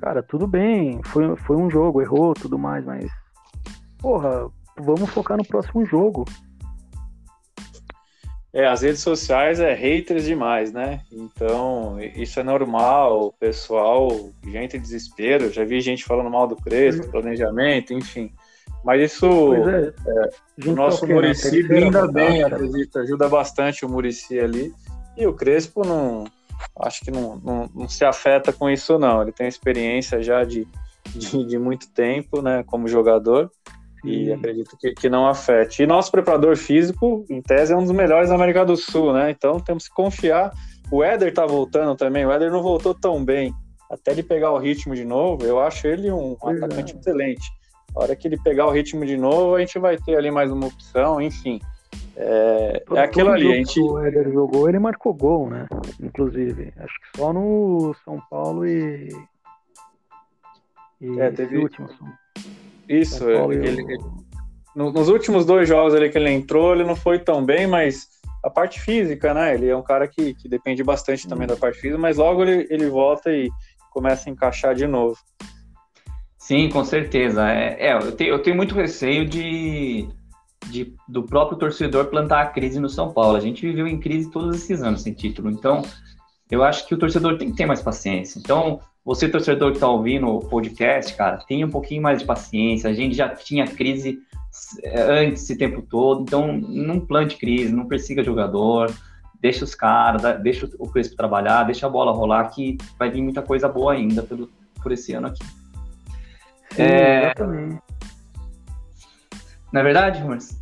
Cara, 0.00 0.22
tudo 0.22 0.46
bem, 0.46 1.00
foi, 1.04 1.36
foi 1.36 1.56
um 1.56 1.70
jogo, 1.70 2.00
errou, 2.00 2.32
tudo 2.32 2.58
mais, 2.58 2.84
mas. 2.84 3.10
Porra, 3.98 4.50
vamos 4.78 5.10
focar 5.10 5.36
no 5.36 5.44
próximo 5.44 5.84
jogo. 5.84 6.24
É, 8.52 8.66
as 8.66 8.82
redes 8.82 9.00
sociais 9.00 9.60
é 9.60 9.74
haters 9.74 10.24
demais, 10.24 10.72
né? 10.72 11.02
Então, 11.12 11.98
isso 12.00 12.40
é 12.40 12.42
normal, 12.42 13.32
pessoal, 13.38 14.08
gente 14.44 14.76
em 14.76 14.80
desespero, 14.80 15.52
já 15.52 15.64
vi 15.64 15.80
gente 15.80 16.04
falando 16.04 16.30
mal 16.30 16.48
do 16.48 16.56
Crespo, 16.56 17.02
do 17.02 17.10
planejamento, 17.12 17.92
enfim. 17.92 18.32
Mas 18.82 19.12
isso, 19.12 19.54
é. 19.54 19.92
É, 20.06 20.68
o 20.68 20.72
nosso 20.72 21.06
né? 21.06 21.14
Murici 21.14 21.62
brinda 21.62 22.10
bem, 22.10 22.42
acredito, 22.42 22.98
ajuda 22.98 23.28
bastante 23.28 23.84
o 23.84 23.88
Murici 23.88 24.40
ali. 24.40 24.72
E 25.16 25.26
o 25.26 25.34
Crespo 25.34 25.86
não, 25.86 26.24
acho 26.80 27.00
que 27.00 27.10
não, 27.10 27.36
não, 27.36 27.70
não, 27.74 27.88
se 27.88 28.04
afeta 28.04 28.52
com 28.52 28.68
isso, 28.68 28.98
não. 28.98 29.22
Ele 29.22 29.32
tem 29.32 29.46
experiência 29.46 30.22
já 30.22 30.44
de, 30.44 30.66
de, 31.08 31.44
de 31.44 31.58
muito 31.58 31.90
tempo, 31.90 32.42
né, 32.42 32.62
como 32.64 32.88
jogador 32.88 33.50
e 34.04 34.32
acredito 34.32 34.76
que, 34.78 34.92
que 34.92 35.08
não 35.08 35.26
afete. 35.26 35.82
E 35.82 35.86
nosso 35.86 36.10
preparador 36.10 36.56
físico, 36.56 37.24
em 37.28 37.42
tese, 37.42 37.72
é 37.72 37.76
um 37.76 37.82
dos 37.82 37.92
melhores 37.92 38.30
da 38.30 38.34
América 38.34 38.64
do 38.64 38.76
Sul, 38.76 39.12
né? 39.12 39.30
Então 39.30 39.60
temos 39.60 39.88
que 39.88 39.94
confiar. 39.94 40.52
O 40.90 41.04
Éder 41.04 41.32
tá 41.32 41.46
voltando 41.46 41.94
também, 41.96 42.26
o 42.26 42.32
Éder 42.32 42.50
não 42.50 42.62
voltou 42.62 42.94
tão 42.94 43.24
bem. 43.24 43.52
Até 43.90 44.12
ele 44.12 44.22
pegar 44.22 44.52
o 44.52 44.58
ritmo 44.58 44.94
de 44.94 45.04
novo, 45.04 45.44
eu 45.44 45.60
acho 45.60 45.86
ele 45.86 46.10
um 46.10 46.36
atacante 46.42 46.94
é. 46.94 46.98
excelente. 46.98 47.46
A 47.94 48.02
hora 48.02 48.16
que 48.16 48.26
ele 48.28 48.38
pegar 48.38 48.66
o 48.66 48.70
ritmo 48.70 49.04
de 49.04 49.16
novo, 49.16 49.56
a 49.56 49.60
gente 49.60 49.78
vai 49.78 49.96
ter 49.96 50.16
ali 50.16 50.30
mais 50.30 50.50
uma 50.50 50.66
opção, 50.66 51.20
enfim. 51.20 51.60
É, 52.16 52.82
é 52.94 53.00
aquilo 53.00 53.30
ali. 53.30 53.52
A 53.52 53.56
gente... 53.56 53.80
O 53.80 53.98
Éder 53.98 54.30
jogou, 54.32 54.68
ele 54.68 54.78
marcou 54.78 55.14
gol, 55.14 55.48
né? 55.48 55.66
Inclusive. 56.00 56.72
Acho 56.76 57.00
que 57.00 57.18
só 57.18 57.32
no 57.32 57.94
São 58.04 58.20
Paulo 58.30 58.66
e. 58.66 59.08
e 61.00 61.20
é, 61.20 61.30
teve. 61.30 61.56
Último, 61.56 61.88
isso, 62.88 63.30
ele, 63.30 63.68
ele, 63.68 63.98
nos 64.74 65.08
últimos 65.08 65.46
dois 65.46 65.68
jogos 65.68 65.94
ali 65.94 66.10
que 66.10 66.18
ele 66.18 66.30
entrou, 66.30 66.74
ele 66.74 66.84
não 66.84 66.96
foi 66.96 67.18
tão 67.20 67.44
bem, 67.44 67.66
mas 67.66 68.08
a 68.42 68.50
parte 68.50 68.80
física, 68.80 69.32
né? 69.32 69.54
Ele 69.54 69.68
é 69.68 69.76
um 69.76 69.82
cara 69.82 70.08
que, 70.08 70.34
que 70.34 70.48
depende 70.48 70.82
bastante 70.82 71.28
também 71.28 71.46
da 71.46 71.56
parte 71.56 71.78
física, 71.78 71.98
mas 71.98 72.16
logo 72.16 72.42
ele, 72.42 72.66
ele 72.70 72.88
volta 72.88 73.30
e 73.30 73.48
começa 73.90 74.28
a 74.28 74.32
encaixar 74.32 74.74
de 74.74 74.86
novo. 74.86 75.16
Sim, 76.38 76.68
com 76.68 76.84
certeza. 76.84 77.48
É, 77.48 77.88
é 77.88 77.94
eu, 77.94 78.12
tenho, 78.12 78.30
eu 78.30 78.42
tenho 78.42 78.56
muito 78.56 78.74
receio 78.74 79.24
de, 79.24 80.08
de, 80.66 80.94
do 81.08 81.22
próprio 81.22 81.58
torcedor 81.58 82.06
plantar 82.06 82.42
a 82.42 82.46
crise 82.46 82.78
no 82.78 82.88
São 82.88 83.12
Paulo. 83.12 83.36
A 83.36 83.40
gente 83.40 83.66
viveu 83.66 83.86
em 83.86 83.98
crise 83.98 84.30
todos 84.30 84.56
esses 84.56 84.82
anos 84.82 85.02
sem 85.02 85.12
título, 85.12 85.50
então 85.50 85.82
eu 86.50 86.62
acho 86.62 86.86
que 86.86 86.94
o 86.94 86.98
torcedor 86.98 87.38
tem 87.38 87.50
que 87.50 87.56
ter 87.56 87.66
mais 87.66 87.80
paciência. 87.80 88.38
Então, 88.38 88.80
você, 89.04 89.28
torcedor 89.28 89.70
que 89.70 89.76
está 89.76 89.88
ouvindo 89.88 90.28
o 90.28 90.40
podcast, 90.40 91.14
cara, 91.14 91.38
tenha 91.48 91.66
um 91.66 91.70
pouquinho 91.70 92.02
mais 92.02 92.20
de 92.20 92.24
paciência. 92.24 92.90
A 92.90 92.92
gente 92.92 93.16
já 93.16 93.28
tinha 93.28 93.66
crise 93.66 94.18
eh, 94.82 95.26
antes 95.26 95.44
esse 95.44 95.56
tempo 95.56 95.82
todo, 95.82 96.22
então 96.22 96.52
não 96.52 97.00
plante 97.00 97.36
crise, 97.36 97.72
não 97.72 97.86
persiga 97.86 98.22
jogador, 98.22 98.92
deixa 99.40 99.64
os 99.64 99.74
caras, 99.74 100.22
deixa 100.42 100.68
o 100.78 100.88
Crespo 100.88 101.16
trabalhar, 101.16 101.64
deixa 101.64 101.86
a 101.86 101.90
bola 101.90 102.12
rolar, 102.12 102.50
que 102.50 102.76
vai 102.98 103.10
vir 103.10 103.22
muita 103.22 103.42
coisa 103.42 103.68
boa 103.68 103.92
ainda 103.92 104.22
pelo, 104.22 104.50
por 104.82 104.92
esse 104.92 105.12
ano 105.14 105.28
aqui. 105.28 105.44
Sim, 106.72 106.82
é... 106.82 107.24
exatamente. 107.26 107.89
Não 109.72 109.80
é 109.80 109.84
verdade, 109.84 110.20
Rubens? 110.20 110.58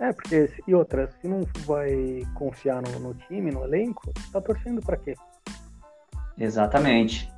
É, 0.00 0.12
porque, 0.12 0.50
e 0.66 0.74
outra, 0.74 1.08
se 1.20 1.28
não 1.28 1.42
vai 1.64 2.22
confiar 2.34 2.82
no, 2.82 2.98
no 2.98 3.14
time, 3.14 3.52
no 3.52 3.64
elenco, 3.64 4.12
tá 4.32 4.40
torcendo 4.40 4.80
para 4.80 4.96
quê? 4.96 5.14
Exatamente. 6.36 7.30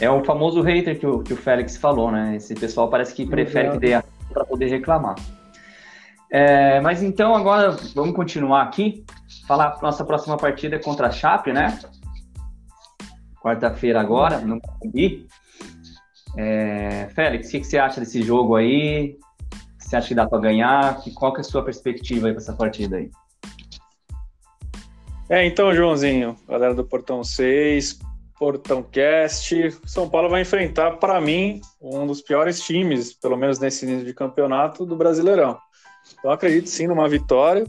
É 0.00 0.08
o 0.08 0.24
famoso 0.24 0.62
hater 0.62 0.98
que 0.98 1.06
o, 1.06 1.22
que 1.22 1.32
o 1.32 1.36
Félix 1.36 1.76
falou, 1.76 2.12
né? 2.12 2.36
Esse 2.36 2.54
pessoal 2.54 2.88
parece 2.88 3.14
que 3.14 3.26
prefere 3.26 3.68
Exato. 3.68 3.80
que 3.80 3.86
dê 3.86 4.02
para 4.32 4.44
poder 4.44 4.68
reclamar. 4.68 5.16
É, 6.30 6.80
mas 6.80 7.02
então 7.02 7.34
agora 7.34 7.72
vamos 7.94 8.14
continuar 8.14 8.62
aqui. 8.62 9.04
Falar 9.48 9.78
nossa 9.82 10.04
próxima 10.04 10.36
partida 10.36 10.76
é 10.76 10.78
contra 10.78 11.08
a 11.08 11.10
Chape, 11.10 11.52
né? 11.52 11.76
Quarta-feira 13.42 14.00
agora, 14.00 14.38
no 14.38 14.60
Morumbi. 14.64 15.26
É, 16.36 17.08
Félix, 17.14 17.48
o 17.48 17.50
que, 17.50 17.60
que, 17.60 17.66
você 17.66 17.78
acha 17.78 17.98
desse 17.98 18.22
jogo 18.22 18.54
aí? 18.54 19.18
Você 19.90 19.96
acha 19.96 20.08
que 20.08 20.14
dá 20.14 20.24
para 20.24 20.38
ganhar? 20.38 21.02
Qual 21.16 21.32
que 21.32 21.38
é 21.38 21.40
a 21.40 21.44
sua 21.44 21.64
perspectiva 21.64 22.28
aí 22.28 22.32
para 22.32 22.40
essa 22.40 22.52
partida 22.52 22.98
aí? 22.98 23.10
É, 25.28 25.44
então, 25.44 25.74
Joãozinho, 25.74 26.36
galera 26.48 26.72
do 26.72 26.84
Portão 26.84 27.24
6, 27.24 27.98
Portão 28.38 28.84
Cast. 28.84 29.76
São 29.84 30.08
Paulo 30.08 30.28
vai 30.28 30.42
enfrentar, 30.42 30.92
para 30.98 31.20
mim, 31.20 31.60
um 31.82 32.06
dos 32.06 32.22
piores 32.22 32.60
times, 32.60 33.12
pelo 33.14 33.36
menos 33.36 33.58
nesse 33.58 33.84
início 33.84 34.06
de 34.06 34.14
campeonato, 34.14 34.86
do 34.86 34.94
Brasileirão. 34.94 35.58
Então, 36.16 36.30
acredito 36.30 36.68
sim 36.68 36.86
numa 36.86 37.08
vitória, 37.08 37.66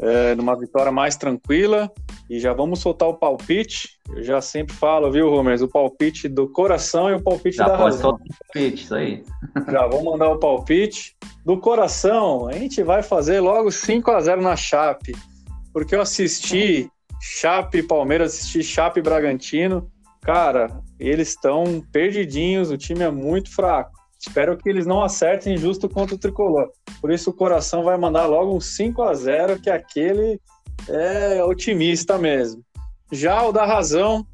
é, 0.00 0.34
numa 0.34 0.58
vitória 0.58 0.90
mais 0.90 1.14
tranquila. 1.14 1.92
E 2.30 2.40
já 2.40 2.54
vamos 2.54 2.78
soltar 2.78 3.06
o 3.06 3.18
palpite. 3.18 3.99
Eu 4.14 4.22
já 4.22 4.40
sempre 4.40 4.74
falo, 4.74 5.10
viu, 5.10 5.30
Romers? 5.30 5.62
O 5.62 5.68
palpite 5.68 6.28
do 6.28 6.48
coração 6.48 7.10
e 7.10 7.14
o 7.14 7.22
palpite 7.22 7.56
já 7.56 7.66
da 7.66 7.76
pode 7.76 7.96
razão. 7.96 8.18
Palpite, 8.52 8.84
isso 8.84 8.94
aí. 8.94 9.24
Já 9.70 9.86
vou 9.86 10.04
mandar 10.04 10.28
o 10.30 10.38
palpite. 10.38 11.16
Do 11.44 11.58
coração, 11.58 12.48
a 12.48 12.52
gente 12.52 12.82
vai 12.82 13.02
fazer 13.02 13.40
logo 13.40 13.70
5 13.70 14.10
a 14.10 14.20
0 14.20 14.42
na 14.42 14.56
Chape. 14.56 15.14
Porque 15.72 15.94
eu 15.94 16.00
assisti 16.00 16.90
Chape 17.20 17.82
Palmeiras, 17.82 18.34
assisti 18.34 18.62
Chape 18.62 19.00
Bragantino 19.00 19.90
cara, 20.20 20.80
eles 20.98 21.28
estão 21.28 21.82
perdidinhos, 21.92 22.70
o 22.70 22.78
time 22.78 23.02
é 23.02 23.10
muito 23.10 23.52
fraco. 23.54 23.98
Espero 24.18 24.56
que 24.56 24.68
eles 24.68 24.86
não 24.86 25.02
acertem 25.02 25.56
justo 25.56 25.88
contra 25.88 26.14
o 26.14 26.18
tricolor. 26.18 26.70
Por 27.00 27.10
isso 27.10 27.30
o 27.30 27.34
coração 27.34 27.82
vai 27.82 27.96
mandar 27.96 28.26
logo 28.26 28.54
um 28.54 28.60
5 28.60 29.02
a 29.02 29.14
0 29.14 29.60
que 29.60 29.70
aquele 29.70 30.38
é 30.88 31.42
otimista 31.42 32.18
mesmo. 32.18 32.62
Já 33.12 33.42
o 33.44 33.52
da 33.52 33.66
razão 33.66 34.26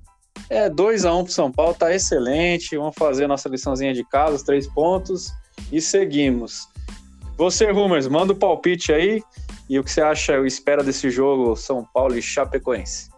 é 0.50 0.68
2 0.68 1.04
a 1.04 1.14
1 1.14 1.24
para 1.24 1.32
São 1.32 1.50
Paulo, 1.50 1.74
tá 1.74 1.94
excelente. 1.94 2.76
Vamos 2.76 2.94
fazer 2.96 3.26
nossa 3.26 3.48
liçãozinha 3.48 3.94
de 3.94 4.04
casa, 4.04 4.36
os 4.36 4.42
três 4.42 4.66
pontos 4.66 5.32
e 5.72 5.80
seguimos. 5.80 6.68
Você, 7.36 7.70
Rumers, 7.70 8.08
manda 8.08 8.32
o 8.32 8.36
palpite 8.36 8.92
aí 8.92 9.22
e 9.68 9.78
o 9.78 9.84
que 9.84 9.90
você 9.90 10.00
acha, 10.00 10.38
espera 10.46 10.82
desse 10.82 11.10
jogo 11.10 11.56
São 11.56 11.84
Paulo 11.84 12.16
e 12.16 12.22
Chapecoense. 12.22 13.10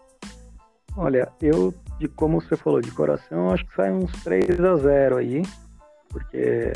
Olha, 0.96 1.30
eu 1.40 1.72
de 1.98 2.06
como 2.06 2.40
você 2.40 2.56
falou, 2.56 2.80
de 2.80 2.90
coração, 2.92 3.50
acho 3.50 3.66
que 3.66 3.74
sai 3.74 3.90
uns 3.90 4.12
3 4.22 4.60
a 4.60 4.76
0 4.76 5.16
aí, 5.16 5.42
porque 6.08 6.72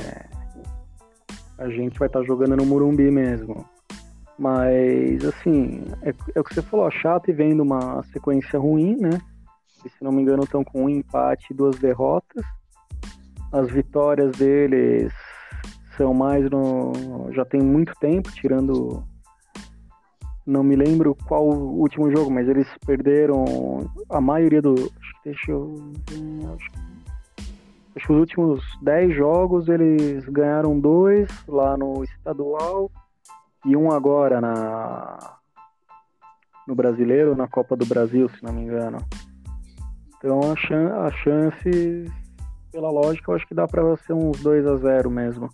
a 1.59 1.69
gente 1.69 1.99
vai 1.99 2.09
estar 2.09 2.21
tá 2.21 2.27
jogando 2.27 2.57
no 2.57 2.67
Murumbi 2.67 3.11
mesmo. 3.11 3.65
Mas, 4.39 5.25
assim, 5.25 5.85
é, 6.03 6.15
é, 6.35 6.41
o 6.41 6.45
que 6.45 6.55
você 6.55 6.63
falou, 6.63 6.87
a 6.87 6.91
Chape 6.91 7.33
vem 7.33 7.61
uma 7.61 8.03
sequência 8.05 8.59
ruim, 8.59 8.97
né? 8.97 9.21
E, 9.85 9.89
se 9.89 10.03
não 10.03 10.13
me 10.13 10.23
engano, 10.23 10.45
estão 10.45 10.65
com 10.65 10.85
um 10.85 10.89
empate 10.89 11.49
e 11.51 11.55
duas 11.55 11.79
derrotas. 11.79 12.45
As 13.53 13.71
vitórias 13.71 14.33
deles 14.33 15.13
são 15.97 16.15
mais 16.15 16.49
no. 16.51 16.93
já 17.33 17.45
tem 17.45 17.61
muito 17.61 17.93
tempo, 18.01 18.33
tirando 18.33 19.05
não 20.47 20.63
me 20.63 20.75
lembro 20.75 21.17
qual 21.29 21.47
o 21.47 21.79
último 21.79 22.11
jogo, 22.11 22.31
mas 22.31 22.49
eles 22.49 22.67
perderam 22.85 23.45
a 24.09 24.21
maioria 24.21 24.61
do. 24.61 24.75
Deixa 25.25 25.53
eu 25.53 25.75
ver. 26.09 26.47
Acho, 26.55 26.71
acho 27.95 28.07
que 28.07 28.13
os 28.13 28.19
últimos 28.19 28.79
10 28.83 29.15
jogos 29.15 29.69
eles 29.69 30.25
ganharam 30.25 30.81
dois 30.81 31.29
lá 31.47 31.77
no 31.77 32.03
estadual 32.03 32.91
e 33.65 33.77
um 33.77 33.91
agora 33.91 34.41
na 34.41 35.37
no 36.67 36.75
brasileiro, 36.75 37.37
na 37.37 37.49
Copa 37.49 37.77
do 37.77 37.85
Brasil, 37.85 38.29
se 38.29 38.43
não 38.43 38.53
me 38.53 38.63
engano. 38.63 38.99
Então 40.17 40.41
a, 40.53 40.57
chan 40.57 40.95
a 40.95 41.11
chance, 41.11 42.11
pela 42.71 42.91
lógica, 42.91 43.31
eu 43.31 43.37
acho 43.37 43.47
que 43.47 43.55
dá 43.55 43.67
para 43.67 43.97
ser 43.99 44.13
uns 44.13 44.41
2 44.41 44.67
a 44.67 44.77
0 44.77 45.11
mesmo. 45.11 45.51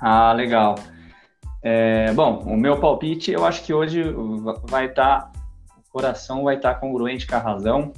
Ah, 0.00 0.32
legal. 0.32 0.74
É, 1.62 2.12
bom, 2.12 2.40
o 2.40 2.56
meu 2.56 2.78
palpite, 2.80 3.30
eu 3.30 3.44
acho 3.44 3.64
que 3.64 3.72
hoje 3.72 4.02
vai 4.68 4.86
estar, 4.86 5.20
tá, 5.20 5.32
o 5.78 5.90
coração 5.90 6.44
vai 6.44 6.56
estar 6.56 6.74
tá 6.74 6.80
congruente 6.80 7.26
com 7.26 7.36
a 7.36 7.38
razão, 7.38 7.92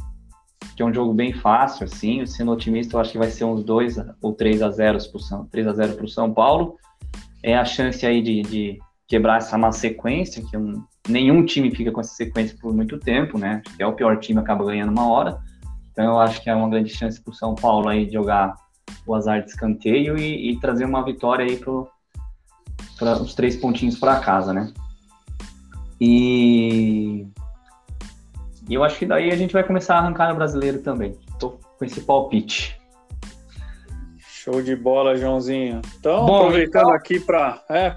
que 0.76 0.82
é 0.82 0.84
um 0.84 0.94
jogo 0.94 1.12
bem 1.12 1.32
fácil, 1.32 1.84
assim, 1.84 2.24
sendo 2.26 2.52
otimista, 2.52 2.94
eu 2.96 3.00
acho 3.00 3.10
que 3.10 3.18
vai 3.18 3.30
ser 3.30 3.44
uns 3.44 3.64
2 3.64 3.96
ou 4.20 4.34
3 4.34 4.62
a 4.62 4.70
0 4.70 4.98
para 5.10 5.44
3 5.50 5.66
a 5.66 5.72
0 5.72 5.94
para 5.94 6.04
o 6.04 6.08
São 6.08 6.32
Paulo. 6.32 6.76
É 7.46 7.56
a 7.56 7.64
chance 7.64 8.04
aí 8.04 8.20
de, 8.20 8.42
de 8.42 8.78
quebrar 9.06 9.36
essa 9.36 9.56
má 9.56 9.70
sequência, 9.70 10.42
que 10.42 10.56
um, 10.56 10.82
nenhum 11.08 11.46
time 11.46 11.70
fica 11.70 11.92
com 11.92 12.00
essa 12.00 12.12
sequência 12.12 12.58
por 12.60 12.74
muito 12.74 12.98
tempo, 12.98 13.38
né? 13.38 13.62
Que 13.76 13.84
é 13.84 13.86
o 13.86 13.92
pior 13.92 14.18
time 14.18 14.40
acaba 14.40 14.64
ganhando 14.64 14.90
uma 14.90 15.08
hora. 15.08 15.38
Então 15.92 16.04
eu 16.06 16.18
acho 16.18 16.42
que 16.42 16.50
é 16.50 16.54
uma 16.56 16.68
grande 16.68 16.90
chance 16.90 17.22
para 17.22 17.30
o 17.30 17.34
São 17.34 17.54
Paulo 17.54 17.88
aí 17.88 18.04
de 18.04 18.14
jogar 18.14 18.56
o 19.06 19.14
azar 19.14 19.44
de 19.44 19.50
escanteio 19.50 20.18
e, 20.18 20.50
e 20.50 20.60
trazer 20.60 20.86
uma 20.86 21.04
vitória 21.04 21.46
aí 21.46 21.56
pro 21.56 21.88
pra, 22.98 23.22
os 23.22 23.32
três 23.32 23.54
pontinhos 23.54 23.96
para 23.96 24.18
casa, 24.18 24.52
né? 24.52 24.72
E... 26.00 27.28
e 28.68 28.74
eu 28.74 28.82
acho 28.82 28.98
que 28.98 29.06
daí 29.06 29.30
a 29.30 29.36
gente 29.36 29.52
vai 29.52 29.62
começar 29.62 29.94
a 29.94 29.98
arrancar 29.98 30.30
no 30.30 30.34
brasileiro 30.34 30.82
também. 30.82 31.16
Tô 31.38 31.50
com 31.50 31.84
esse 31.84 32.00
palpite. 32.00 32.75
Show 34.46 34.62
de 34.62 34.76
bola, 34.76 35.16
Joãozinho. 35.16 35.82
Então, 35.98 36.24
Bom, 36.24 36.36
aproveitando 36.36 36.82
então... 36.82 36.94
aqui 36.94 37.18
para 37.18 37.64
é, 37.68 37.90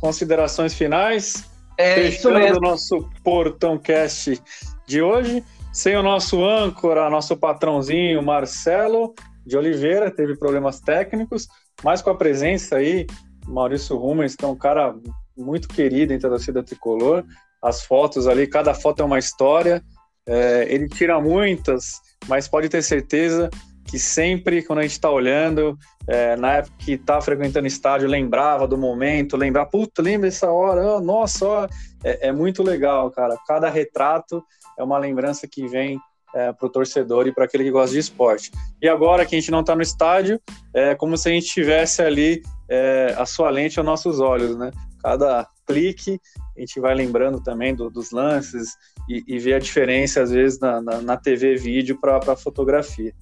considerações 0.00 0.72
finais, 0.72 1.50
É 1.76 1.96
Fechando 1.96 2.38
isso 2.38 2.58
o 2.58 2.60
nosso 2.60 3.10
Portão 3.24 3.76
Cast 3.76 4.40
de 4.86 5.02
hoje, 5.02 5.42
sem 5.72 5.96
o 5.96 6.04
nosso 6.04 6.44
âncora, 6.44 7.10
nosso 7.10 7.36
patrãozinho 7.36 8.22
Marcelo 8.22 9.16
de 9.44 9.56
Oliveira, 9.56 10.08
teve 10.08 10.36
problemas 10.36 10.78
técnicos, 10.78 11.48
mas 11.82 12.00
com 12.00 12.10
a 12.10 12.16
presença 12.16 12.76
aí, 12.76 13.04
Maurício 13.44 13.96
Rumens, 13.96 14.36
que 14.36 14.44
é 14.44 14.48
um 14.48 14.56
cara 14.56 14.94
muito 15.36 15.66
querido 15.66 16.12
entre 16.12 16.28
a 16.28 16.30
torcida 16.30 16.62
tricolor, 16.62 17.24
as 17.60 17.82
fotos 17.82 18.28
ali, 18.28 18.46
cada 18.46 18.72
foto 18.74 19.02
é 19.02 19.04
uma 19.04 19.18
história, 19.18 19.82
é, 20.24 20.72
ele 20.72 20.88
tira 20.88 21.20
muitas, 21.20 22.00
mas 22.28 22.46
pode 22.46 22.68
ter 22.68 22.80
certeza 22.82 23.50
que 23.86 23.98
sempre, 23.98 24.62
quando 24.62 24.80
a 24.80 24.82
gente 24.82 24.92
está 24.92 25.10
olhando, 25.10 25.78
é, 26.08 26.36
na 26.36 26.54
época 26.54 26.74
que 26.78 26.92
está 26.92 27.20
frequentando 27.20 27.66
estádio, 27.66 28.08
lembrava 28.08 28.66
do 28.66 28.76
momento, 28.76 29.36
lembrava, 29.36 29.68
puta, 29.70 30.02
lembra 30.02 30.28
essa 30.28 30.50
hora, 30.50 30.96
oh, 30.96 31.00
nossa, 31.00 31.46
oh. 31.46 31.68
É, 32.04 32.28
é, 32.28 32.32
muito 32.32 32.62
legal, 32.62 33.10
cara. 33.10 33.36
Cada 33.46 33.68
retrato 33.68 34.42
é 34.78 34.82
uma 34.82 34.98
lembrança 34.98 35.48
que 35.48 35.66
vem 35.66 35.98
é, 36.34 36.52
para 36.52 36.66
o 36.66 36.70
torcedor 36.70 37.26
e 37.26 37.32
para 37.32 37.44
aquele 37.44 37.64
que 37.64 37.70
gosta 37.70 37.92
de 37.92 37.98
esporte. 37.98 38.50
E 38.80 38.88
agora 38.88 39.24
que 39.24 39.34
a 39.34 39.40
gente 39.40 39.50
não 39.50 39.60
está 39.60 39.74
no 39.74 39.82
estádio, 39.82 40.40
é 40.74 40.94
como 40.94 41.16
se 41.16 41.28
a 41.28 41.32
gente 41.32 41.46
tivesse 41.46 42.02
ali 42.02 42.42
é, 42.68 43.14
a 43.16 43.24
sua 43.24 43.50
lente 43.50 43.78
aos 43.78 43.86
nossos 43.86 44.20
olhos, 44.20 44.56
né? 44.56 44.70
Cada 45.02 45.48
clique 45.66 46.20
a 46.56 46.60
gente 46.60 46.80
vai 46.80 46.94
lembrando 46.94 47.40
também 47.40 47.74
do, 47.74 47.90
dos 47.90 48.10
lances 48.10 48.76
e, 49.08 49.22
e 49.26 49.38
vê 49.38 49.54
a 49.54 49.58
diferença, 49.58 50.22
às 50.22 50.30
vezes, 50.30 50.58
na, 50.58 50.80
na, 50.80 51.02
na 51.02 51.16
TV 51.16 51.56
vídeo 51.56 51.98
para 52.00 52.18
a 52.18 52.36
fotografia. 52.36 53.12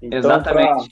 Então, 0.00 0.18
Exatamente. 0.18 0.90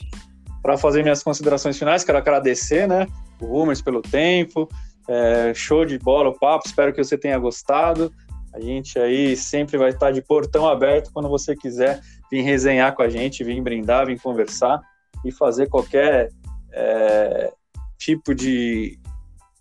Para 0.63 0.77
fazer 0.77 1.03
minhas 1.03 1.23
considerações 1.23 1.79
finais, 1.79 2.03
quero 2.03 2.19
agradecer, 2.19 2.89
né, 2.89 3.07
o 3.41 3.47
Rumors 3.47 3.81
pelo 3.81 4.03
tempo, 4.03 4.69
é, 5.09 5.53
show 5.55 5.85
de 5.85 5.99
bola 5.99 6.31
o 6.31 6.39
papo, 6.39 6.67
espero 6.67 6.93
que 6.93 7.03
você 7.03 7.17
tenha 7.17 7.39
gostado. 7.39 8.13
A 8.53 8.61
gente 8.61 8.99
aí 8.99 9.37
sempre 9.37 9.77
vai 9.77 9.91
estar 9.91 10.11
de 10.11 10.23
portão 10.23 10.67
aberto 10.67 11.11
quando 11.13 11.29
você 11.29 11.55
quiser 11.55 12.01
vir 12.31 12.43
resenhar 12.43 12.95
com 12.95 13.03
a 13.03 13.09
gente, 13.09 13.45
vir 13.45 13.61
brindar, 13.61 14.07
vir 14.07 14.21
conversar 14.21 14.81
e 15.25 15.31
fazer 15.31 15.69
qualquer 15.69 16.31
é, 16.73 17.53
tipo 17.99 18.35
de, 18.35 18.99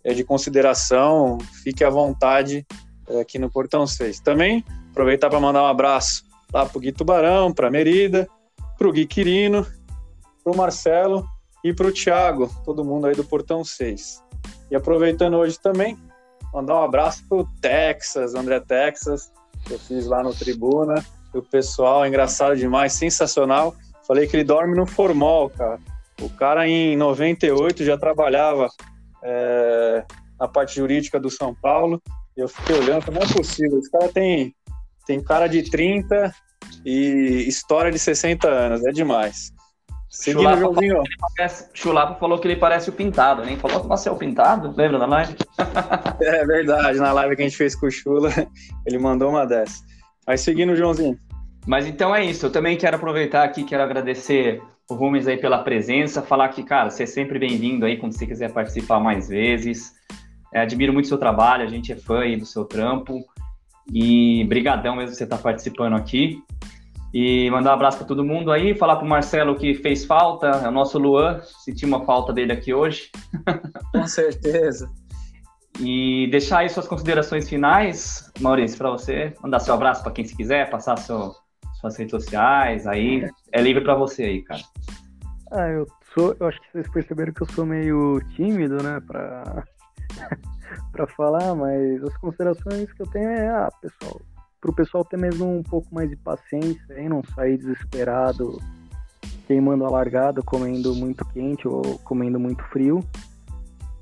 é, 0.02 0.14
de 0.14 0.24
consideração, 0.24 1.38
fique 1.62 1.84
à 1.84 1.90
vontade 1.90 2.66
é, 3.08 3.20
aqui 3.20 3.38
no 3.38 3.50
Portão 3.50 3.86
6. 3.86 4.20
Também 4.20 4.64
aproveitar 4.90 5.28
para 5.28 5.40
mandar 5.40 5.62
um 5.62 5.66
abraço 5.66 6.24
lá 6.52 6.64
para 6.64 6.78
o 6.78 6.80
Gui 6.80 6.92
Tubarão, 6.92 7.52
para 7.52 7.68
a 7.68 7.70
Merida, 7.70 8.28
para 8.76 8.88
o 8.88 8.92
Gui 8.92 9.06
Quirino, 9.06 9.66
para 10.42 10.52
o 10.52 10.56
Marcelo 10.56 11.26
e 11.64 11.72
para 11.72 11.86
o 11.86 11.92
Thiago, 11.92 12.50
todo 12.64 12.84
mundo 12.84 13.06
aí 13.06 13.14
do 13.14 13.24
Portão 13.24 13.64
6. 13.64 14.22
E 14.70 14.76
aproveitando 14.76 15.36
hoje 15.36 15.58
também, 15.58 15.98
mandar 16.52 16.80
um 16.80 16.84
abraço 16.84 17.24
para 17.28 17.38
o 17.38 17.48
Texas, 17.60 18.34
André 18.34 18.60
Texas, 18.60 19.32
que 19.64 19.74
eu 19.74 19.78
fiz 19.78 20.06
lá 20.06 20.22
no 20.22 20.34
Tribuna. 20.34 21.04
O 21.34 21.42
pessoal, 21.42 22.06
engraçado 22.06 22.56
demais, 22.56 22.92
sensacional. 22.92 23.74
Falei 24.06 24.26
que 24.26 24.36
ele 24.36 24.44
dorme 24.44 24.74
no 24.76 24.86
formol, 24.86 25.50
cara. 25.50 25.78
O 26.20 26.30
cara 26.30 26.66
em 26.66 26.96
98 26.96 27.84
já 27.84 27.98
trabalhava 27.98 28.68
é, 29.22 30.04
na 30.38 30.48
parte 30.48 30.76
jurídica 30.76 31.20
do 31.20 31.28
São 31.28 31.54
Paulo. 31.54 32.00
E 32.36 32.40
eu 32.40 32.48
fiquei 32.48 32.76
olhando, 32.76 33.10
não 33.12 33.22
é 33.22 33.26
possível. 33.26 33.78
Esse 33.78 33.90
cara 33.90 34.08
tem, 34.08 34.54
tem 35.06 35.22
cara 35.22 35.46
de 35.46 35.68
30 35.68 36.32
e 36.84 37.48
história 37.48 37.90
de 37.90 37.98
60 37.98 38.48
anos, 38.48 38.84
é 38.84 38.90
demais. 38.90 39.52
Seguindo 40.08 40.42
Chulapa, 40.42 40.56
o 40.56 40.60
Joãozinho. 40.60 41.02
Parece, 41.36 41.68
Chulapa 41.74 42.14
falou 42.14 42.38
que 42.38 42.48
ele 42.48 42.56
parece 42.56 42.88
o 42.88 42.92
Pintado, 42.92 43.44
nem 43.44 43.56
falou 43.56 43.80
que 43.80 43.88
você 43.88 44.08
é 44.08 44.12
o 44.12 44.16
Pintado, 44.16 44.72
lembra 44.76 44.98
na 44.98 45.06
live? 45.06 45.36
é 46.20 46.46
verdade, 46.46 46.98
na 46.98 47.12
live 47.12 47.36
que 47.36 47.42
a 47.42 47.44
gente 47.44 47.56
fez 47.56 47.74
com 47.74 47.86
o 47.86 47.90
Chula, 47.90 48.30
ele 48.86 48.98
mandou 48.98 49.30
uma 49.30 49.44
dessa. 49.44 49.84
Mas 50.26 50.40
seguindo 50.40 50.72
o 50.72 50.76
Joãozinho. 50.76 51.18
Mas 51.66 51.86
então 51.86 52.14
é 52.14 52.24
isso, 52.24 52.46
eu 52.46 52.50
também 52.50 52.76
quero 52.76 52.96
aproveitar 52.96 53.44
aqui, 53.44 53.64
quero 53.64 53.82
agradecer 53.82 54.62
o 54.88 54.94
Rumes 54.94 55.26
aí 55.26 55.36
pela 55.36 55.58
presença, 55.58 56.22
falar 56.22 56.48
que, 56.50 56.62
cara, 56.62 56.90
você 56.90 57.02
é 57.02 57.06
sempre 57.06 57.38
bem-vindo 57.38 57.84
aí 57.84 57.96
quando 57.96 58.12
você 58.12 58.26
quiser 58.26 58.52
participar 58.52 59.00
mais 59.00 59.28
vezes. 59.28 59.92
É, 60.54 60.60
admiro 60.60 60.92
muito 60.92 61.06
o 61.06 61.08
seu 61.08 61.18
trabalho, 61.18 61.64
a 61.64 61.66
gente 61.66 61.92
é 61.92 61.96
fã 61.96 62.20
aí 62.20 62.36
do 62.36 62.46
seu 62.46 62.64
trampo. 62.64 63.24
E 63.92 64.44
brigadão 64.44 64.96
mesmo 64.96 65.14
você 65.14 65.24
estar 65.24 65.36
tá 65.36 65.42
participando 65.42 65.94
aqui. 65.94 66.42
E 67.14 67.48
mandar 67.50 67.70
um 67.70 67.74
abraço 67.74 67.98
para 67.98 68.06
todo 68.06 68.24
mundo 68.24 68.52
aí, 68.52 68.74
falar 68.74 68.96
para 68.96 69.06
o 69.06 69.08
Marcelo 69.08 69.56
que 69.56 69.74
fez 69.74 70.04
falta, 70.04 70.48
é 70.48 70.68
o 70.68 70.72
nosso 70.72 70.98
Luan, 70.98 71.40
senti 71.64 71.86
uma 71.86 72.04
falta 72.04 72.32
dele 72.32 72.52
aqui 72.52 72.74
hoje. 72.74 73.10
Com 73.92 74.06
certeza. 74.06 74.90
e 75.80 76.28
deixar 76.30 76.58
aí 76.58 76.68
suas 76.68 76.86
considerações 76.86 77.48
finais, 77.48 78.30
Maurício, 78.40 78.76
para 78.76 78.90
você, 78.90 79.34
mandar 79.42 79.60
seu 79.60 79.72
abraço 79.72 80.02
para 80.02 80.12
quem 80.12 80.24
se 80.24 80.36
quiser, 80.36 80.68
passar 80.68 80.98
seu, 80.98 81.32
suas 81.80 81.96
redes 81.96 82.10
sociais 82.10 82.86
aí, 82.86 83.26
é 83.52 83.62
livre 83.62 83.82
para 83.82 83.94
você 83.94 84.24
aí, 84.24 84.42
cara. 84.42 84.60
Ah, 85.52 85.68
eu 85.68 85.86
sou, 86.12 86.36
eu 86.38 86.48
acho 86.48 86.60
que 86.60 86.72
vocês 86.72 86.90
perceberam 86.90 87.32
que 87.32 87.42
eu 87.42 87.48
sou 87.48 87.64
meio 87.64 88.20
tímido, 88.34 88.82
né, 88.82 89.00
para 89.06 89.64
para 90.92 91.06
falar, 91.06 91.54
mas 91.54 92.02
as 92.02 92.16
considerações 92.18 92.92
que 92.92 93.02
eu 93.02 93.06
tenho 93.06 93.28
é, 93.28 93.48
ah, 93.48 93.70
pessoal, 93.80 94.20
para 94.60 94.70
o 94.70 94.74
pessoal 94.74 95.04
ter 95.04 95.16
mesmo 95.16 95.50
um 95.50 95.62
pouco 95.62 95.94
mais 95.94 96.08
de 96.08 96.16
paciência 96.16 96.94
e 96.98 97.08
não 97.08 97.22
sair 97.34 97.58
desesperado, 97.58 98.60
queimando 99.46 99.84
a 99.84 99.90
largada, 99.90 100.42
comendo 100.42 100.94
muito 100.94 101.24
quente 101.26 101.68
ou 101.68 101.82
comendo 102.00 102.38
muito 102.38 102.62
frio, 102.64 103.00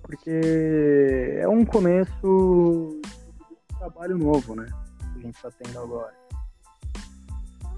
porque 0.02 1.38
é 1.40 1.48
um 1.48 1.64
começo 1.64 3.00
de 3.70 3.78
trabalho 3.78 4.16
novo, 4.16 4.54
né? 4.54 4.66
Que 5.12 5.18
a 5.18 5.22
gente 5.22 5.34
está 5.34 5.50
tendo 5.50 5.78
agora. 5.78 6.12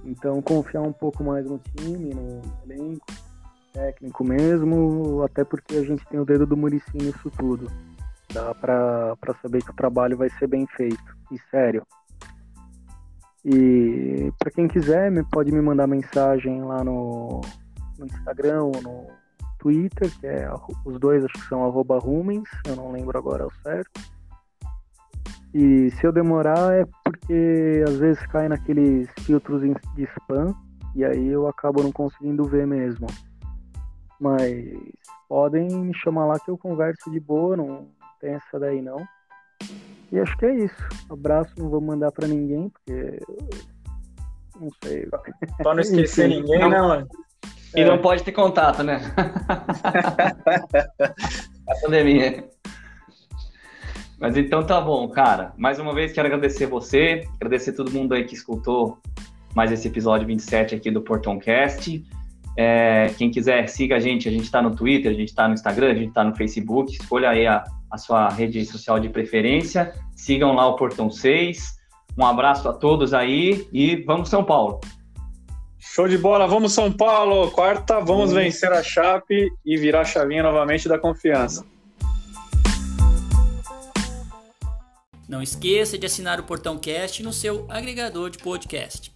Então, 0.04 0.40
confiar 0.40 0.82
um 0.82 0.92
pouco 0.92 1.24
mais 1.24 1.44
no 1.44 1.58
time, 1.58 2.14
no 2.14 2.40
elenco, 2.64 3.06
técnico 3.72 4.24
mesmo, 4.24 5.22
até 5.22 5.44
porque 5.44 5.76
a 5.76 5.84
gente 5.84 6.06
tem 6.06 6.18
o 6.18 6.24
dedo 6.24 6.46
do 6.46 6.56
Murici 6.56 6.96
nisso 6.96 7.30
tudo. 7.30 7.70
Dá 8.32 8.54
para 8.54 9.34
saber 9.40 9.62
que 9.62 9.70
o 9.70 9.76
trabalho 9.76 10.16
vai 10.16 10.28
ser 10.30 10.46
bem 10.46 10.66
feito 10.76 11.16
e 11.30 11.38
sério. 11.50 11.86
E 13.44 14.32
para 14.38 14.50
quem 14.50 14.66
quiser, 14.66 15.12
pode 15.30 15.52
me 15.52 15.60
mandar 15.60 15.86
mensagem 15.86 16.62
lá 16.62 16.82
no, 16.82 17.40
no 17.98 18.06
Instagram 18.06 18.64
ou 18.64 18.82
no 18.82 19.06
Twitter, 19.58 20.10
que 20.18 20.26
é 20.26 20.50
os 20.84 20.98
dois 20.98 21.24
acho 21.24 21.34
que 21.34 21.48
são 21.48 21.64
arroba 21.64 21.98
Rumens, 21.98 22.48
eu 22.66 22.76
não 22.76 22.90
lembro 22.90 23.16
agora 23.16 23.46
o 23.46 23.52
certo. 23.62 24.00
E 25.54 25.90
se 25.92 26.06
eu 26.06 26.12
demorar 26.12 26.74
é 26.74 26.84
porque 27.02 27.84
às 27.86 27.96
vezes 27.96 28.26
cai 28.26 28.48
naqueles 28.48 29.08
filtros 29.20 29.62
de 29.62 30.04
spam 30.04 30.54
e 30.94 31.04
aí 31.04 31.28
eu 31.28 31.46
acabo 31.46 31.82
não 31.82 31.92
conseguindo 31.92 32.44
ver 32.44 32.66
mesmo. 32.66 33.06
Mas 34.20 34.52
podem 35.28 35.68
me 35.68 35.94
chamar 35.94 36.26
lá 36.26 36.38
que 36.38 36.50
eu 36.50 36.58
converso 36.58 37.10
de 37.10 37.20
boa, 37.20 37.56
não 37.56 37.88
tem 38.20 38.34
essa 38.34 38.58
daí 38.58 38.82
não. 38.82 39.06
E 40.12 40.18
acho 40.18 40.36
que 40.36 40.46
é 40.46 40.54
isso. 40.54 40.88
Abraço, 41.10 41.52
não 41.58 41.68
vou 41.68 41.80
mandar 41.80 42.12
para 42.12 42.28
ninguém, 42.28 42.68
porque. 42.68 43.20
Não 44.60 44.70
sei. 44.82 45.06
Pra 45.58 45.74
não 45.74 45.80
esquecer 45.82 46.28
ninguém, 46.28 46.58
não, 46.58 46.70
né, 46.70 46.80
mano? 46.80 47.08
E 47.74 47.80
é. 47.80 47.84
não 47.84 47.98
pode 47.98 48.22
ter 48.22 48.32
contato, 48.32 48.82
né? 48.82 49.00
A 51.68 51.74
pandemia. 51.82 52.48
Mas 54.18 54.36
então 54.36 54.64
tá 54.64 54.80
bom, 54.80 55.08
cara. 55.08 55.52
Mais 55.58 55.78
uma 55.78 55.92
vez 55.92 56.12
quero 56.12 56.26
agradecer 56.26 56.66
você, 56.66 57.28
agradecer 57.34 57.72
todo 57.72 57.90
mundo 57.90 58.14
aí 58.14 58.24
que 58.24 58.34
escutou 58.34 58.98
mais 59.54 59.70
esse 59.72 59.88
episódio 59.88 60.26
27 60.26 60.74
aqui 60.74 60.90
do 60.90 61.02
Portão 61.02 61.38
Cast. 61.38 62.02
É, 62.56 63.10
quem 63.18 63.30
quiser, 63.30 63.68
siga 63.68 63.96
a 63.96 64.00
gente. 64.00 64.28
A 64.28 64.32
gente 64.32 64.44
está 64.44 64.62
no 64.62 64.74
Twitter, 64.74 65.12
a 65.12 65.14
gente 65.14 65.28
está 65.28 65.46
no 65.46 65.54
Instagram, 65.54 65.90
a 65.90 65.94
gente 65.94 66.08
está 66.08 66.24
no 66.24 66.34
Facebook. 66.34 66.92
Escolha 66.92 67.30
aí 67.30 67.46
a, 67.46 67.62
a 67.90 67.98
sua 67.98 68.28
rede 68.28 68.64
social 68.64 68.98
de 68.98 69.08
preferência. 69.08 69.92
Sigam 70.14 70.54
lá 70.54 70.66
o 70.66 70.76
Portão 70.76 71.10
6. 71.10 71.76
Um 72.18 72.24
abraço 72.24 72.68
a 72.68 72.72
todos 72.72 73.12
aí 73.12 73.68
e 73.72 73.96
vamos 74.04 74.30
São 74.30 74.42
Paulo. 74.42 74.80
Show 75.78 76.08
de 76.08 76.16
bola, 76.16 76.46
vamos 76.46 76.72
São 76.72 76.90
Paulo. 76.90 77.50
Quarta, 77.50 78.00
vamos 78.00 78.30
uhum. 78.30 78.36
vencer 78.36 78.72
a 78.72 78.82
Chape 78.82 79.50
e 79.64 79.76
virar 79.76 80.00
a 80.00 80.04
chavinha 80.04 80.42
novamente 80.42 80.88
da 80.88 80.98
confiança. 80.98 81.64
Não 85.28 85.42
esqueça 85.42 85.98
de 85.98 86.06
assinar 86.06 86.38
o 86.38 86.44
Portão 86.44 86.78
Cast 86.78 87.22
no 87.22 87.32
seu 87.32 87.66
agregador 87.68 88.30
de 88.30 88.38
podcast. 88.38 89.15